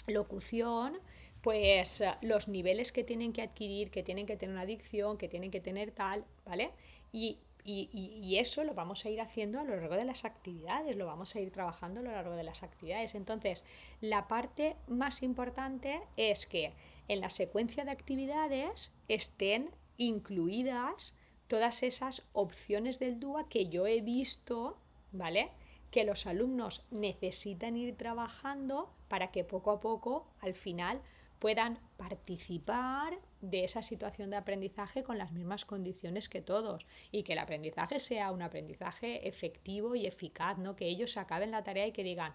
locución, 0.06 0.98
pues 1.40 2.00
eh, 2.00 2.12
los 2.22 2.48
niveles 2.48 2.92
que 2.92 3.04
tienen 3.04 3.32
que 3.32 3.42
adquirir, 3.42 3.90
que 3.90 4.02
tienen 4.02 4.26
que 4.26 4.36
tener 4.36 4.54
una 4.54 4.66
dicción, 4.66 5.16
que 5.16 5.28
tienen 5.28 5.50
que 5.50 5.60
tener 5.60 5.90
tal, 5.90 6.24
¿vale? 6.44 6.70
Y, 7.12 7.38
y, 7.64 8.36
eso 8.38 8.64
lo 8.64 8.74
vamos 8.74 9.04
a 9.04 9.10
ir 9.10 9.20
haciendo 9.20 9.60
a 9.60 9.64
lo 9.64 9.76
largo 9.76 9.94
de 9.94 10.04
las 10.04 10.24
actividades, 10.24 10.96
lo 10.96 11.06
vamos 11.06 11.34
a 11.36 11.40
ir 11.40 11.50
trabajando 11.52 12.00
a 12.00 12.02
lo 12.02 12.10
largo 12.10 12.34
de 12.34 12.42
las 12.42 12.62
actividades. 12.62 13.14
Entonces, 13.14 13.64
la 14.00 14.28
parte 14.28 14.76
más 14.88 15.22
importante 15.22 16.00
es 16.16 16.46
que 16.46 16.72
en 17.08 17.20
la 17.20 17.30
secuencia 17.30 17.84
de 17.84 17.90
actividades 17.90 18.92
estén 19.08 19.70
incluidas 19.98 21.14
todas 21.48 21.82
esas 21.82 22.28
opciones 22.32 22.98
del 22.98 23.20
DUA 23.20 23.48
que 23.48 23.68
yo 23.68 23.86
he 23.86 24.00
visto, 24.00 24.78
¿vale? 25.12 25.50
Que 25.90 26.04
los 26.04 26.26
alumnos 26.26 26.84
necesitan 26.90 27.76
ir 27.76 27.96
trabajando 27.96 28.92
para 29.08 29.30
que 29.30 29.44
poco 29.44 29.72
a 29.72 29.80
poco, 29.80 30.26
al 30.40 30.54
final, 30.54 31.00
puedan 31.40 31.78
participar 31.96 33.18
de 33.40 33.64
esa 33.64 33.82
situación 33.82 34.30
de 34.30 34.36
aprendizaje 34.36 35.02
con 35.02 35.18
las 35.18 35.32
mismas 35.32 35.64
condiciones 35.64 36.28
que 36.28 36.42
todos 36.42 36.86
y 37.10 37.22
que 37.22 37.32
el 37.32 37.38
aprendizaje 37.38 37.98
sea 37.98 38.30
un 38.30 38.42
aprendizaje 38.42 39.26
efectivo 39.26 39.94
y 39.94 40.06
eficaz, 40.06 40.58
¿no? 40.58 40.76
Que 40.76 40.86
ellos 40.86 41.16
acaben 41.16 41.50
la 41.50 41.64
tarea 41.64 41.86
y 41.86 41.92
que 41.92 42.04
digan, 42.04 42.34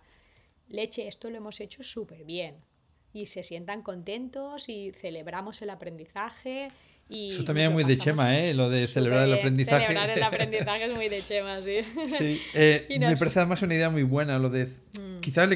leche, 0.67 1.07
esto 1.07 1.29
lo 1.29 1.37
hemos 1.37 1.61
hecho 1.61 1.83
súper 1.83 2.25
bien. 2.25 2.57
Y 3.13 3.27
se 3.27 3.43
sientan 3.43 3.83
contentos 3.83 4.67
y 4.67 4.91
celebramos 4.91 5.61
el 5.61 5.69
aprendizaje 5.69 6.67
eso 7.09 7.43
también 7.43 7.67
es 7.67 7.73
muy 7.73 7.83
de 7.83 7.97
Chema, 7.97 8.35
¿eh? 8.35 8.53
Lo 8.53 8.69
de 8.69 8.87
celebrar 8.87 9.27
el 9.27 9.33
aprendizaje. 9.33 9.85
Celebrar 9.85 10.09
el 10.09 10.23
aprendizaje 10.23 10.85
es 10.85 10.95
muy 10.95 11.07
de 11.07 11.21
Chema, 11.21 11.61
sí. 11.61 11.81
sí. 12.17 12.41
Eh, 12.55 12.97
me 12.99 13.15
parece 13.15 13.39
además 13.39 13.61
una 13.61 13.75
idea 13.75 13.89
muy 13.89 14.03
buena 14.03 14.39
lo 14.39 14.49
de... 14.49 14.65
Mm. 14.65 15.19
Quizás 15.21 15.47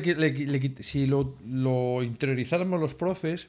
si 0.82 1.08
lo, 1.08 1.38
lo, 1.48 2.04
interiorizáramos 2.04 2.80
los 2.80 2.94
profes, 2.94 3.48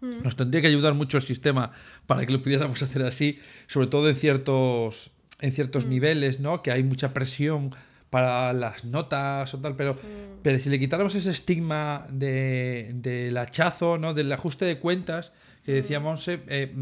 mm. 0.00 0.22
nos 0.22 0.36
tendría 0.36 0.62
que 0.62 0.68
ayudar 0.68 0.94
mucho 0.94 1.18
el 1.18 1.22
sistema 1.22 1.72
para 2.06 2.24
que 2.24 2.32
lo 2.32 2.40
pudiéramos 2.40 2.82
hacer 2.82 3.02
así, 3.02 3.38
sobre 3.66 3.88
todo 3.88 4.08
en 4.08 4.16
ciertos, 4.16 5.10
en 5.40 5.52
ciertos 5.52 5.84
mm. 5.84 5.90
niveles, 5.90 6.40
¿no? 6.40 6.62
Que 6.62 6.70
hay 6.70 6.82
mucha 6.82 7.12
presión 7.12 7.74
para 8.08 8.54
las 8.54 8.84
notas 8.84 9.52
o 9.52 9.58
tal, 9.58 9.76
pero, 9.76 9.98
pero 10.42 10.58
si 10.60 10.70
le 10.70 10.78
quitáramos 10.78 11.14
ese 11.14 11.30
estigma 11.30 12.06
del 12.10 13.02
de, 13.02 13.34
hachazo, 13.38 13.98
¿no? 13.98 14.14
Del 14.14 14.32
ajuste 14.32 14.64
de 14.64 14.78
cuentas 14.78 15.32
que 15.62 15.72
decía 15.72 16.00
Monse... 16.00 16.40
Eh, 16.48 16.72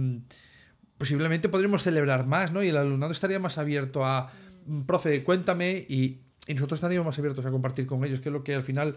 posiblemente 1.03 1.49
podríamos 1.49 1.83
celebrar 1.83 2.29
más, 2.29 2.53
¿no? 2.53 2.63
Y 2.63 2.69
el 2.69 2.77
alumnado 2.77 3.11
estaría 3.11 3.41
más 3.41 3.59
abierto 3.59 4.05
a, 4.05 4.31
mm, 4.67 4.83
profe, 4.83 5.25
cuéntame, 5.25 5.85
y, 5.89 6.21
nosotros 6.47 6.79
estaríamos 6.79 7.07
más 7.07 7.19
abiertos 7.19 7.45
a 7.45 7.51
compartir 7.51 7.87
con 7.87 8.05
ellos, 8.05 8.21
que 8.21 8.29
es 8.29 8.33
lo 8.33 8.45
que 8.45 8.55
al 8.55 8.63
final 8.63 8.95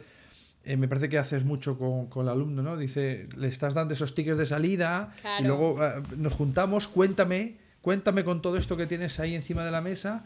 eh, 0.65 0.77
me 0.77 0.87
parece 0.87 1.09
que 1.09 1.17
haces 1.17 1.43
mucho 1.43 1.79
con, 1.79 2.05
con, 2.05 2.27
el 2.27 2.31
alumno, 2.31 2.61
¿no? 2.61 2.77
Dice, 2.77 3.27
le 3.35 3.47
estás 3.47 3.73
dando 3.73 3.95
esos 3.95 4.13
tickets 4.13 4.37
de 4.37 4.45
salida 4.45 5.15
y 5.39 5.45
luego 5.45 5.83
eh, 5.83 6.03
nos 6.15 6.33
juntamos, 6.33 6.87
cuéntame, 6.87 7.57
cuéntame 7.81 8.23
con 8.23 8.39
todo 8.39 8.57
esto 8.57 8.77
que 8.77 8.85
tienes 8.85 9.19
ahí 9.19 9.33
encima 9.33 9.65
de 9.65 9.71
la 9.71 9.81
mesa, 9.81 10.25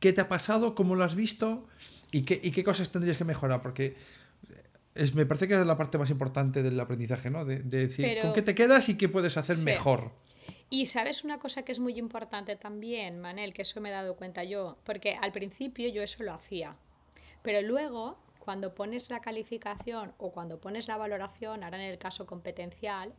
qué 0.00 0.12
te 0.12 0.20
ha 0.20 0.28
pasado, 0.28 0.74
cómo 0.74 0.96
lo 0.96 1.04
has 1.04 1.14
visto 1.14 1.68
y 2.10 2.22
qué, 2.22 2.40
y 2.42 2.50
qué 2.50 2.64
cosas 2.64 2.90
tendrías 2.90 3.18
que 3.18 3.24
mejorar, 3.24 3.62
porque 3.62 3.94
es, 4.96 5.14
me 5.14 5.26
parece 5.26 5.46
que 5.46 5.54
es 5.54 5.64
la 5.64 5.76
parte 5.76 5.96
más 5.96 6.10
importante 6.10 6.64
del 6.64 6.80
aprendizaje, 6.80 7.30
¿no? 7.30 7.44
De, 7.44 7.60
decir 7.60 8.18
con 8.20 8.32
qué 8.32 8.42
te 8.42 8.56
quedas 8.56 8.88
y 8.88 8.96
qué 8.96 9.08
puedes 9.08 9.36
hacer 9.36 9.58
mejor. 9.58 10.10
Y 10.70 10.86
sabes 10.86 11.24
una 11.24 11.38
cosa 11.38 11.62
que 11.62 11.72
es 11.72 11.78
muy 11.78 11.98
importante 11.98 12.56
también, 12.56 13.20
Manel, 13.20 13.52
que 13.52 13.62
eso 13.62 13.80
me 13.80 13.90
he 13.90 13.92
dado 13.92 14.16
cuenta 14.16 14.44
yo, 14.44 14.78
porque 14.84 15.16
al 15.20 15.32
principio 15.32 15.88
yo 15.88 16.02
eso 16.02 16.22
lo 16.24 16.32
hacía, 16.32 16.76
pero 17.42 17.62
luego 17.62 18.18
cuando 18.38 18.74
pones 18.74 19.08
la 19.10 19.20
calificación 19.20 20.12
o 20.18 20.32
cuando 20.32 20.60
pones 20.60 20.88
la 20.88 20.98
valoración, 20.98 21.64
ahora 21.64 21.82
en 21.82 21.90
el 21.90 21.98
caso 21.98 22.26
competencial, 22.26 23.14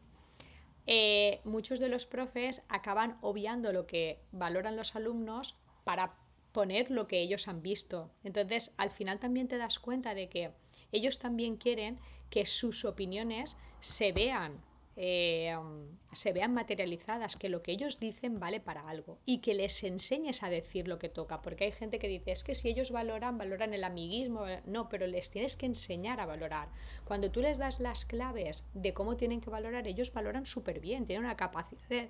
eh, 0.88 1.42
muchos 1.44 1.80
de 1.80 1.90
los 1.90 2.06
profes 2.06 2.62
acaban 2.70 3.18
obviando 3.22 3.74
lo 3.74 3.88
que 3.88 4.20
valoran 4.32 4.76
los 4.76 4.96
alumnos 4.96 5.56
para 5.84 6.14
poner 6.52 6.92
lo 6.92 7.08
que 7.08 7.22
ellos 7.22 7.48
han 7.48 7.62
visto. 7.62 8.12
Entonces, 8.24 8.74
al 8.78 8.92
final 8.92 9.20
también 9.20 9.48
te 9.48 9.58
das 9.58 9.80
cuenta 9.80 10.14
de 10.14 10.30
que 10.30 10.52
ellos 10.92 11.20
también 11.20 11.58
quieren 11.58 12.00
que 12.30 12.46
sus 12.46 12.86
opiniones 12.86 13.58
se 13.82 14.12
vean 14.12 14.62
eh, 14.98 15.56
se 16.14 16.32
vean 16.32 16.54
materializadas, 16.54 17.36
que 17.36 17.50
lo 17.50 17.62
que 17.62 17.74
ellos 17.74 18.00
dicen 18.00 18.40
vale 18.40 18.62
para 18.62 18.88
algo 18.88 19.20
y 19.26 19.40
que 19.40 19.54
les 19.54 19.84
enseñes 19.84 20.44
a 20.44 20.50
decir 20.50 20.88
lo 20.88 21.00
que 21.00 21.10
toca, 21.10 21.42
porque 21.42 21.66
hay 21.66 21.72
gente 21.72 22.00
que 22.00 22.08
dice, 22.08 22.32
es 22.32 22.44
que 22.44 22.56
si 22.56 22.70
ellos 22.70 22.92
valoran, 22.92 23.38
valoran 23.38 23.74
el 23.74 23.84
amiguismo, 23.84 24.46
no, 24.66 24.88
pero 24.88 25.08
les 25.08 25.32
tienes 25.32 25.58
que 25.58 25.66
enseñar 25.66 26.22
a 26.22 26.26
valorar. 26.26 26.70
Cuando 27.04 27.30
tú 27.32 27.42
les 27.42 27.58
das 27.58 27.80
las 27.80 28.06
claves 28.06 28.66
de 28.74 28.94
cómo 28.94 29.18
tienen 29.18 29.42
que 29.42 29.50
valorar, 29.50 29.88
ellos 29.88 30.14
valoran 30.14 30.46
súper 30.46 30.80
bien, 30.80 31.06
tienen 31.06 31.26
una 31.26 31.36
capacidad 31.36 32.08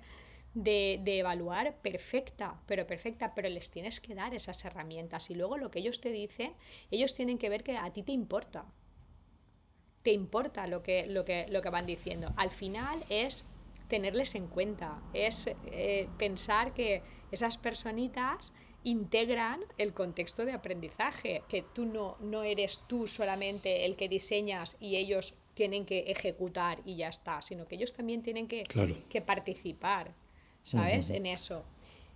de, 0.54 1.00
de, 1.02 1.18
evaluar 1.18 1.76
perfecta, 1.82 2.60
pero 2.66 2.86
perfecta, 2.86 3.34
pero 3.34 3.48
les 3.48 3.70
tienes 3.70 4.00
que 4.00 4.14
dar 4.14 4.32
esas 4.34 4.64
herramientas. 4.64 5.30
Y 5.30 5.34
luego 5.34 5.58
lo 5.58 5.70
que 5.70 5.80
ellos 5.80 6.00
te 6.00 6.10
dicen, 6.10 6.54
ellos 6.90 7.14
tienen 7.14 7.38
que 7.38 7.48
ver 7.48 7.62
que 7.62 7.76
a 7.76 7.92
ti 7.92 8.02
te 8.02 8.12
importa 8.12 8.64
te 10.06 10.12
importa 10.12 10.68
lo 10.68 10.84
que, 10.84 11.08
lo 11.08 11.24
que, 11.24 11.48
lo 11.50 11.60
que 11.62 11.68
van 11.68 11.84
diciendo. 11.84 12.32
Al 12.36 12.52
final 12.52 13.04
es 13.08 13.44
tenerles 13.88 14.36
en 14.36 14.46
cuenta, 14.46 15.02
es 15.12 15.50
eh, 15.72 16.08
pensar 16.16 16.74
que 16.74 17.02
esas 17.32 17.58
personitas 17.58 18.52
integran 18.84 19.64
el 19.78 19.92
contexto 19.94 20.44
de 20.44 20.52
aprendizaje, 20.52 21.42
que 21.48 21.64
tú 21.74 21.86
no, 21.86 22.16
no 22.20 22.44
eres 22.44 22.82
tú 22.86 23.08
solamente 23.08 23.84
el 23.84 23.96
que 23.96 24.08
diseñas 24.08 24.76
y 24.78 24.94
ellos 24.94 25.34
tienen 25.54 25.84
que 25.84 26.04
ejecutar 26.06 26.78
y 26.84 26.94
ya 26.94 27.08
está, 27.08 27.42
sino 27.42 27.66
que 27.66 27.74
ellos 27.74 27.92
también 27.92 28.22
tienen 28.22 28.46
que, 28.46 28.62
que 29.10 29.22
participar, 29.22 30.14
¿sabes? 30.62 31.10
En 31.10 31.26
eso. 31.26 31.64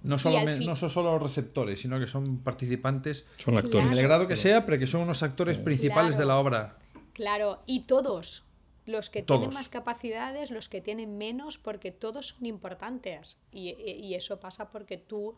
No, 0.05 0.17
solo 0.17 0.45
no 0.45 0.77
son 0.77 0.91
solo 0.91 1.19
receptores, 1.19 1.81
sino 1.81 1.99
que 1.99 2.07
son 2.07 2.39
participantes 2.39 3.27
son 3.43 3.59
actores. 3.59 3.87
en 3.87 3.99
el 3.99 4.03
grado 4.05 4.29
que 4.29 4.37
sea, 4.37 4.65
pero 4.65 4.79
que 4.79 4.87
son 4.87 5.01
unos 5.01 5.25
actores 5.25 5.59
principales 5.59 6.17
de 6.17 6.25
la 6.25 6.39
obra. 6.39 6.77
Claro, 7.13 7.63
y 7.67 7.81
todos, 7.81 8.45
los 8.87 9.11
que 9.11 9.23
tienen 9.23 9.51
más 9.51 9.69
capacidades, 9.69 10.51
los 10.51 10.69
que 10.69 10.81
tienen 10.81 11.19
menos, 11.19 11.59
porque 11.59 11.91
todos 11.91 12.29
son 12.29 12.47
importantes. 12.47 13.39
Y, 13.53 14.15
eso 14.15 14.41
pasa 14.41 14.71
porque 14.71 14.97
tú, 14.97 15.35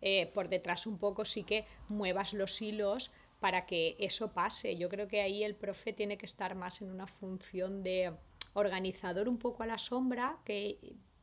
eh, 0.00 0.30
por 0.32 0.48
detrás 0.48 0.86
un 0.86 0.98
poco, 0.98 1.24
sí 1.24 1.44
que 1.44 1.66
muevas 1.88 2.34
los 2.34 2.60
hilos 2.60 3.10
para 3.40 3.66
que 3.66 3.96
eso 3.98 4.32
pase. 4.32 4.76
Yo 4.76 4.88
creo 4.88 5.08
que 5.08 5.20
ahí 5.20 5.44
el 5.44 5.54
profe 5.54 5.92
tiene 5.92 6.16
que 6.16 6.26
estar 6.26 6.54
más 6.54 6.82
en 6.82 6.90
una 6.90 7.06
función 7.06 7.82
de 7.82 8.12
organizador 8.54 9.28
un 9.28 9.38
poco 9.38 9.62
a 9.62 9.66
la 9.66 9.78
sombra, 9.78 10.38
que, 10.44 10.78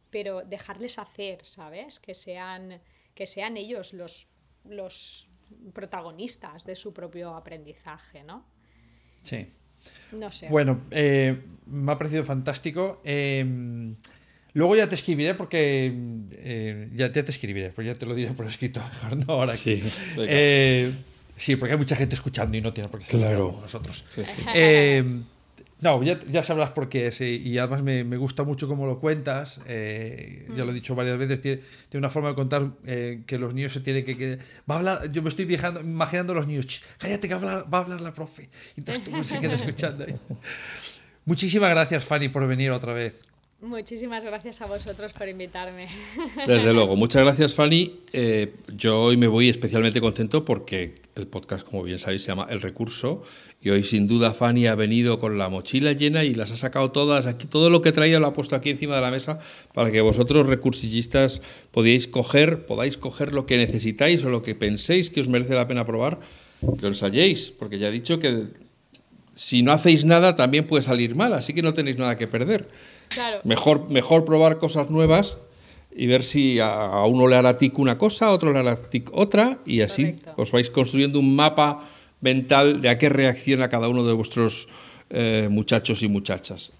pero 0.10 0.44
dejarles 0.44 1.00
hacer, 1.00 1.46
¿sabes? 1.46 2.00
Que 2.00 2.14
sean, 2.14 2.82
que 3.16 3.26
sean 3.26 3.58
ellos 3.58 3.94
los, 3.94 4.28
los 4.66 5.30
protagonistas 5.74 6.66
de 6.66 6.76
su 6.76 6.94
propio 6.94 7.36
aprendizaje, 7.36 8.24
¿no? 8.24 8.46
Sí. 9.24 9.54
No 10.12 10.32
sé. 10.32 10.48
Bueno, 10.50 10.82
eh, 10.92 11.42
me 11.68 11.92
ha 11.92 11.98
parecido 11.98 12.24
fantástico. 12.24 13.02
Eh, 13.04 13.46
luego 14.54 14.76
ya 14.76 14.90
te 14.90 14.96
escribiré 14.96 15.36
porque. 15.36 15.94
Eh, 16.32 16.90
ya, 16.94 17.12
te 17.12 17.22
escribiré, 17.22 17.70
pues 17.70 17.88
ya 17.88 17.96
te 17.96 18.06
lo 18.06 18.16
diré 18.16 18.32
por 18.34 18.48
escrito 18.48 18.82
mejor, 18.94 19.26
no 19.26 19.34
ahora 19.34 19.54
aquí. 19.54 19.82
Sí, 19.82 20.94
sí, 21.38 21.56
porque 21.56 21.74
hay 21.74 21.78
mucha 21.78 21.96
gente 21.96 22.16
escuchando 22.16 22.58
y 22.58 22.62
no 22.62 22.74
tiene 22.74 22.90
por 22.90 23.00
qué 23.00 23.06
ser 23.06 23.20
claro. 23.20 23.58
nosotros. 23.62 24.06
Sí. 24.14 24.22
No, 25.82 26.04
ya, 26.04 26.20
ya, 26.30 26.44
sabrás 26.44 26.70
por 26.70 26.90
qué 26.90 27.08
es. 27.08 27.22
Y, 27.22 27.58
además 27.58 27.82
me, 27.82 28.04
me, 28.04 28.16
gusta 28.16 28.44
mucho 28.44 28.68
cómo 28.68 28.86
lo 28.86 29.00
cuentas. 29.00 29.60
Eh, 29.66 30.48
Ya 30.56 30.64
lo 30.64 30.72
he 30.72 30.74
dicho 30.74 30.94
varias 30.94 31.18
veces. 31.18 31.42
Tiene, 31.42 31.62
tiene 31.90 32.02
una 32.02 32.12
forma 32.12 32.30
de 32.30 32.36
contar 32.36 32.70
eh, 32.86 33.24
que 33.26 33.40
los 33.40 33.56
niños 33.56 33.74
se 33.74 33.80
tienen 33.80 34.06
que, 34.06 34.16
que, 34.16 34.38
Va 34.70 34.76
a 34.76 34.78
hablar. 34.78 35.12
Yo 35.12 35.24
me 35.24 35.30
estoy 35.30 35.46
viajando, 35.46 35.82
imaginando 35.82 36.34
a 36.34 36.36
los 36.36 36.48
niños. 36.48 36.84
cállate 37.00 37.28
que 37.28 37.34
va 37.34 37.40
a, 37.40 37.44
hablar, 37.44 37.74
va 37.74 37.78
a 37.80 37.82
hablar 37.82 38.02
la 38.02 38.14
profe. 38.14 38.50
Y 38.76 38.82
entonces 38.82 39.04
tú 39.04 39.24
se 39.24 39.40
queda 39.40 39.54
escuchando 39.56 40.04
ahí. 40.04 40.16
Muchísimas 41.26 41.72
gracias, 41.72 42.06
Fanny, 42.06 42.30
por 42.30 42.48
venir 42.48 42.70
otra 42.70 42.94
vez. 42.94 43.31
Muchísimas 43.62 44.24
gracias 44.24 44.60
a 44.64 44.66
vosotros 44.66 45.14
por 45.14 45.30
invitarme. 45.30 45.88
Desde 46.48 46.74
luego, 46.74 46.96
muchas 46.96 47.24
gracias 47.24 47.54
Fanny. 47.54 48.00
Eh, 48.12 48.56
yo 48.76 49.04
hoy 49.04 49.18
me 49.18 49.28
voy 49.28 49.50
especialmente 49.50 50.02
contento 50.02 50.44
porque 50.44 50.96
el 51.16 51.28
podcast, 51.28 51.64
como 51.64 51.84
bien 51.84 52.00
sabéis, 52.00 52.24
se 52.24 52.30
llama 52.30 52.48
El 52.50 52.60
Recurso 52.60 53.22
y 53.62 53.70
hoy 53.70 53.84
sin 53.84 54.08
duda 54.08 54.34
Fanny 54.34 54.66
ha 54.66 54.74
venido 54.74 55.20
con 55.20 55.38
la 55.38 55.48
mochila 55.48 55.94
llena 55.94 56.24
y 56.24 56.34
las 56.34 56.50
ha 56.50 56.56
sacado 56.56 56.90
todas 56.90 57.28
aquí. 57.28 57.46
Todo 57.46 57.70
lo 57.70 57.84
que 57.84 57.92
traía 57.92 58.20
lo 58.20 58.26
ha 58.26 58.34
puesto 58.34 58.56
aquí 58.56 58.72
encima 58.72 58.96
de 58.96 59.02
la 59.02 59.12
mesa 59.12 59.38
para 59.76 59.92
que 59.92 60.02
vosotros 60.02 60.48
recursillistas 60.48 61.44
podáis 61.70 62.08
coger, 62.08 62.66
podáis 62.66 62.98
coger 62.98 63.32
lo 63.32 63.46
que 63.46 63.58
necesitáis 63.58 64.24
o 64.24 64.32
lo 64.32 64.42
que 64.42 64.56
penséis 64.56 65.12
que 65.12 65.22
os 65.22 65.28
merece 65.28 65.54
la 65.54 65.68
pena 65.68 65.86
probar, 65.86 66.20
lo 66.62 66.88
ensayéis, 66.88 67.52
porque 67.52 67.78
ya 67.78 67.90
he 67.90 67.92
dicho 67.92 68.18
que 68.18 68.48
si 69.42 69.64
no 69.64 69.72
hacéis 69.72 70.06
nada 70.06 70.36
también 70.36 70.68
puede 70.68 70.84
salir 70.84 71.16
mal, 71.16 71.34
así 71.34 71.56
que 71.56 71.64
no 71.64 71.74
tenéis 71.74 71.98
nada 71.98 72.16
que 72.16 72.28
perder. 72.28 72.70
Mejor, 73.44 73.90
mejor 73.90 74.24
probar 74.24 74.60
cosas 74.60 74.92
nuevas 74.92 75.40
y 75.96 76.06
ver 76.06 76.24
si 76.24 76.60
a, 76.60 77.04
uno 77.06 77.28
le 77.28 77.38
hará 77.38 77.58
tic 77.58 77.80
una 77.80 77.98
cosa, 77.98 78.28
a 78.28 78.32
otro 78.34 78.54
le 78.54 78.60
hará 78.60 78.76
tic 78.76 79.10
otra, 79.12 79.58
y 79.66 79.82
así 79.82 80.16
os 80.38 80.52
vais 80.52 80.70
construyendo 80.70 81.18
un 81.18 81.36
mapa 81.36 81.90
mental 82.20 82.82
de 82.82 82.90
a 82.90 83.00
qué 83.00 83.10
reacciona 83.10 83.68
cada 83.68 83.90
uno 83.90 84.06
de 84.06 84.14
vuestros 84.14 84.68
eh, 85.10 85.48
muchachos 85.50 86.04
y 86.04 86.08
muchachas. 86.08 86.74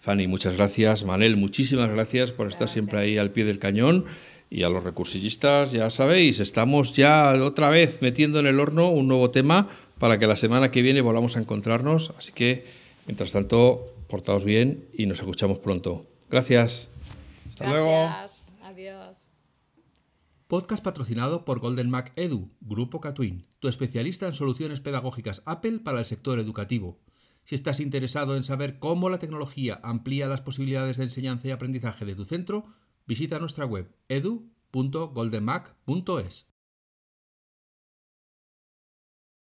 Fanny, 0.00 0.26
muchas 0.26 0.56
gracias. 0.56 1.04
Manel, 1.04 1.36
muchísimas 1.36 1.88
gracias 1.88 2.32
por 2.32 2.48
estar 2.48 2.68
siempre 2.68 2.98
ahí 2.98 3.16
al 3.16 3.30
pie 3.30 3.44
del 3.44 3.60
cañón. 3.60 4.06
Y 4.52 4.64
a 4.64 4.68
los 4.68 4.82
recursillistas, 4.82 5.70
ya 5.70 5.90
sabéis, 5.90 6.40
estamos 6.40 6.96
ya 6.96 7.32
otra 7.40 7.70
vez 7.70 8.02
metiendo 8.02 8.40
en 8.40 8.48
el 8.48 8.58
horno 8.58 8.90
un 8.90 9.06
nuevo 9.06 9.30
tema 9.30 9.68
para 10.00 10.18
que 10.18 10.26
la 10.26 10.34
semana 10.34 10.72
que 10.72 10.82
viene 10.82 11.02
volvamos 11.02 11.36
a 11.36 11.40
encontrarnos. 11.40 12.12
Así 12.16 12.32
que, 12.32 12.64
mientras 13.06 13.30
tanto, 13.32 13.94
portaos 14.08 14.44
bien 14.44 14.88
y 14.94 15.04
nos 15.06 15.20
escuchamos 15.20 15.58
pronto. 15.58 16.06
Gracias. 16.28 16.88
Hasta 17.50 17.68
luego. 17.68 18.10
Adiós. 18.62 19.18
Podcast 20.48 20.82
patrocinado 20.82 21.44
por 21.44 21.60
Golden 21.60 21.90
Mac 21.90 22.12
Edu, 22.16 22.50
Grupo 22.60 23.00
Catwin, 23.00 23.46
tu 23.60 23.68
especialista 23.68 24.26
en 24.26 24.32
soluciones 24.32 24.80
pedagógicas 24.80 25.42
Apple 25.44 25.78
para 25.80 25.98
el 26.00 26.06
sector 26.06 26.40
educativo. 26.40 26.98
Si 27.44 27.54
estás 27.54 27.78
interesado 27.78 28.36
en 28.36 28.44
saber 28.44 28.78
cómo 28.78 29.10
la 29.10 29.18
tecnología 29.18 29.80
amplía 29.82 30.28
las 30.28 30.40
posibilidades 30.40 30.96
de 30.96 31.04
enseñanza 31.04 31.46
y 31.46 31.50
aprendizaje 31.52 32.06
de 32.06 32.16
tu 32.16 32.24
centro, 32.24 32.64
visita 33.06 33.38
nuestra 33.38 33.66
web 33.66 33.94
edu.goldenmac.es. 34.08 36.49